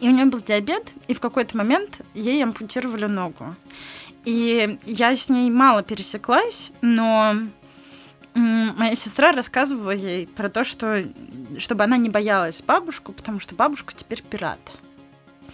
и 0.00 0.08
у 0.08 0.12
нее 0.12 0.26
был 0.26 0.40
диабет, 0.40 0.90
и 1.08 1.14
в 1.14 1.20
какой-то 1.20 1.56
момент 1.56 2.00
ей 2.14 2.42
ампутировали 2.42 3.06
ногу. 3.06 3.54
И 4.24 4.78
я 4.84 5.14
с 5.14 5.28
ней 5.28 5.50
мало 5.50 5.82
пересеклась, 5.82 6.72
но 6.80 7.34
моя 8.34 8.94
сестра 8.94 9.32
рассказывала 9.32 9.90
ей 9.90 10.26
про 10.26 10.48
то, 10.48 10.64
что 10.64 11.04
чтобы 11.58 11.84
она 11.84 11.96
не 11.96 12.08
боялась 12.08 12.62
бабушку, 12.62 13.12
потому 13.12 13.38
что 13.38 13.54
бабушка 13.54 13.94
теперь 13.94 14.22
пират. 14.22 14.58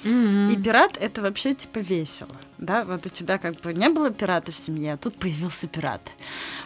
Mm-hmm. 0.05 0.53
И 0.53 0.63
пират 0.63 0.97
это 0.97 1.23
вообще 1.23 1.55
типа 1.55 1.79
весело 1.79 2.37
да, 2.61 2.85
вот 2.85 3.07
у 3.07 3.09
тебя 3.09 3.39
как 3.39 3.61
бы 3.61 3.73
не 3.73 3.89
было 3.89 4.11
пирата 4.11 4.53
в 4.53 4.55
семье, 4.55 4.93
а 4.93 4.97
тут 4.97 5.15
появился 5.17 5.67
пират. 5.67 6.03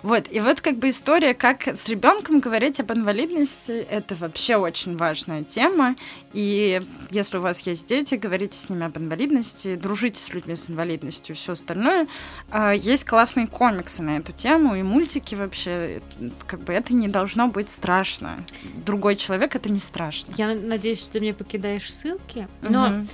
Вот, 0.03 0.25
и 0.31 0.41
вот 0.41 0.61
как 0.61 0.79
бы 0.79 0.89
история, 0.89 1.35
как 1.35 1.69
с 1.69 1.89
ребенком 1.89 2.41
говорить 2.41 2.81
об 2.81 2.93
инвалидности, 2.93 3.73
это 3.73 4.15
вообще 4.17 4.57
очень 4.57 4.97
важная 4.97 5.45
тема, 5.45 5.95
и 6.33 6.83
если 7.11 7.39
у 7.39 7.41
вас 7.41 7.61
есть 7.61 7.87
дети, 7.87 8.17
говорите 8.17 8.59
с 8.59 8.69
ними 8.69 8.85
об 8.85 8.99
инвалидности, 8.99 9.77
дружите 9.77 10.21
с 10.21 10.35
людьми 10.35 10.57
с 10.57 10.69
инвалидностью 10.69 11.35
и 11.35 11.39
все 11.39 11.53
остальное. 11.53 12.09
А, 12.51 12.73
есть 12.73 13.05
классные 13.05 13.47
комиксы 13.47 14.03
на 14.03 14.17
эту 14.17 14.33
тему, 14.33 14.75
и 14.75 14.83
мультики 14.83 15.37
вообще, 15.37 16.03
как 16.47 16.61
бы 16.61 16.73
это 16.73 16.93
не 16.93 17.09
должно 17.09 17.49
быть 17.49 17.71
страшно. 17.71 18.45
Другой 18.85 19.15
человек 19.17 19.55
это 19.55 19.71
не 19.71 19.79
страшно. 19.79 20.35
Я 20.37 20.55
надеюсь, 20.55 20.99
что 20.99 21.13
ты 21.13 21.21
мне 21.21 21.33
покидаешь 21.33 21.93
ссылки, 21.93 22.49
но... 22.63 22.89
Угу. 22.89 23.07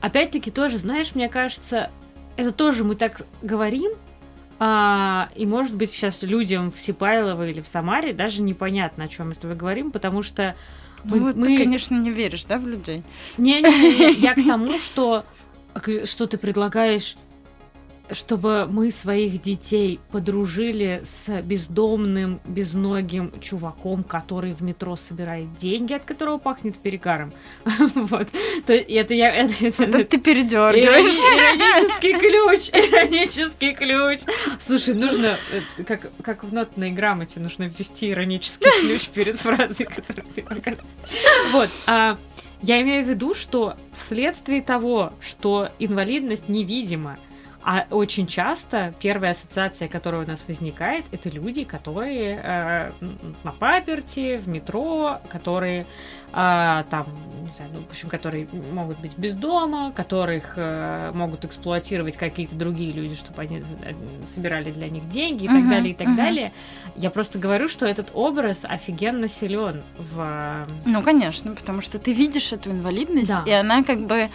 Опять-таки 0.00 0.52
тоже, 0.52 0.78
знаешь, 0.78 1.16
мне 1.16 1.28
кажется, 1.28 1.90
это 2.38 2.52
тоже 2.52 2.84
мы 2.84 2.94
так 2.94 3.26
говорим, 3.42 3.90
а, 4.60 5.28
и 5.34 5.44
может 5.44 5.74
быть 5.74 5.90
сейчас 5.90 6.22
людям 6.22 6.70
в 6.70 6.78
Сипайлово 6.78 7.48
или 7.48 7.60
в 7.60 7.66
Самаре 7.66 8.12
даже 8.12 8.42
непонятно, 8.42 9.04
о 9.04 9.08
чем 9.08 9.28
мы 9.28 9.34
с 9.34 9.38
тобой 9.38 9.56
говорим, 9.56 9.90
потому 9.90 10.22
что 10.22 10.54
мы, 11.02 11.18
ну, 11.18 11.32
мы... 11.34 11.46
ты, 11.46 11.58
конечно, 11.58 11.96
не 11.96 12.10
веришь, 12.10 12.44
да, 12.44 12.58
в 12.58 12.66
людей? 12.66 13.02
Не-не-не, 13.38 14.12
я 14.20 14.34
к 14.34 14.46
тому, 14.46 14.78
что, 14.78 15.24
что 16.04 16.26
ты 16.26 16.38
предлагаешь 16.38 17.16
чтобы 18.12 18.66
мы 18.70 18.90
своих 18.90 19.40
детей 19.42 20.00
подружили 20.10 21.02
с 21.04 21.42
бездомным, 21.42 22.40
безногим 22.44 23.32
чуваком, 23.40 24.04
который 24.04 24.52
в 24.52 24.62
метро 24.62 24.96
собирает 24.96 25.54
деньги, 25.56 25.92
от 25.92 26.04
которого 26.04 26.38
пахнет 26.38 26.78
перегаром. 26.78 27.32
Вот. 27.94 28.28
То 28.66 28.72
это 28.72 29.14
я... 29.14 29.32
Это, 29.34 29.66
это, 29.66 29.84
это 29.84 30.04
ты 30.04 30.18
передергиваешь. 30.18 31.06
Иронический 31.06 32.12
ключ. 32.14 32.70
Иронический 32.72 33.74
ключ. 33.74 34.20
Слушай, 34.58 34.94
нужно, 34.94 35.36
э, 35.52 35.84
как, 35.84 36.10
как 36.22 36.44
в 36.44 36.52
нотной 36.52 36.90
грамоте, 36.92 37.40
нужно 37.40 37.64
ввести 37.64 38.10
иронический 38.10 38.70
ключ 38.80 39.08
перед 39.08 39.36
фразой, 39.36 39.86
которую 39.86 40.26
ты 40.34 40.42
показываешь. 40.42 40.88
Вот. 41.52 41.68
А, 41.86 42.18
я 42.62 42.80
имею 42.82 43.04
в 43.04 43.08
виду, 43.08 43.34
что 43.34 43.76
вследствие 43.92 44.62
того, 44.62 45.12
что 45.20 45.68
инвалидность 45.78 46.48
невидима, 46.48 47.18
а 47.70 47.84
очень 47.90 48.26
часто 48.26 48.94
первая 48.98 49.32
ассоциация, 49.32 49.88
которая 49.88 50.24
у 50.24 50.26
нас 50.26 50.46
возникает, 50.48 51.04
это 51.12 51.28
люди, 51.28 51.64
которые 51.64 52.40
э, 52.42 52.92
на 53.44 53.52
паперти, 53.52 54.38
в 54.38 54.48
метро, 54.48 55.20
которые 55.28 55.84
э, 56.32 56.84
там, 56.88 57.06
не 57.42 57.52
знаю, 57.52 57.70
ну, 57.74 57.80
в 57.80 57.90
общем, 57.90 58.08
которые 58.08 58.48
могут 58.72 58.98
быть 59.00 59.18
без 59.18 59.34
дома, 59.34 59.92
которых 59.92 60.54
э, 60.56 61.12
могут 61.12 61.44
эксплуатировать 61.44 62.16
какие-то 62.16 62.56
другие 62.56 62.90
люди, 62.92 63.14
чтобы 63.14 63.42
они 63.42 63.58
э, 63.58 63.92
собирали 64.24 64.70
для 64.70 64.88
них 64.88 65.06
деньги 65.10 65.44
и 65.44 65.48
uh-huh, 65.48 65.60
так 65.60 65.68
далее, 65.68 65.90
и 65.90 65.94
так 65.94 66.08
uh-huh. 66.08 66.16
далее. 66.16 66.52
Я 66.96 67.10
просто 67.10 67.38
говорю, 67.38 67.68
что 67.68 67.84
этот 67.84 68.12
образ 68.14 68.64
офигенно 68.66 69.28
силен 69.28 69.82
в... 69.98 70.66
Ну, 70.86 71.02
конечно, 71.02 71.54
потому 71.54 71.82
что 71.82 71.98
ты 71.98 72.14
видишь 72.14 72.50
эту 72.50 72.70
инвалидность, 72.70 73.28
да. 73.28 73.42
и 73.44 73.50
она 73.50 73.84
как 73.84 74.06
бы 74.06 74.30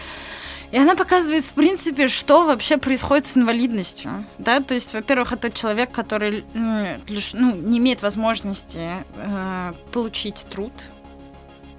и 0.73 0.77
она 0.77 0.95
показывает, 0.95 1.43
в 1.43 1.51
принципе, 1.51 2.07
что 2.07 2.47
вообще 2.47 2.77
происходит 2.77 3.27
с 3.27 3.37
инвалидностью. 3.37 4.25
Да? 4.39 4.59
То 4.59 4.73
есть, 4.73 4.91
во-первых, 4.91 5.31
это 5.31 5.51
человек, 5.51 5.91
который 5.91 6.43
ну, 6.55 7.55
не 7.55 7.77
имеет 7.77 8.01
возможности 8.01 8.89
э, 9.15 9.73
получить 9.91 10.47
труд. 10.49 10.73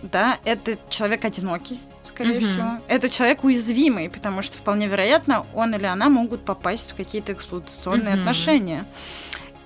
Да? 0.03 0.39
Это 0.45 0.79
человек 0.91 1.25
одинокий, 1.25 1.81
скорее 2.05 2.39
угу. 2.39 2.47
всего. 2.47 2.69
Это 2.87 3.11
человек 3.11 3.43
уязвимый, 3.43 4.09
потому 4.09 4.43
что 4.43 4.59
вполне 4.59 4.87
вероятно, 4.87 5.45
он 5.57 5.75
или 5.75 5.87
она 5.87 6.09
могут 6.09 6.45
попасть 6.45 6.93
в 6.93 6.95
какие-то 6.95 7.33
эксплуатационные 7.33 8.15
угу. 8.15 8.21
отношения. 8.21 8.85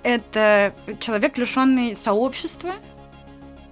Это 0.05 0.72
человек, 1.01 1.37
лишенный 1.37 1.97
сообщества, 1.97 2.72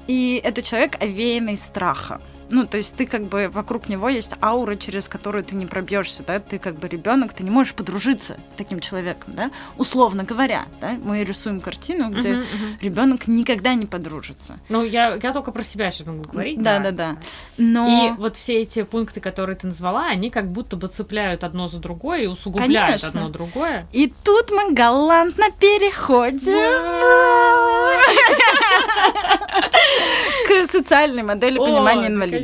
и 0.06 0.38
это 0.44 0.60
человек, 0.60 1.02
овеянный 1.02 1.56
страхом. 1.56 2.20
Ну, 2.50 2.66
то 2.66 2.76
есть 2.76 2.94
ты 2.94 3.06
как 3.06 3.24
бы 3.24 3.48
вокруг 3.52 3.88
него 3.88 4.08
есть 4.08 4.32
аура, 4.40 4.76
через 4.76 5.08
которую 5.08 5.44
ты 5.44 5.56
не 5.56 5.66
пробьешься, 5.66 6.22
да, 6.22 6.38
ты 6.38 6.58
как 6.58 6.78
бы 6.78 6.88
ребенок, 6.88 7.32
ты 7.32 7.42
не 7.42 7.50
можешь 7.50 7.74
подружиться 7.74 8.36
с 8.48 8.54
таким 8.54 8.80
человеком, 8.80 9.34
да, 9.34 9.50
условно 9.78 10.24
говоря, 10.24 10.66
да, 10.80 10.92
мы 11.02 11.24
рисуем 11.24 11.60
картину, 11.60 12.10
где 12.10 12.30
uh-huh, 12.30 12.42
uh-huh. 12.42 12.82
ребенок 12.82 13.26
никогда 13.26 13.74
не 13.74 13.86
подружится. 13.86 14.58
Ну, 14.68 14.84
я, 14.84 15.16
я 15.20 15.32
только 15.32 15.52
про 15.52 15.62
себя 15.62 15.90
сейчас 15.90 16.06
могу 16.06 16.22
говорить. 16.22 16.62
Да, 16.62 16.78
да, 16.78 16.90
да. 16.90 17.16
Но... 17.58 18.14
И 18.14 18.18
вот 18.18 18.36
все 18.36 18.62
эти 18.62 18.82
пункты, 18.82 19.20
которые 19.20 19.56
ты 19.56 19.66
назвала, 19.66 20.06
они 20.06 20.30
как 20.30 20.50
будто 20.50 20.76
бы 20.76 20.88
цепляют 20.88 21.44
одно 21.44 21.68
за 21.68 21.78
другое 21.78 22.22
и 22.22 22.26
усугубляют 22.26 23.02
Конечно. 23.02 23.08
одно 23.08 23.28
другое. 23.28 23.86
И 23.92 24.12
тут 24.24 24.50
мы 24.50 24.72
галантно 24.72 25.46
переходим 25.58 26.46
к 30.46 30.70
социальной 30.70 31.22
модели 31.22 31.58
понимания 31.58 32.08
инвалидности. 32.08 32.35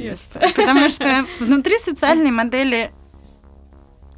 Потому 0.56 0.88
что 0.88 1.26
внутри 1.40 1.78
социальной 1.78 2.30
модели 2.30 2.92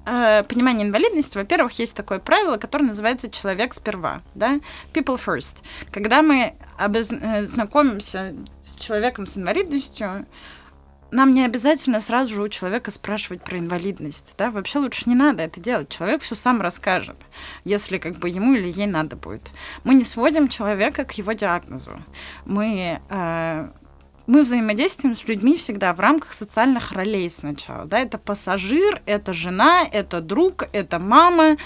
э, 0.06 0.42
понимания 0.44 0.84
инвалидности, 0.84 1.36
во-первых, 1.36 1.78
есть 1.78 1.94
такое 1.94 2.18
правило, 2.18 2.56
которое 2.56 2.86
называется 2.86 3.30
«человек 3.30 3.74
сперва», 3.74 4.22
да, 4.34 4.60
«people 4.92 5.20
first». 5.24 5.58
Когда 5.90 6.22
мы 6.22 6.54
обоз... 6.78 7.10
Э, 7.10 7.44
знакомимся 7.46 8.34
с 8.62 8.76
человеком 8.76 9.26
с 9.26 9.36
инвалидностью, 9.36 10.26
нам 11.14 11.32
не 11.32 11.44
обязательно 11.44 12.00
сразу 12.00 12.34
же 12.34 12.42
у 12.42 12.48
человека 12.48 12.90
спрашивать 12.90 13.42
про 13.42 13.58
инвалидность, 13.58 14.34
да, 14.36 14.50
вообще 14.50 14.80
лучше 14.80 15.08
не 15.08 15.14
надо 15.14 15.44
это 15.44 15.60
делать, 15.60 15.88
человек 15.88 16.22
все 16.22 16.34
сам 16.34 16.60
расскажет, 16.60 17.16
если 17.64 17.98
как 17.98 18.16
бы 18.16 18.28
ему 18.28 18.54
или 18.54 18.70
ей 18.70 18.86
надо 18.86 19.14
будет. 19.14 19.50
Мы 19.84 19.94
не 19.94 20.04
сводим 20.04 20.48
человека 20.48 21.04
к 21.04 21.12
его 21.12 21.32
диагнозу, 21.32 22.02
мы 22.44 23.00
э, 23.08 23.68
мы 24.26 24.42
взаимодействуем 24.42 25.14
с 25.14 25.26
людьми 25.28 25.56
всегда 25.56 25.92
в 25.92 26.00
рамках 26.00 26.32
социальных 26.32 26.92
ролей 26.92 27.28
сначала, 27.30 27.84
да, 27.84 27.98
это 27.98 28.18
пассажир, 28.18 29.02
это 29.06 29.32
жена, 29.32 29.82
это 29.90 30.20
друг, 30.20 30.64
это 30.72 30.98
мама, 30.98 31.56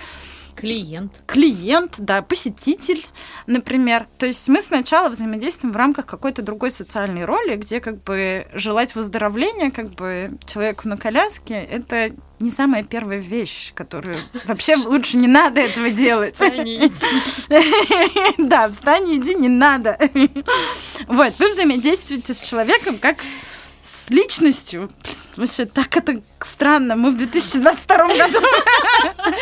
Клиент. 0.58 1.22
Клиент, 1.26 1.94
да, 1.98 2.20
посетитель, 2.20 3.06
например. 3.46 4.08
То 4.18 4.26
есть 4.26 4.48
мы 4.48 4.60
сначала 4.60 5.08
взаимодействуем 5.08 5.72
в 5.72 5.76
рамках 5.76 6.06
какой-то 6.06 6.42
другой 6.42 6.72
социальной 6.72 7.24
роли, 7.24 7.54
где 7.54 7.80
как 7.80 8.02
бы 8.02 8.48
желать 8.52 8.96
выздоровления 8.96 9.70
как 9.70 9.90
бы 9.90 10.32
человеку 10.52 10.88
на 10.88 10.96
коляске— 10.96 11.54
это 11.70 12.10
не 12.40 12.50
самая 12.50 12.82
первая 12.82 13.20
вещь, 13.20 13.72
которую 13.74 14.18
вообще 14.46 14.74
лучше 14.74 15.16
не 15.16 15.28
надо 15.28 15.60
этого 15.60 15.90
делать. 15.90 16.38
Да, 18.38 18.68
встань 18.68 19.08
и 19.10 19.16
иди, 19.16 19.34
не 19.34 19.48
надо. 19.48 19.96
Вот, 21.06 21.38
вы 21.38 21.50
взаимодействуете 21.50 22.34
с 22.34 22.40
человеком 22.40 22.98
как 22.98 23.18
с 24.08 24.10
личностью. 24.10 24.90
Вообще, 25.36 25.66
так 25.66 25.96
это 25.96 26.22
странно. 26.40 26.96
Мы 26.96 27.10
в 27.10 27.16
2022 27.16 27.96
году. 28.08 28.40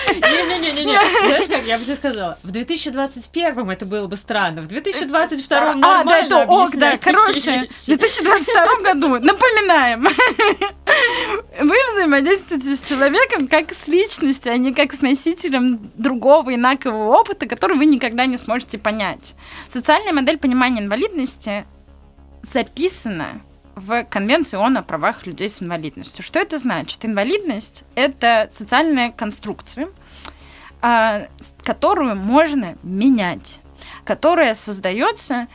Не-не-не-не. 0.09 0.99
Знаешь, 1.27 1.49
как 1.49 1.65
я 1.65 1.79
бы 1.79 1.85
тебе 1.85 1.95
сказала? 1.95 2.39
В 2.43 2.51
2021 2.51 3.71
это 3.71 3.87
было 3.87 4.07
бы 4.09 4.17
странно. 4.17 4.63
В 4.63 4.67
2022 4.67 5.75
нормально 5.75 6.01
А, 6.01 6.05
да, 6.05 6.19
это 6.19 6.39
ок, 6.51 6.71
да. 6.75 6.99
Короче, 6.99 7.69
в 7.83 7.87
2022 7.87 8.81
году, 8.83 9.09
напоминаем, 9.21 10.09
вы 11.61 11.77
взаимодействуете 11.93 12.75
с 12.75 12.81
человеком 12.81 13.49
как 13.49 13.73
с 13.73 13.87
личностью, 13.87 14.53
а 14.53 14.57
не 14.57 14.75
как 14.75 14.93
с 14.95 15.01
носителем 15.01 15.91
другого 15.95 16.55
инакового 16.55 17.17
опыта, 17.17 17.47
который 17.47 17.77
вы 17.77 17.87
никогда 17.87 18.27
не 18.27 18.37
сможете 18.37 18.79
понять. 18.79 19.35
Социальная 19.73 20.13
модель 20.13 20.39
понимания 20.39 20.81
инвалидности 20.81 21.65
записана 22.43 23.41
в 23.77 24.05
Конвенции 24.05 24.57
ООН 24.57 24.79
о 24.79 24.83
правах 24.83 25.27
людей 25.27 25.49
с 25.49 25.63
инвалидностью. 25.63 26.25
Что 26.25 26.41
это 26.41 26.59
значит? 26.59 27.05
Инвалидность— 27.05 27.85
это 27.95 28.49
социальная 28.51 29.13
конструкция, 29.13 29.89
а, 30.81 31.27
которую 31.63 32.17
можно 32.17 32.77
менять, 32.83 33.61
которая 34.05 34.55
создается 34.55 35.47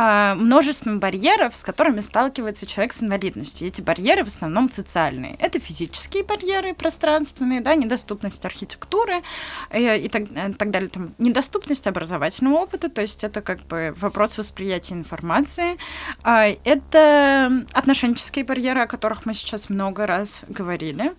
а, 0.00 0.36
множеством 0.36 1.00
барьеров, 1.00 1.56
с 1.56 1.64
которыми 1.64 2.02
сталкивается 2.02 2.66
человек 2.66 2.92
с 2.92 3.02
инвалидностью. 3.02 3.66
Эти 3.66 3.80
барьеры 3.80 4.22
в 4.22 4.28
основном 4.28 4.70
социальные. 4.70 5.34
Это 5.40 5.58
физические 5.58 6.22
барьеры 6.22 6.72
пространственные, 6.72 7.62
да, 7.62 7.74
недоступность 7.74 8.44
архитектуры 8.44 9.22
э, 9.70 9.98
и 9.98 10.08
так, 10.08 10.22
э, 10.32 10.52
так 10.56 10.70
далее. 10.70 10.88
Там, 10.88 11.14
недоступность 11.18 11.88
образовательного 11.88 12.58
опыта, 12.58 12.88
то 12.88 13.00
есть 13.00 13.24
это 13.24 13.42
как 13.42 13.66
бы 13.66 13.92
вопрос 13.96 14.38
восприятия 14.38 14.94
информации. 14.94 15.78
А, 16.22 16.46
это 16.46 17.66
отношенческие 17.72 18.44
барьеры, 18.44 18.82
о 18.82 18.86
которых 18.86 19.26
мы 19.26 19.34
сейчас 19.34 19.68
много 19.68 20.06
раз 20.06 20.44
говорили. 20.48 21.12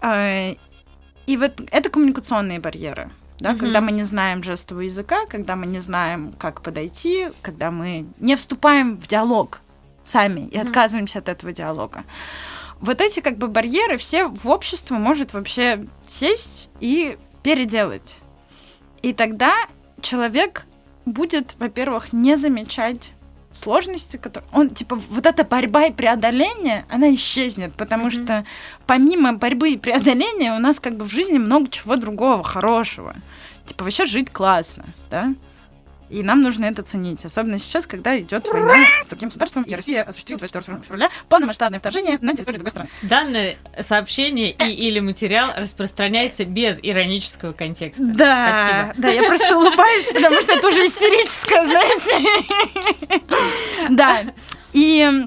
А, 0.00 0.56
и 1.28 1.36
вот 1.36 1.60
это 1.70 1.88
коммуникационные 1.88 2.58
барьеры 2.58 3.12
да, 3.38 3.50
угу. 3.50 3.60
когда 3.60 3.80
мы 3.80 3.92
не 3.92 4.02
знаем 4.02 4.42
жестового 4.42 4.82
языка, 4.82 5.26
когда 5.26 5.56
мы 5.56 5.66
не 5.66 5.80
знаем, 5.80 6.32
как 6.38 6.62
подойти, 6.62 7.28
когда 7.42 7.70
мы 7.70 8.06
не 8.18 8.36
вступаем 8.36 8.96
в 8.96 9.06
диалог 9.06 9.60
сами 10.02 10.48
и 10.48 10.58
угу. 10.58 10.66
отказываемся 10.66 11.20
от 11.20 11.28
этого 11.28 11.52
диалога. 11.52 12.04
Вот 12.80 13.00
эти 13.00 13.20
как 13.20 13.38
бы 13.38 13.48
барьеры 13.48 13.96
все 13.96 14.28
в 14.28 14.48
обществе 14.48 14.96
может 14.96 15.32
вообще 15.32 15.84
сесть 16.06 16.70
и 16.80 17.18
переделать. 17.42 18.16
И 19.02 19.12
тогда 19.12 19.54
человек 20.00 20.66
будет, 21.04 21.54
во-первых, 21.58 22.12
не 22.12 22.36
замечать 22.36 23.14
сложности, 23.52 24.16
которые... 24.16 24.48
Он, 24.52 24.70
типа, 24.70 24.96
вот 24.96 25.26
эта 25.26 25.44
борьба 25.44 25.86
и 25.86 25.92
преодоление, 25.92 26.84
она 26.88 27.14
исчезнет, 27.14 27.74
потому 27.74 28.08
mm-hmm. 28.08 28.24
что 28.24 28.44
помимо 28.86 29.32
борьбы 29.34 29.70
и 29.70 29.78
преодоления 29.78 30.54
у 30.54 30.58
нас 30.58 30.80
как 30.80 30.96
бы 30.96 31.04
в 31.04 31.10
жизни 31.10 31.38
много 31.38 31.68
чего 31.68 31.96
другого 31.96 32.42
хорошего. 32.42 33.14
Типа, 33.66 33.84
вообще 33.84 34.06
жить 34.06 34.30
классно, 34.30 34.84
да? 35.10 35.34
И 36.10 36.22
нам 36.22 36.42
нужно 36.42 36.64
это 36.66 36.82
ценить, 36.82 37.24
особенно 37.24 37.58
сейчас, 37.58 37.86
когда 37.86 38.18
идет 38.18 38.48
война 38.48 38.86
с 39.02 39.06
другим 39.06 39.28
государством, 39.28 39.62
и 39.64 39.74
Россия 39.74 40.02
осуществила 40.02 40.38
24 40.38 40.80
февраля 40.82 41.10
полномасштабное 41.28 41.80
вторжение 41.80 42.18
на 42.20 42.34
территорию 42.34 42.60
другой 42.60 42.70
страны. 42.70 42.88
Данное 43.02 43.56
сообщение 43.80 44.50
и 44.50 44.88
или 44.88 45.00
материал 45.00 45.50
распространяется 45.56 46.44
без 46.44 46.78
иронического 46.82 47.52
контекста. 47.52 48.04
Да, 48.06 48.52
Спасибо. 48.52 49.02
да, 49.02 49.08
я 49.08 49.22
просто 49.28 49.56
улыбаюсь, 49.56 50.06
потому 50.12 50.40
что 50.40 50.52
это 50.52 50.68
уже 50.68 50.86
истерическое, 50.86 51.64
знаете. 51.64 52.28
Да, 53.90 54.22
и 54.72 55.24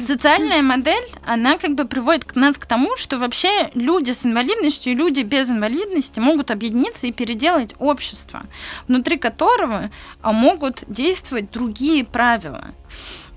Социальная 0.00 0.62
модель, 0.62 1.04
она 1.26 1.58
как 1.58 1.74
бы 1.74 1.84
приводит 1.86 2.34
нас 2.34 2.56
к 2.56 2.66
тому, 2.66 2.96
что 2.96 3.18
вообще 3.18 3.70
люди 3.74 4.12
с 4.12 4.24
инвалидностью 4.24 4.92
и 4.92 4.96
люди 4.96 5.20
без 5.20 5.50
инвалидности 5.50 6.20
могут 6.20 6.50
объединиться 6.50 7.06
и 7.06 7.12
переделать 7.12 7.74
общество, 7.78 8.44
внутри 8.88 9.18
которого 9.18 9.90
а, 10.22 10.32
могут 10.32 10.84
действовать 10.86 11.50
другие 11.50 12.04
правила. 12.04 12.66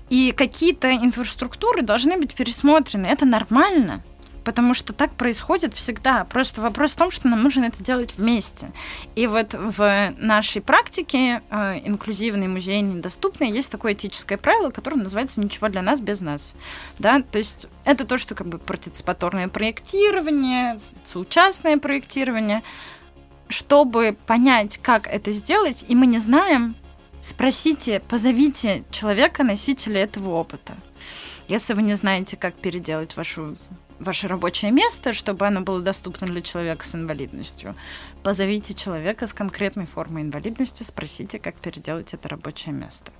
И 0.08 0.32
какие-то 0.32 0.94
инфраструктуры 0.94 1.82
должны 1.82 2.16
быть 2.16 2.34
пересмотрены. 2.34 3.06
Это 3.06 3.26
нормально 3.26 4.02
потому 4.46 4.74
что 4.74 4.92
так 4.92 5.10
происходит 5.16 5.74
всегда. 5.74 6.24
Просто 6.24 6.60
вопрос 6.60 6.92
в 6.92 6.96
том, 6.96 7.10
что 7.10 7.26
нам 7.26 7.42
нужно 7.42 7.64
это 7.64 7.82
делать 7.82 8.14
вместе. 8.16 8.70
И 9.16 9.26
вот 9.26 9.54
в 9.54 10.14
нашей 10.18 10.62
практике 10.62 11.42
э, 11.50 11.80
инклюзивный, 11.84 12.46
музейный, 12.46 13.00
доступный 13.00 13.50
есть 13.50 13.72
такое 13.72 13.94
этическое 13.94 14.38
правило, 14.38 14.70
которое 14.70 14.98
называется 14.98 15.40
«ничего 15.40 15.68
для 15.68 15.82
нас 15.82 16.00
без 16.00 16.20
нас». 16.20 16.54
Да? 17.00 17.22
То 17.22 17.38
есть 17.38 17.66
это 17.84 18.06
то, 18.06 18.18
что 18.18 18.36
как 18.36 18.46
бы 18.46 18.58
партиципаторное 18.58 19.48
проектирование, 19.48 20.78
соучастное 21.02 21.78
проектирование. 21.78 22.62
Чтобы 23.48 24.16
понять, 24.26 24.78
как 24.78 25.08
это 25.08 25.32
сделать, 25.32 25.84
и 25.88 25.96
мы 25.96 26.06
не 26.06 26.20
знаем, 26.20 26.76
спросите, 27.20 28.00
позовите 28.08 28.84
человека, 28.92 29.42
носителя 29.42 30.04
этого 30.04 30.30
опыта. 30.30 30.76
Если 31.48 31.74
вы 31.74 31.82
не 31.82 31.94
знаете, 31.94 32.36
как 32.36 32.54
переделать 32.54 33.16
вашу 33.16 33.56
ваше 33.98 34.28
рабочее 34.28 34.70
место, 34.70 35.12
чтобы 35.12 35.46
оно 35.46 35.60
было 35.60 35.80
доступно 35.80 36.26
для 36.26 36.42
человека 36.42 36.86
с 36.86 36.94
инвалидностью. 36.94 37.74
Позовите 38.22 38.74
человека 38.74 39.26
с 39.26 39.32
конкретной 39.32 39.86
формой 39.86 40.22
инвалидности, 40.22 40.82
спросите, 40.82 41.38
как 41.38 41.56
переделать 41.56 42.14
это 42.14 42.28
рабочее 42.28 42.74
место. 42.74 43.12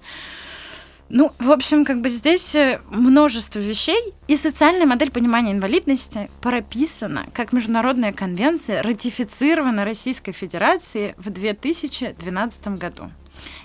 Ну, 1.08 1.32
в 1.38 1.52
общем, 1.52 1.84
как 1.84 2.00
бы 2.00 2.08
здесь 2.08 2.54
э, 2.56 2.80
множество 2.90 3.60
вещей, 3.60 4.12
и 4.26 4.36
социальная 4.36 4.86
модель 4.86 5.12
понимания 5.12 5.52
инвалидности 5.52 6.28
прописана 6.40 7.26
как 7.32 7.52
международная 7.52 8.12
конвенция, 8.12 8.82
ратифицирована 8.82 9.84
Российской 9.84 10.32
Федерацией 10.32 11.14
в 11.16 11.30
2012 11.30 12.68
году. 12.78 13.12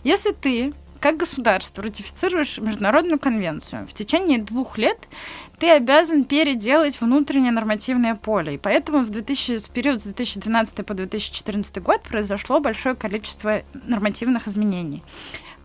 Если 0.03 0.33
ты 0.33 0.73
как 1.01 1.17
государство 1.17 1.83
ратифицируешь 1.83 2.59
международную 2.59 3.19
конвенцию, 3.19 3.87
в 3.87 3.93
течение 3.93 4.37
двух 4.37 4.77
лет 4.77 5.09
ты 5.57 5.71
обязан 5.71 6.23
переделать 6.23 7.01
внутреннее 7.01 7.51
нормативное 7.51 8.15
поле. 8.15 8.55
И 8.55 8.57
поэтому 8.59 8.99
в, 8.99 9.09
2000, 9.09 9.59
в 9.59 9.69
период 9.71 10.01
с 10.01 10.03
2012 10.03 10.85
по 10.85 10.93
2014 10.93 11.81
год 11.81 12.03
произошло 12.03 12.59
большое 12.59 12.95
количество 12.95 13.63
нормативных 13.85 14.47
изменений 14.47 15.03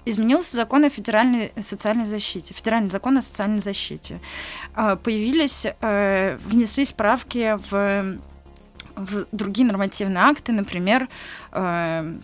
изменился 0.09 0.57
закон 0.57 0.85
о 0.85 0.89
федеральной 0.89 1.53
социальной 1.61 2.07
защите, 2.07 2.55
федеральный 2.55 2.91
закон 2.91 3.19
о 3.19 3.23
социальной 3.23 3.59
защите. 3.59 4.21
А, 4.75 4.95
появились, 4.95 5.67
э, 5.67 6.39
внеслись 6.45 6.93
правки 6.93 7.59
в, 7.69 8.19
в 8.95 9.27
другие 9.33 9.67
нормативные 9.67 10.23
акты, 10.23 10.53
например, 10.53 11.09
э, 11.51 12.19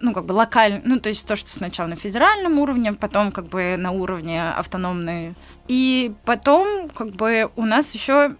ну, 0.00 0.12
как 0.12 0.24
бы 0.26 0.32
локально, 0.32 0.82
ну, 0.84 1.00
то 1.00 1.08
есть 1.08 1.26
то, 1.26 1.36
что 1.36 1.48
сначала 1.50 1.86
на 1.86 1.96
федеральном 1.96 2.58
уровне, 2.58 2.92
потом 2.92 3.32
как 3.32 3.48
бы 3.48 3.76
на 3.76 3.92
уровне 3.92 4.50
автономной. 4.50 5.34
И 5.68 6.14
потом 6.24 6.88
как 6.88 7.10
бы 7.10 7.50
у 7.56 7.64
нас 7.64 7.94
еще 7.94 8.36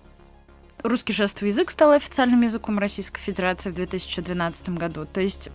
русский 0.82 1.12
жестовый 1.12 1.50
язык 1.50 1.70
стал 1.70 1.92
официальным 1.92 2.42
языком 2.42 2.78
Российской 2.78 3.20
Федерации 3.20 3.70
в 3.70 3.74
2012 3.74 4.70
году. 4.70 5.06
То 5.06 5.20
есть 5.20 5.50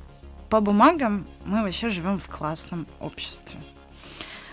по 0.49 0.59
бумагам 0.61 1.27
мы 1.45 1.63
вообще 1.63 1.89
живем 1.89 2.19
в 2.19 2.27
классном 2.27 2.87
обществе. 2.99 3.59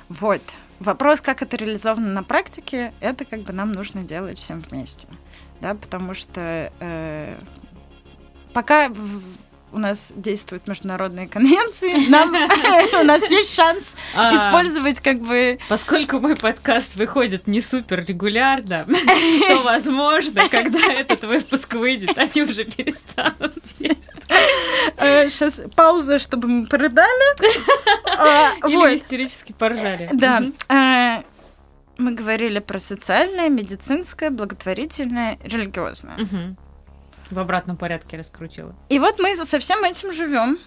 Вот. 0.08 0.42
Вопрос, 0.80 1.20
как 1.20 1.42
это 1.42 1.56
реализовано 1.56 2.12
на 2.12 2.22
практике, 2.22 2.94
это 3.00 3.24
как 3.24 3.40
бы 3.40 3.52
нам 3.52 3.72
нужно 3.72 4.02
делать 4.02 4.38
всем 4.38 4.60
вместе. 4.60 5.08
Да, 5.60 5.74
потому 5.74 6.14
что 6.14 6.72
э, 6.78 7.36
пока 8.52 8.88
в, 8.88 9.22
у 9.72 9.78
нас 9.78 10.12
действуют 10.14 10.66
международные 10.66 11.28
конвенции, 11.28 12.08
нам, 12.08 12.30
у 13.00 13.04
нас 13.04 13.28
есть 13.30 13.54
шанс 13.54 13.94
а, 14.14 14.36
использовать 14.36 15.00
как 15.00 15.20
бы... 15.20 15.58
Поскольку 15.68 16.20
мой 16.20 16.36
подкаст 16.36 16.96
выходит 16.96 17.46
не 17.46 17.60
супер 17.60 18.04
регулярно, 18.04 18.86
то, 19.48 19.62
возможно, 19.62 20.48
когда 20.48 20.92
этот 20.92 21.24
выпуск 21.24 21.74
выйдет, 21.74 22.16
они 22.16 22.42
уже 22.42 22.64
перестанут 22.64 23.54
действовать. 23.78 25.30
Сейчас 25.30 25.58
э, 25.58 25.68
пауза, 25.74 26.18
чтобы 26.18 26.48
мы 26.48 26.66
порыдали. 26.66 27.08
А, 28.20 28.52
Или 28.66 28.96
истерически 28.96 29.52
поржали. 29.52 30.08
Да. 30.12 30.42
А, 30.68 31.22
мы 31.98 32.12
говорили 32.12 32.58
про 32.58 32.78
социальное, 32.78 33.48
медицинское, 33.48 34.30
благотворительное, 34.30 35.38
религиозное. 35.44 36.16
В 37.30 37.38
обратном 37.38 37.76
порядке 37.76 38.16
раскрутила. 38.16 38.74
И 38.88 38.98
вот 38.98 39.18
мы 39.18 39.34
со 39.36 39.58
всем 39.58 39.84
этим 39.84 40.12
живем. 40.12 40.58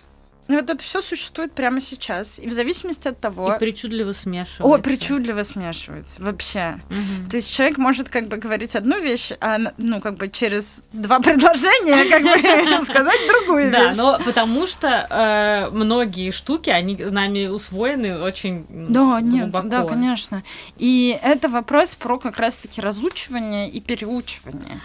И 0.52 0.56
вот 0.56 0.70
это 0.70 0.84
все 0.84 1.02
существует 1.02 1.54
прямо 1.54 1.80
сейчас. 1.80 2.38
И 2.38 2.48
в 2.48 2.52
зависимости 2.52 3.08
от 3.08 3.20
того... 3.20 3.54
И 3.54 3.60
причудливо 3.60 4.12
смешивается. 4.12 4.64
О, 4.64 4.78
причудливо 4.82 5.44
смешивается. 5.44 6.22
Вообще. 6.22 6.82
Угу. 6.90 7.30
То 7.30 7.38
есть 7.38 7.54
человек 7.54 7.78
может 7.78 8.10
как 8.10 8.28
бы 8.28 8.38
говорить 8.38 8.76
одну 8.76 9.00
вещь, 9.00 9.32
а 9.40 9.58
ну 9.78 10.02
как 10.02 10.16
бы 10.16 10.30
через 10.30 10.84
два 10.92 11.20
предложения 11.20 12.04
как 12.10 12.24
бы 12.24 12.86
сказать 12.92 13.20
другую 13.30 13.72
вещь. 13.72 13.96
Да, 13.96 14.04
но 14.04 14.20
потому 14.26 14.68
что 14.68 15.08
э, 15.10 15.70
многие 15.72 16.32
штуки, 16.32 16.70
они 16.70 16.98
нами 16.98 17.48
усвоены 17.48 18.20
очень 18.20 18.66
Да, 18.70 19.22
нет, 19.22 19.52
да, 19.52 19.86
конечно. 19.86 20.44
И 20.78 21.18
это 21.24 21.48
вопрос 21.48 21.96
про 21.96 22.20
как 22.20 22.38
раз-таки 22.38 22.82
разучивание 22.82 23.70
и 23.70 23.80
переучивание. 23.80 24.82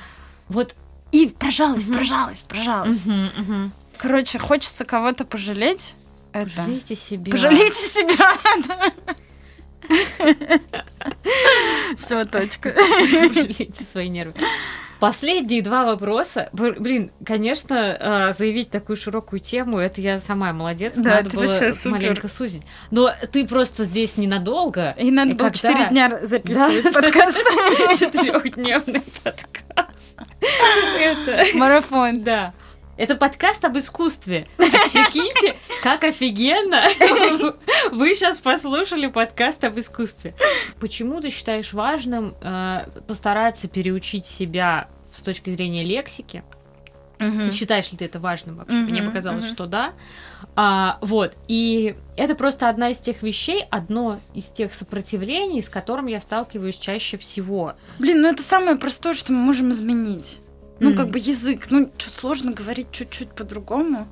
Вот 0.48 0.76
и 1.16 1.28
про 1.28 1.50
жалость, 1.50 1.88
угу. 1.88 1.96
про 1.96 2.04
жалость, 2.04 2.48
про 2.48 2.58
жалость. 2.58 3.06
Угу, 3.06 3.14
угу. 3.14 3.70
Короче, 3.96 4.38
хочется 4.38 4.84
кого-то 4.84 5.24
пожалеть. 5.24 5.94
Это... 6.32 6.50
Пожалейте 6.50 6.94
себя. 6.94 7.32
Пожалейте 7.32 7.88
себя, 7.88 8.36
Все, 11.96 12.24
точка. 12.24 12.70
Пожалейте 13.28 13.84
свои 13.84 14.08
нервы. 14.08 14.34
Последние 15.00 15.62
два 15.62 15.84
вопроса. 15.84 16.48
Блин, 16.52 17.10
конечно, 17.24 17.96
а, 17.98 18.32
заявить 18.32 18.70
такую 18.70 18.96
широкую 18.96 19.40
тему, 19.40 19.78
это 19.78 20.00
я 20.00 20.18
сама 20.18 20.52
молодец. 20.52 20.94
Да, 20.96 21.16
надо 21.16 21.30
было 21.30 21.46
маленько 21.84 22.28
сузить. 22.28 22.62
Но 22.90 23.10
ты 23.30 23.46
просто 23.46 23.84
здесь 23.84 24.16
ненадолго. 24.16 24.94
И 24.98 25.10
надо 25.10 25.34
было 25.34 25.50
четыре 25.50 25.86
дня 25.90 26.18
записывать 26.22 26.94
подкаст. 26.94 27.36
Четырехдневный 27.98 29.02
подкаст. 29.22 30.16
Марафон. 31.54 32.22
Да. 32.22 32.54
Это 32.96 33.14
подкаст 33.14 33.62
об 33.66 33.76
искусстве. 33.76 34.48
Прикиньте, 34.56 35.56
как 35.82 36.02
офигенно 36.04 36.84
вы 37.92 38.14
сейчас 38.14 38.40
послушали 38.40 39.06
подкаст 39.06 39.64
об 39.64 39.78
искусстве. 39.78 40.34
Почему 40.80 41.20
ты 41.20 41.28
считаешь 41.28 41.74
важным 41.74 42.34
э, 42.40 42.86
постараться 43.06 43.68
переучить 43.68 44.24
себя 44.24 44.88
с 45.12 45.20
точки 45.20 45.50
зрения 45.50 45.84
лексики? 45.84 46.42
Угу. 47.20 47.50
Считаешь 47.50 47.90
ли 47.92 47.98
ты 47.98 48.06
это 48.06 48.18
важным 48.18 48.56
вообще? 48.56 48.76
Угу, 48.76 48.90
Мне 48.90 49.02
показалось, 49.02 49.44
угу. 49.44 49.52
что 49.52 49.66
да. 49.66 49.92
А, 50.54 50.98
вот. 51.02 51.36
И 51.48 51.96
это 52.16 52.34
просто 52.34 52.68
одна 52.70 52.90
из 52.90 52.98
тех 52.98 53.22
вещей, 53.22 53.64
одно 53.70 54.20
из 54.34 54.46
тех 54.46 54.72
сопротивлений, 54.72 55.60
с 55.60 55.68
которым 55.68 56.06
я 56.06 56.20
сталкиваюсь 56.20 56.78
чаще 56.78 57.18
всего. 57.18 57.74
Блин, 57.98 58.22
ну 58.22 58.28
это 58.28 58.42
самое 58.42 58.76
простое, 58.76 59.12
что 59.12 59.32
мы 59.32 59.38
можем 59.38 59.70
изменить. 59.70 60.40
Ну, 60.80 60.90
mm. 60.90 60.96
как 60.96 61.08
бы 61.10 61.18
язык. 61.18 61.66
Ну, 61.70 61.90
что 61.96 62.10
сложно 62.10 62.52
говорить 62.52 62.88
чуть-чуть 62.92 63.30
по-другому. 63.30 64.06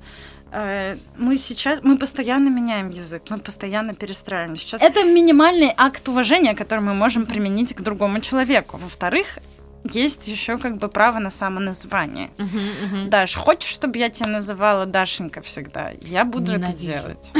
Э, 0.52 0.96
мы 1.18 1.36
сейчас, 1.36 1.80
мы 1.82 1.98
постоянно 1.98 2.48
меняем 2.48 2.90
язык, 2.90 3.22
мы 3.30 3.38
постоянно 3.38 3.94
перестраиваем. 3.94 4.56
Сейчас 4.56 4.80
это 4.80 5.02
минимальный 5.02 5.72
акт 5.76 6.08
уважения, 6.08 6.54
который 6.54 6.80
мы 6.80 6.94
можем 6.94 7.26
применить 7.26 7.74
к 7.74 7.80
другому 7.82 8.20
человеку. 8.20 8.76
Во-вторых, 8.76 9.38
есть 9.84 10.26
еще 10.28 10.58
как 10.58 10.78
бы 10.78 10.88
право 10.88 11.18
на 11.18 11.30
самоназвание. 11.30 12.30
Uh-huh, 12.38 12.46
uh-huh. 12.84 13.08
Даш, 13.08 13.34
хочешь, 13.36 13.70
чтобы 13.70 13.98
я 13.98 14.08
тебя 14.08 14.26
называла 14.26 14.86
Дашенька 14.86 15.42
всегда? 15.42 15.92
Я 16.00 16.24
буду 16.24 16.52
Ненавижу. 16.52 16.72
это 16.72 16.78
делать. 16.78 17.30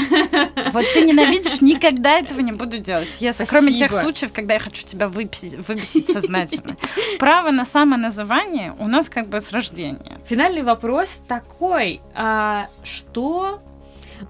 Вот 0.73 0.85
ты 0.93 1.05
ненавидишь, 1.05 1.61
никогда 1.61 2.19
этого 2.19 2.41
не 2.41 2.53
буду 2.53 2.79
делать. 2.79 3.09
Если, 3.21 3.45
кроме 3.45 3.73
тех 3.73 3.93
случаев, 3.93 4.33
когда 4.33 4.55
я 4.55 4.61
хочу 4.61 4.85
тебя 4.85 5.09
выписать, 5.09 5.55
выбесить 5.67 6.11
сознательно. 6.11 6.77
Право 7.19 7.51
на 7.51 7.65
самоназвание 7.65 8.75
у 8.79 8.89
нас 8.89 9.09
как 9.09 9.29
бы 9.29 9.41
с 9.41 9.53
рождения. 9.53 10.19
Финальный 10.27 10.63
вопрос 10.63 11.21
такой, 11.27 12.01
а 12.15 12.69
что 12.83 13.63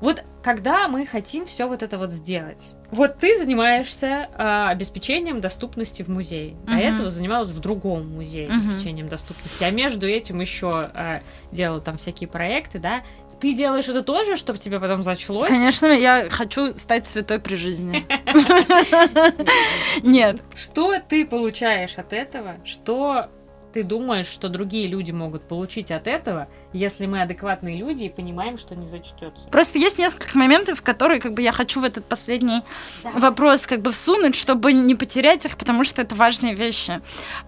вот 0.00 0.24
когда 0.42 0.88
мы 0.88 1.06
хотим 1.06 1.46
все 1.46 1.66
вот 1.66 1.82
это 1.82 1.98
вот 1.98 2.10
сделать, 2.10 2.74
вот 2.94 3.18
ты 3.18 3.36
занимаешься 3.36 4.28
э, 4.36 4.66
обеспечением 4.68 5.40
доступности 5.40 6.02
в 6.02 6.08
музее. 6.08 6.54
До 6.64 6.74
uh-huh. 6.74 6.94
этого 6.94 7.08
занималась 7.10 7.50
в 7.50 7.60
другом 7.60 8.08
музее 8.08 8.48
uh-huh. 8.48 8.54
обеспечением 8.54 9.08
доступности. 9.08 9.64
А 9.64 9.70
между 9.70 10.06
этим 10.06 10.40
еще 10.40 10.90
э, 10.94 11.20
делала 11.52 11.80
там 11.80 11.96
всякие 11.96 12.28
проекты, 12.28 12.78
да. 12.78 13.02
ты 13.40 13.54
делаешь 13.54 13.88
это 13.88 14.02
тоже, 14.02 14.36
чтобы 14.36 14.58
тебе 14.58 14.78
потом 14.80 15.02
зачлось? 15.02 15.48
Конечно, 15.48 15.86
я 15.86 16.30
хочу 16.30 16.76
стать 16.76 17.06
святой 17.06 17.40
при 17.40 17.56
жизни. 17.56 18.06
Нет. 20.02 20.40
Что 20.56 20.98
ты 21.00 21.26
получаешь 21.26 21.94
от 21.96 22.12
этого? 22.12 22.56
Что 22.64 23.28
ты 23.74 23.82
думаешь, 23.82 24.28
что 24.28 24.48
другие 24.48 24.86
люди 24.86 25.10
могут 25.10 25.48
получить 25.48 25.90
от 25.90 26.06
этого, 26.06 26.46
если 26.72 27.06
мы 27.06 27.20
адекватные 27.20 27.76
люди 27.76 28.04
и 28.04 28.08
понимаем, 28.08 28.56
что 28.56 28.76
не 28.76 28.86
зачтется? 28.86 29.48
Просто 29.48 29.80
есть 29.80 29.98
несколько 29.98 30.38
моментов, 30.38 30.80
которые 30.80 31.20
как 31.20 31.34
бы 31.34 31.42
я 31.42 31.50
хочу 31.50 31.80
в 31.80 31.84
этот 31.84 32.04
последний 32.04 32.62
да. 33.02 33.10
вопрос 33.10 33.66
как 33.66 33.82
бы 33.82 33.90
всунуть, 33.90 34.36
чтобы 34.36 34.72
не 34.72 34.94
потерять 34.94 35.44
их, 35.44 35.56
потому 35.56 35.82
что 35.82 36.02
это 36.02 36.14
важные 36.14 36.54
вещи. 36.54 37.00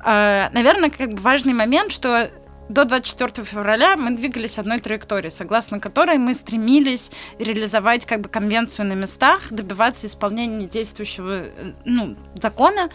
А, 0.04 0.50
наверное, 0.52 0.90
как 0.90 1.12
бы 1.12 1.18
важный 1.18 1.52
момент, 1.52 1.92
что 1.92 2.28
до 2.68 2.84
24 2.84 3.46
февраля 3.46 3.96
мы 3.96 4.16
двигались 4.16 4.58
одной 4.58 4.80
траекторией, 4.80 5.30
согласно 5.30 5.78
которой 5.78 6.18
мы 6.18 6.34
стремились 6.34 7.12
реализовать 7.38 8.04
как 8.04 8.20
бы 8.20 8.28
конвенцию 8.28 8.86
на 8.86 8.94
местах, 8.94 9.42
добиваться 9.50 10.08
исполнения 10.08 10.66
действующего 10.66 11.44
э, 11.44 11.72
ну, 11.84 12.16
закона. 12.34 12.90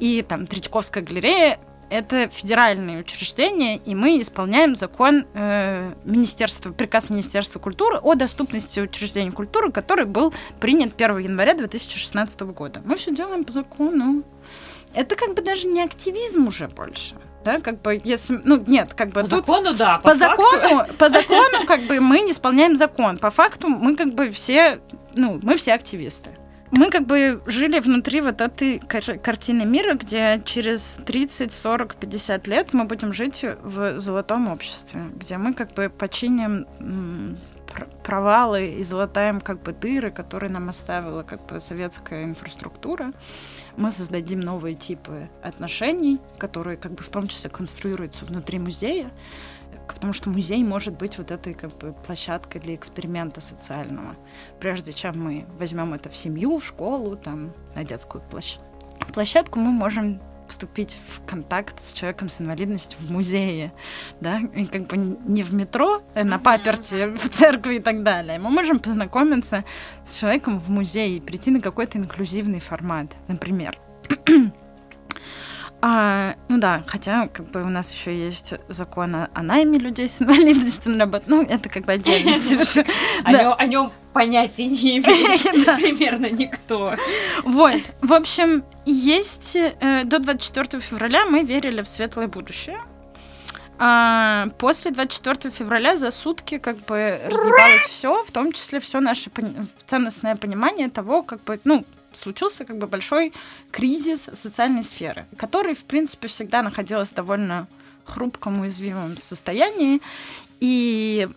И 0.00 0.22
там 0.22 0.48
Третьяковская 0.48 1.04
галерея 1.04 1.60
это 1.92 2.28
федеральное 2.28 3.00
учреждение, 3.00 3.76
и 3.76 3.94
мы 3.94 4.20
исполняем 4.20 4.74
закон 4.74 5.26
э, 5.34 5.92
Министерства, 6.04 6.72
приказ 6.72 7.10
Министерства 7.10 7.58
культуры 7.58 7.98
о 7.98 8.14
доступности 8.14 8.80
учреждений 8.80 9.30
культуры, 9.30 9.70
который 9.70 10.06
был 10.06 10.32
принят 10.58 10.94
1 10.96 11.18
января 11.18 11.54
2016 11.54 12.40
года. 12.40 12.80
Мы 12.84 12.96
все 12.96 13.14
делаем 13.14 13.44
по 13.44 13.52
закону. 13.52 14.22
Это 14.94 15.16
как 15.16 15.34
бы 15.34 15.42
даже 15.42 15.66
не 15.66 15.82
активизм 15.82 16.48
уже 16.48 16.68
больше. 16.68 17.14
Да, 17.44 17.60
как 17.60 17.82
бы, 17.82 18.00
если, 18.04 18.40
ну, 18.44 18.62
нет, 18.66 18.94
как 18.94 19.08
бы 19.08 19.14
по 19.14 19.28
тут, 19.28 19.30
закону, 19.30 19.74
да, 19.74 19.98
по, 19.98 20.10
по 20.10 20.14
закону, 20.14 20.84
по 20.96 21.08
закону, 21.08 21.66
как 21.66 21.82
бы 21.82 22.00
мы 22.00 22.20
не 22.20 22.32
исполняем 22.32 22.76
закон, 22.76 23.18
по 23.18 23.30
факту 23.30 23.68
мы 23.68 23.96
как 23.96 24.14
бы 24.14 24.30
все, 24.30 24.80
ну, 25.16 25.40
мы 25.42 25.56
все 25.56 25.74
активисты 25.74 26.30
мы 26.72 26.90
как 26.90 27.06
бы 27.06 27.42
жили 27.46 27.78
внутри 27.80 28.22
вот 28.22 28.40
этой 28.40 28.78
кар- 28.78 29.18
картины 29.18 29.64
мира, 29.64 29.94
где 29.94 30.40
через 30.44 30.98
30, 31.04 31.52
40, 31.52 31.96
50 31.96 32.46
лет 32.46 32.72
мы 32.72 32.84
будем 32.84 33.12
жить 33.12 33.44
в 33.62 33.98
золотом 33.98 34.48
обществе, 34.48 35.02
где 35.14 35.36
мы 35.36 35.52
как 35.52 35.74
бы 35.74 35.90
починим 35.90 36.66
провалы 38.02 38.66
и 38.68 38.82
золотаем 38.82 39.40
как 39.40 39.62
бы 39.62 39.72
дыры, 39.72 40.10
которые 40.10 40.50
нам 40.50 40.68
оставила 40.68 41.22
как 41.22 41.46
бы 41.46 41.60
советская 41.60 42.24
инфраструктура. 42.24 43.12
Мы 43.76 43.90
создадим 43.90 44.40
новые 44.40 44.74
типы 44.74 45.30
отношений, 45.42 46.20
которые 46.38 46.76
как 46.76 46.92
бы 46.92 47.02
в 47.02 47.08
том 47.08 47.28
числе 47.28 47.48
конструируются 47.50 48.24
внутри 48.24 48.58
музея 48.58 49.10
потому 49.86 50.12
что 50.12 50.30
музей 50.30 50.62
может 50.64 50.96
быть 50.96 51.18
вот 51.18 51.30
этой 51.30 51.54
как 51.54 51.76
бы 51.78 51.92
площадкой 52.06 52.58
для 52.60 52.74
эксперимента 52.74 53.40
социального. 53.40 54.16
Прежде 54.60 54.92
чем 54.92 55.22
мы 55.22 55.46
возьмем 55.58 55.94
это 55.94 56.10
в 56.10 56.16
семью, 56.16 56.58
в 56.58 56.64
школу, 56.64 57.16
там, 57.16 57.52
на 57.74 57.84
детскую 57.84 58.22
площадку, 58.22 58.72
площадку 59.12 59.58
мы 59.58 59.70
можем 59.72 60.20
вступить 60.48 60.98
в 61.08 61.26
контакт 61.26 61.82
с 61.82 61.92
человеком 61.92 62.28
с 62.28 62.40
инвалидностью 62.40 62.98
в 63.00 63.10
музее, 63.10 63.72
да, 64.20 64.40
и 64.54 64.66
как 64.66 64.86
бы 64.86 64.96
не 64.96 65.42
в 65.42 65.52
метро, 65.54 66.02
э, 66.14 66.24
на 66.24 66.38
паперте, 66.38 67.08
в 67.08 67.28
церкви 67.30 67.76
и 67.76 67.80
так 67.80 68.02
далее. 68.02 68.38
Мы 68.38 68.50
можем 68.50 68.78
познакомиться 68.78 69.64
с 70.04 70.18
человеком 70.18 70.58
в 70.58 70.68
музее 70.68 71.16
и 71.16 71.20
прийти 71.20 71.50
на 71.50 71.60
какой-то 71.60 71.98
инклюзивный 71.98 72.60
формат, 72.60 73.16
например. 73.28 73.78
А, 75.84 76.36
ну 76.48 76.58
да, 76.58 76.84
хотя 76.86 77.26
как 77.26 77.50
бы 77.50 77.60
у 77.62 77.68
нас 77.68 77.92
еще 77.92 78.16
есть 78.16 78.54
закон 78.68 79.16
о, 79.16 79.30
о 79.34 79.42
найме 79.42 79.80
людей 79.80 80.08
с 80.08 80.22
инвалидностью 80.22 80.92
на 80.92 81.00
работу. 81.00 81.24
Ну, 81.26 81.42
это 81.42 81.68
как 81.68 81.86
бы 81.86 81.92
отдельно. 81.92 82.36
О 83.58 83.66
нем 83.66 83.90
понятия 84.12 84.66
не 84.66 84.98
имеет 84.98 85.42
примерно 85.80 86.30
никто. 86.30 86.94
Вот. 87.42 87.80
В 88.00 88.12
общем, 88.12 88.62
есть 88.86 89.56
э, 89.56 90.04
до 90.04 90.20
24 90.20 90.80
февраля 90.80 91.24
мы 91.24 91.42
верили 91.42 91.82
в 91.82 91.88
светлое 91.88 92.28
будущее. 92.28 92.78
А 93.78 94.50
после 94.58 94.92
24 94.92 95.50
февраля 95.52 95.96
за 95.96 96.12
сутки 96.12 96.58
как 96.58 96.76
бы 96.76 97.20
разъебалось 97.26 97.82
все, 97.82 98.22
в 98.22 98.30
том 98.30 98.52
числе 98.52 98.78
все 98.78 99.00
наше 99.00 99.32
ценностное 99.86 100.36
понимание 100.36 100.88
того, 100.88 101.24
как 101.24 101.42
бы, 101.42 101.58
ну, 101.64 101.84
случился 102.16 102.64
как 102.64 102.78
бы 102.78 102.86
большой 102.86 103.32
кризис 103.70 104.28
социальной 104.32 104.84
сферы, 104.84 105.26
который, 105.36 105.74
в 105.74 105.84
принципе, 105.84 106.28
всегда 106.28 106.62
находилась 106.62 107.10
в 107.10 107.14
довольно 107.14 107.68
хрупком, 108.04 108.60
уязвимом 108.60 109.16
состоянии. 109.16 110.00
И 110.60 111.28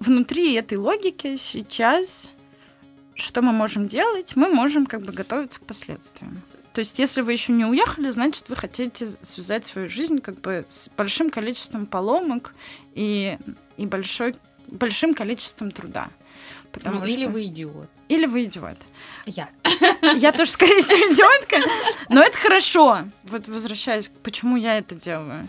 внутри 0.00 0.54
этой 0.54 0.78
логики 0.78 1.36
сейчас 1.36 2.30
что 3.18 3.42
мы 3.42 3.52
можем 3.52 3.88
делать? 3.88 4.36
Мы 4.36 4.48
можем 4.48 4.86
как 4.86 5.02
бы 5.02 5.12
готовиться 5.12 5.58
к 5.58 5.64
последствиям. 5.64 6.40
То 6.72 6.78
есть, 6.78 7.00
если 7.00 7.20
вы 7.20 7.32
еще 7.32 7.52
не 7.52 7.64
уехали, 7.64 8.10
значит, 8.10 8.48
вы 8.48 8.54
хотите 8.54 9.08
связать 9.22 9.66
свою 9.66 9.88
жизнь 9.88 10.20
как 10.20 10.40
бы 10.40 10.64
с 10.68 10.88
большим 10.96 11.28
количеством 11.28 11.86
поломок 11.86 12.54
и, 12.94 13.36
и 13.76 13.86
большой, 13.86 14.36
большим 14.68 15.14
количеством 15.14 15.72
труда. 15.72 16.10
Потому 16.78 17.00
ну, 17.00 17.06
что... 17.06 17.14
Или 17.14 17.26
вы 17.26 17.44
идиот. 17.46 17.88
Или 18.08 18.26
вы 18.26 18.44
идиот. 18.44 18.78
Я. 19.26 19.48
Я 20.16 20.32
тоже, 20.32 20.50
скорее 20.50 20.80
всего, 20.80 21.12
идиотка. 21.12 21.56
Но 22.08 22.22
это 22.22 22.36
хорошо. 22.36 23.04
Вот 23.24 23.48
возвращаясь, 23.48 24.10
почему 24.22 24.56
я 24.56 24.78
это 24.78 24.94
делаю. 24.94 25.48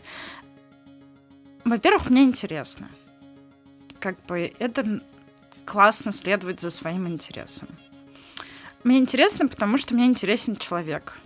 Во-первых, 1.64 2.10
мне 2.10 2.24
интересно. 2.24 2.90
Как 4.00 4.20
бы 4.26 4.52
это 4.60 5.02
классно 5.66 6.12
следовать 6.12 6.62
за 6.62 6.72
своим 6.72 7.08
интересом. 7.08 7.70
Мне 8.84 8.98
интересно, 8.98 9.48
потому 9.48 9.78
что 9.78 9.94
мне 9.94 10.06
интересен 10.06 10.56
человек. 10.56 11.18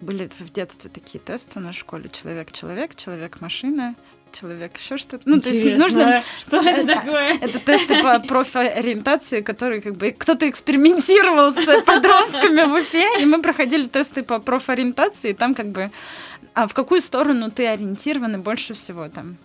Были 0.00 0.30
в 0.38 0.50
детстве 0.52 0.90
такие 0.90 1.18
тесты 1.18 1.60
на 1.60 1.72
школе. 1.72 2.08
Человек-человек, 2.08 2.94
человек-машина, 2.94 3.94
человек, 4.38 4.76
еще 4.76 4.96
что-то. 4.96 5.22
Ну, 5.24 5.40
то 5.40 5.48
есть 5.48 5.78
нужно... 5.78 6.22
Что 6.38 6.56
это 6.68 6.86
такое? 6.86 7.38
Это 7.40 7.58
тесты 7.58 8.02
по 8.02 8.18
профориентации, 8.20 9.40
которые 9.40 9.80
как 9.80 9.96
бы 9.96 10.14
кто-то 10.16 10.48
экспериментировал 10.48 11.52
с 11.52 11.82
подростками 11.86 12.62
в 12.62 12.74
Уфе, 12.74 13.22
и 13.22 13.26
мы 13.26 13.42
проходили 13.42 13.86
тесты 13.86 14.22
по 14.22 14.38
профориентации, 14.38 15.30
и 15.30 15.34
там 15.34 15.54
как 15.54 15.68
бы 15.68 15.90
а 16.54 16.66
в 16.66 16.72
какую 16.72 17.02
сторону 17.02 17.50
ты 17.50 17.66
ориентирован 17.66 18.40
больше 18.40 18.72
всего 18.72 19.08
там. 19.08 19.36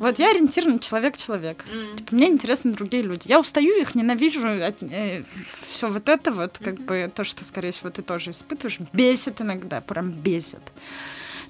Вот 0.00 0.18
я 0.18 0.30
ориентирован 0.30 0.80
человек-человек. 0.80 1.64
Mm. 1.68 1.96
Типа, 1.96 2.14
мне 2.14 2.28
интересны 2.28 2.72
другие 2.72 3.02
люди. 3.02 3.28
Я 3.28 3.38
устаю 3.38 3.80
их, 3.80 3.94
ненавижу. 3.94 4.46
Э, 4.46 5.22
все 5.70 5.88
вот 5.88 6.08
это 6.08 6.32
вот, 6.32 6.58
как 6.58 6.74
mm-hmm. 6.74 6.84
бы 6.84 7.12
то, 7.14 7.24
что, 7.24 7.44
скорее 7.44 7.70
всего, 7.70 7.90
ты 7.90 8.02
тоже 8.02 8.30
испытываешь, 8.30 8.78
бесит 8.92 9.40
иногда, 9.40 9.80
прям 9.80 10.10
бесит 10.10 10.62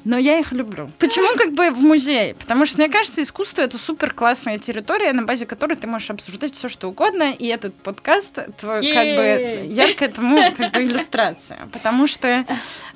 но 0.05 0.17
я 0.17 0.39
их 0.39 0.53
люблю. 0.53 0.91
Почему 0.99 1.37
как 1.37 1.53
бы 1.53 1.71
в 1.71 1.81
музее? 1.81 2.35
Потому 2.35 2.67
что, 2.67 2.79
мне 2.79 2.89
кажется, 2.89 3.23
искусство— 3.23 3.63
это 3.63 3.79
супер 3.79 4.13
классная 4.13 4.59
территория, 4.59 5.13
на 5.13 5.23
базе 5.23 5.47
которой 5.47 5.75
ты 5.75 5.87
можешь 5.87 6.11
обсуждать 6.11 6.55
все, 6.55 6.69
что 6.69 6.89
угодно, 6.89 7.33
и 7.33 7.47
этот 7.47 7.75
подкаст 7.75 8.39
твой, 8.59 8.93
как 8.93 9.17
бы, 9.17 9.67
ярко 9.67 10.07
этому 10.07 10.55
как 10.57 10.73
бы 10.73 10.83
иллюстрация. 10.83 11.69
Потому 11.73 12.07
что 12.07 12.47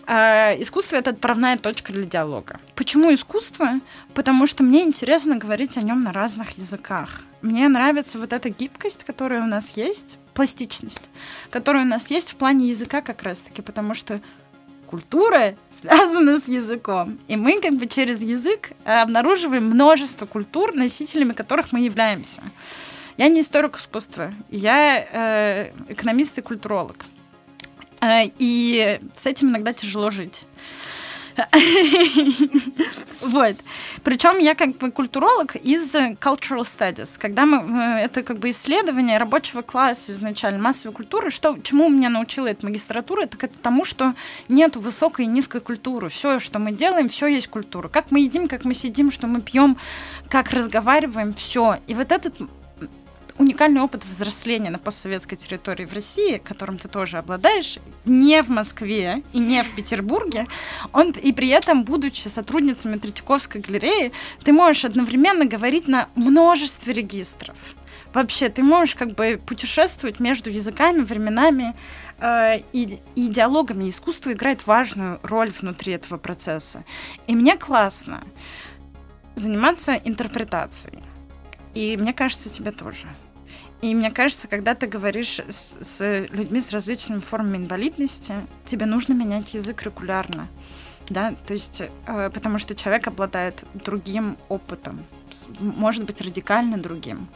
э, 0.06 0.62
искусство— 0.62 0.96
это 0.98 1.10
отправная 1.10 1.58
точка 1.58 1.92
для 1.92 2.04
диалога. 2.04 2.60
Почему 2.74 3.12
искусство? 3.12 3.80
Потому 4.14 4.46
что 4.46 4.62
мне 4.62 4.82
интересно 4.82 5.36
говорить 5.36 5.76
о 5.76 5.82
нем 5.82 6.02
на 6.02 6.12
разных 6.12 6.50
языках. 6.58 7.22
Мне 7.42 7.68
нравится 7.68 8.18
вот 8.18 8.32
эта 8.32 8.50
гибкость, 8.50 9.04
которая 9.04 9.42
у 9.42 9.46
нас 9.46 9.76
есть, 9.76 10.18
пластичность, 10.32 11.10
которая 11.50 11.82
у 11.82 11.88
нас 11.88 12.08
есть 12.10 12.30
в 12.30 12.36
плане 12.36 12.68
языка 12.68 13.02
как 13.02 13.22
раз-таки, 13.22 13.62
потому 13.62 13.94
что 13.94 14.20
культура 14.92 15.54
связана 15.70 16.38
с 16.38 16.48
языком. 16.48 17.18
И 17.26 17.36
мы 17.36 17.60
как 17.62 17.76
бы 17.76 17.86
через 17.86 18.20
язык 18.20 18.72
э, 18.84 18.92
обнаруживаем 19.00 19.64
множество 19.64 20.26
культур, 20.26 20.74
носителями 20.74 21.32
которых 21.32 21.72
мы 21.72 21.80
являемся. 21.80 22.42
Я 23.16 23.28
не 23.28 23.40
историк 23.40 23.78
искусства, 23.78 24.34
я 24.50 24.98
э, 24.98 25.72
экономист 25.88 26.36
и 26.36 26.42
культуролог. 26.42 27.06
Э, 28.02 28.24
и 28.38 29.00
с 29.16 29.24
этим 29.24 29.48
иногда 29.48 29.72
тяжело 29.72 30.10
жить. 30.10 30.44
Вот. 33.22 33.54
Причем 34.02 34.38
я 34.38 34.56
как 34.56 34.76
бы 34.78 34.90
культуролог 34.90 35.54
из 35.54 35.94
cultural 35.94 36.62
studies. 36.62 37.16
Когда 37.18 37.46
мы... 37.46 37.58
Э, 37.80 38.04
это 38.04 38.22
как 38.22 38.38
бы 38.38 38.50
исследование 38.50 39.16
рабочего 39.16 39.62
класса 39.62 40.10
изначально, 40.10 40.60
массовой 40.60 40.92
культуры. 40.92 41.30
Что, 41.30 41.56
чему 41.62 41.88
меня 41.88 42.08
научила 42.08 42.48
эта 42.48 42.66
магистратура, 42.66 43.26
так 43.26 43.44
это 43.44 43.56
тому, 43.58 43.84
что 43.84 44.14
нет 44.48 44.74
высокой 44.74 45.26
и 45.26 45.28
низкой 45.28 45.60
культуры. 45.60 46.08
Все, 46.08 46.40
что 46.40 46.58
мы 46.58 46.72
делаем, 46.72 47.08
все 47.08 47.28
есть 47.28 47.46
культура. 47.46 47.88
Как 47.88 48.10
мы 48.10 48.20
едим, 48.20 48.48
как 48.48 48.64
мы 48.64 48.74
сидим, 48.74 49.12
что 49.12 49.28
мы 49.28 49.40
пьем, 49.40 49.76
как 50.28 50.50
разговариваем, 50.50 51.34
все. 51.34 51.78
И 51.86 51.94
вот 51.94 52.10
этот 52.10 52.34
уникальный 53.38 53.80
опыт 53.80 54.04
взросления 54.04 54.70
на 54.70 54.78
постсоветской 54.78 55.36
территории 55.36 55.84
в 55.84 55.92
России, 55.92 56.38
которым 56.38 56.78
ты 56.78 56.88
тоже 56.88 57.18
обладаешь, 57.18 57.78
не 58.04 58.42
в 58.42 58.48
Москве 58.48 59.22
и 59.32 59.38
не 59.38 59.62
в 59.62 59.74
Петербурге, 59.74 60.46
он 60.92 61.10
и 61.10 61.32
при 61.32 61.48
этом, 61.48 61.84
будучи 61.84 62.28
сотрудницами 62.28 62.98
Третьяковской 62.98 63.60
галереи, 63.60 64.12
ты 64.44 64.52
можешь 64.52 64.84
одновременно 64.84 65.44
говорить 65.44 65.88
на 65.88 66.08
множестве 66.14 66.92
регистров 66.92 67.56
Вообще, 68.12 68.50
ты 68.50 68.62
можешь 68.62 68.94
как 68.94 69.12
бы 69.12 69.40
путешествовать 69.44 70.20
между 70.20 70.50
языками, 70.50 71.00
временами 71.00 71.74
э, 72.18 72.58
и, 72.72 73.00
и 73.14 73.28
диалогами. 73.28 73.88
Искусство 73.88 74.32
играет 74.32 74.66
важную 74.66 75.18
роль 75.22 75.50
внутри 75.50 75.94
этого 75.94 76.18
процесса. 76.18 76.84
И 77.26 77.34
мне 77.34 77.56
классно 77.56 78.22
заниматься 79.34 79.94
интерпретацией. 79.94 81.02
И 81.74 81.96
мне 81.96 82.12
кажется, 82.12 82.50
тебе 82.50 82.70
тоже. 82.70 83.06
И 83.82 83.96
мне 83.96 84.12
кажется, 84.12 84.46
когда 84.46 84.76
ты 84.76 84.86
говоришь 84.86 85.40
с, 85.40 85.76
с 85.82 86.26
людьми 86.30 86.60
с 86.60 86.70
различными 86.70 87.20
формами 87.20 87.56
инвалидности, 87.56 88.34
тебе 88.64 88.86
нужно 88.86 89.12
менять 89.12 89.54
язык 89.54 89.82
регулярно. 89.82 90.48
Да, 91.08 91.34
то 91.46 91.52
есть, 91.52 91.82
э, 92.06 92.30
потому 92.32 92.58
что 92.58 92.76
человек 92.76 93.08
обладает 93.08 93.64
другим 93.74 94.38
опытом, 94.48 95.04
может 95.58 96.04
быть 96.04 96.20
радикально 96.20 96.78
другим. 96.78 97.26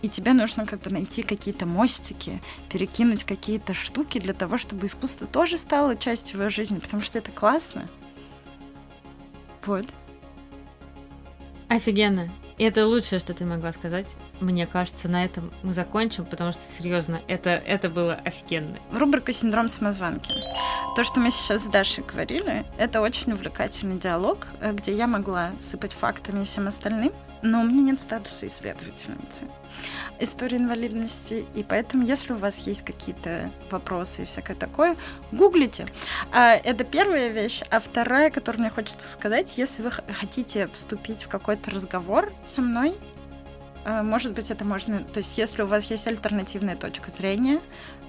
И 0.00 0.08
тебе 0.08 0.34
нужно 0.34 0.66
как 0.66 0.82
бы 0.82 0.90
найти 0.90 1.24
какие-то 1.24 1.66
мостики, 1.66 2.40
перекинуть 2.70 3.24
какие-то 3.24 3.74
штуки 3.74 4.20
для 4.20 4.34
того, 4.34 4.56
чтобы 4.56 4.86
искусство 4.86 5.26
тоже 5.26 5.58
стало 5.58 5.96
частью 5.96 6.38
его 6.38 6.48
жизни, 6.48 6.78
потому 6.78 7.02
что 7.02 7.18
это 7.18 7.32
классно. 7.32 7.88
Вот. 9.66 9.86
Офигенно. 11.68 12.30
И 12.58 12.64
это 12.64 12.86
лучшее, 12.86 13.20
что 13.20 13.34
ты 13.34 13.44
могла 13.44 13.72
сказать. 13.72 14.08
Мне 14.40 14.66
кажется, 14.66 15.08
на 15.08 15.24
этом 15.24 15.50
мы 15.62 15.72
закончим, 15.72 16.24
потому 16.24 16.52
что, 16.52 16.62
серьезно, 16.62 17.20
это, 17.28 17.50
это 17.50 17.88
было 17.88 18.14
офигенно. 18.24 18.76
Рубрика 18.92 19.32
«Синдром 19.32 19.68
самозванки». 19.68 20.32
То, 20.96 21.04
что 21.04 21.20
мы 21.20 21.30
сейчас 21.30 21.62
с 21.62 21.66
Дашей 21.66 22.02
говорили, 22.02 22.64
это 22.76 23.00
очень 23.00 23.32
увлекательный 23.32 23.98
диалог, 23.98 24.48
э, 24.60 24.72
где 24.72 24.92
я 24.92 25.06
могла 25.06 25.52
сыпать 25.60 25.92
фактами 25.92 26.42
и 26.42 26.44
всем 26.44 26.66
остальным, 26.66 27.12
но 27.42 27.60
у 27.60 27.64
меня 27.64 27.82
нет 27.92 28.00
статуса 28.00 28.46
исследовательницы 28.46 29.44
истории 30.20 30.56
инвалидности, 30.56 31.46
и 31.54 31.62
поэтому, 31.62 32.04
если 32.04 32.32
у 32.32 32.36
вас 32.36 32.58
есть 32.66 32.82
какие-то 32.82 33.50
вопросы 33.70 34.22
и 34.22 34.24
всякое 34.24 34.54
такое, 34.56 34.96
гуглите. 35.32 35.86
А, 36.32 36.54
это 36.54 36.84
первая 36.84 37.28
вещь. 37.28 37.62
А 37.70 37.78
вторая, 37.78 38.30
которую 38.30 38.62
мне 38.62 38.70
хочется 38.70 39.08
сказать, 39.08 39.56
если 39.56 39.82
вы 39.82 39.90
хотите 39.90 40.68
вступить 40.68 41.24
в 41.24 41.28
какой-то 41.28 41.70
разговор 41.70 42.32
со 42.46 42.60
мной, 42.60 42.96
может 44.02 44.32
быть, 44.34 44.50
это 44.50 44.64
можно... 44.64 45.02
То 45.02 45.18
есть, 45.18 45.38
если 45.38 45.62
у 45.62 45.66
вас 45.66 45.84
есть 45.86 46.06
альтернативная 46.06 46.76
точка 46.76 47.10
зрения, 47.10 47.60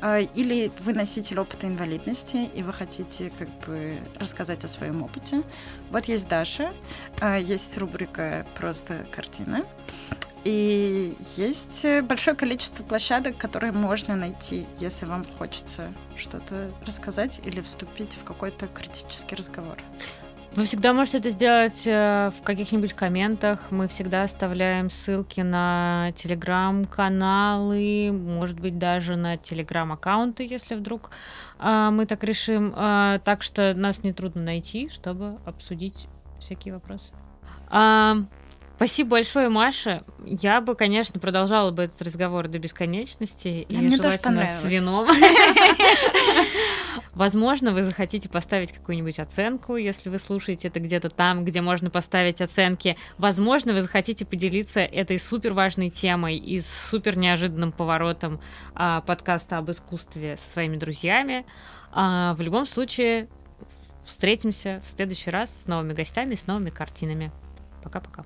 а, 0.02 0.20
или 0.20 0.72
вы 0.80 0.94
носитель 0.94 1.40
опыта 1.40 1.68
инвалидности, 1.68 2.50
и 2.54 2.64
вы 2.64 2.74
хотите 2.74 3.32
как 3.38 3.50
бы 3.66 3.98
рассказать 4.20 4.64
о 4.66 4.68
своем 4.68 5.04
опыте, 5.04 5.44
вот 5.90 6.06
есть 6.06 6.28
Даша, 6.28 6.74
а, 7.22 7.38
есть 7.38 7.78
рубрика 7.78 8.46
«Просто 8.56 9.06
картина», 9.12 9.66
и 10.46 11.18
есть 11.36 11.86
большое 12.04 12.36
количество 12.36 12.84
площадок, 12.84 13.38
которые 13.38 13.74
можно 13.74 14.16
найти, 14.16 14.66
если 14.80 15.06
вам 15.06 15.26
хочется 15.38 15.94
что-то 16.16 16.72
рассказать 16.86 17.42
или 17.44 17.60
вступить 17.60 18.14
в 18.14 18.24
какой-то 18.24 18.68
критический 18.68 19.36
разговор. 19.36 19.78
Вы 20.56 20.66
всегда 20.66 20.94
можете 20.94 21.20
это 21.20 21.30
сделать 21.30 21.84
э, 21.86 22.32
в 22.36 22.44
каких-нибудь 22.44 22.94
комментах. 22.94 23.60
Мы 23.70 23.88
всегда 23.88 24.24
оставляем 24.24 24.90
ссылки 24.90 25.42
на 25.42 26.12
телеграм-каналы, 26.16 28.12
может 28.12 28.60
быть, 28.60 28.80
даже 28.80 29.16
на 29.16 29.38
телеграм-аккаунты, 29.38 30.48
если 30.50 30.74
вдруг 30.74 31.12
э, 31.60 31.90
мы 31.92 32.08
так 32.08 32.24
решим. 32.24 32.74
Э, 32.76 33.20
так 33.24 33.44
что 33.44 33.76
нас 33.76 34.04
нетрудно 34.04 34.42
найти, 34.42 34.90
чтобы 34.90 35.38
обсудить 35.46 36.08
всякие 36.40 36.74
вопросы. 36.74 37.14
Спасибо 38.80 39.10
большое, 39.10 39.50
Маша. 39.50 40.06
Я 40.26 40.62
бы, 40.62 40.74
конечно, 40.74 41.20
продолжала 41.20 41.70
бы 41.72 41.84
этот 41.84 42.02
разговор 42.02 42.48
до 42.48 42.60
бесконечности. 42.60 43.68
Да, 43.70 43.76
и 43.76 43.82
мне 43.82 43.98
тоже 43.98 44.20
понравилось. 44.20 44.62
с 44.62 44.64
вином. 44.64 45.06
Возможно, 47.14 47.74
вы 47.74 47.84
захотите 47.84 48.30
поставить 48.30 48.72
какую-нибудь 48.72 49.20
оценку, 49.20 49.76
если 49.76 50.10
вы 50.10 50.18
слушаете 50.18 50.70
это 50.70 50.80
где-то 50.80 51.10
там, 51.10 51.44
где 51.44 51.60
можно 51.60 51.90
поставить 51.90 52.40
оценки. 52.40 52.96
Возможно, 53.18 53.74
вы 53.74 53.82
захотите 53.82 54.26
поделиться 54.26 54.80
этой 54.80 55.20
супер 55.20 55.52
важной 55.52 55.90
темой 55.90 56.38
и 56.38 56.62
супер 56.62 57.18
неожиданным 57.18 57.74
поворотом 57.74 58.40
а, 58.76 59.02
подкаста 59.02 59.58
об 59.58 59.70
искусстве 59.70 60.38
со 60.38 60.52
своими 60.52 60.78
друзьями. 60.78 61.46
А, 61.92 62.34
в 62.36 62.42
любом 62.42 62.66
случае, 62.66 63.28
встретимся 64.06 64.82
в 64.86 64.88
следующий 64.88 65.32
раз 65.32 65.64
с 65.64 65.68
новыми 65.68 65.92
гостями, 65.92 66.36
с 66.36 66.48
новыми 66.48 66.70
картинами. 66.70 67.34
Пока-пока. 67.84 68.24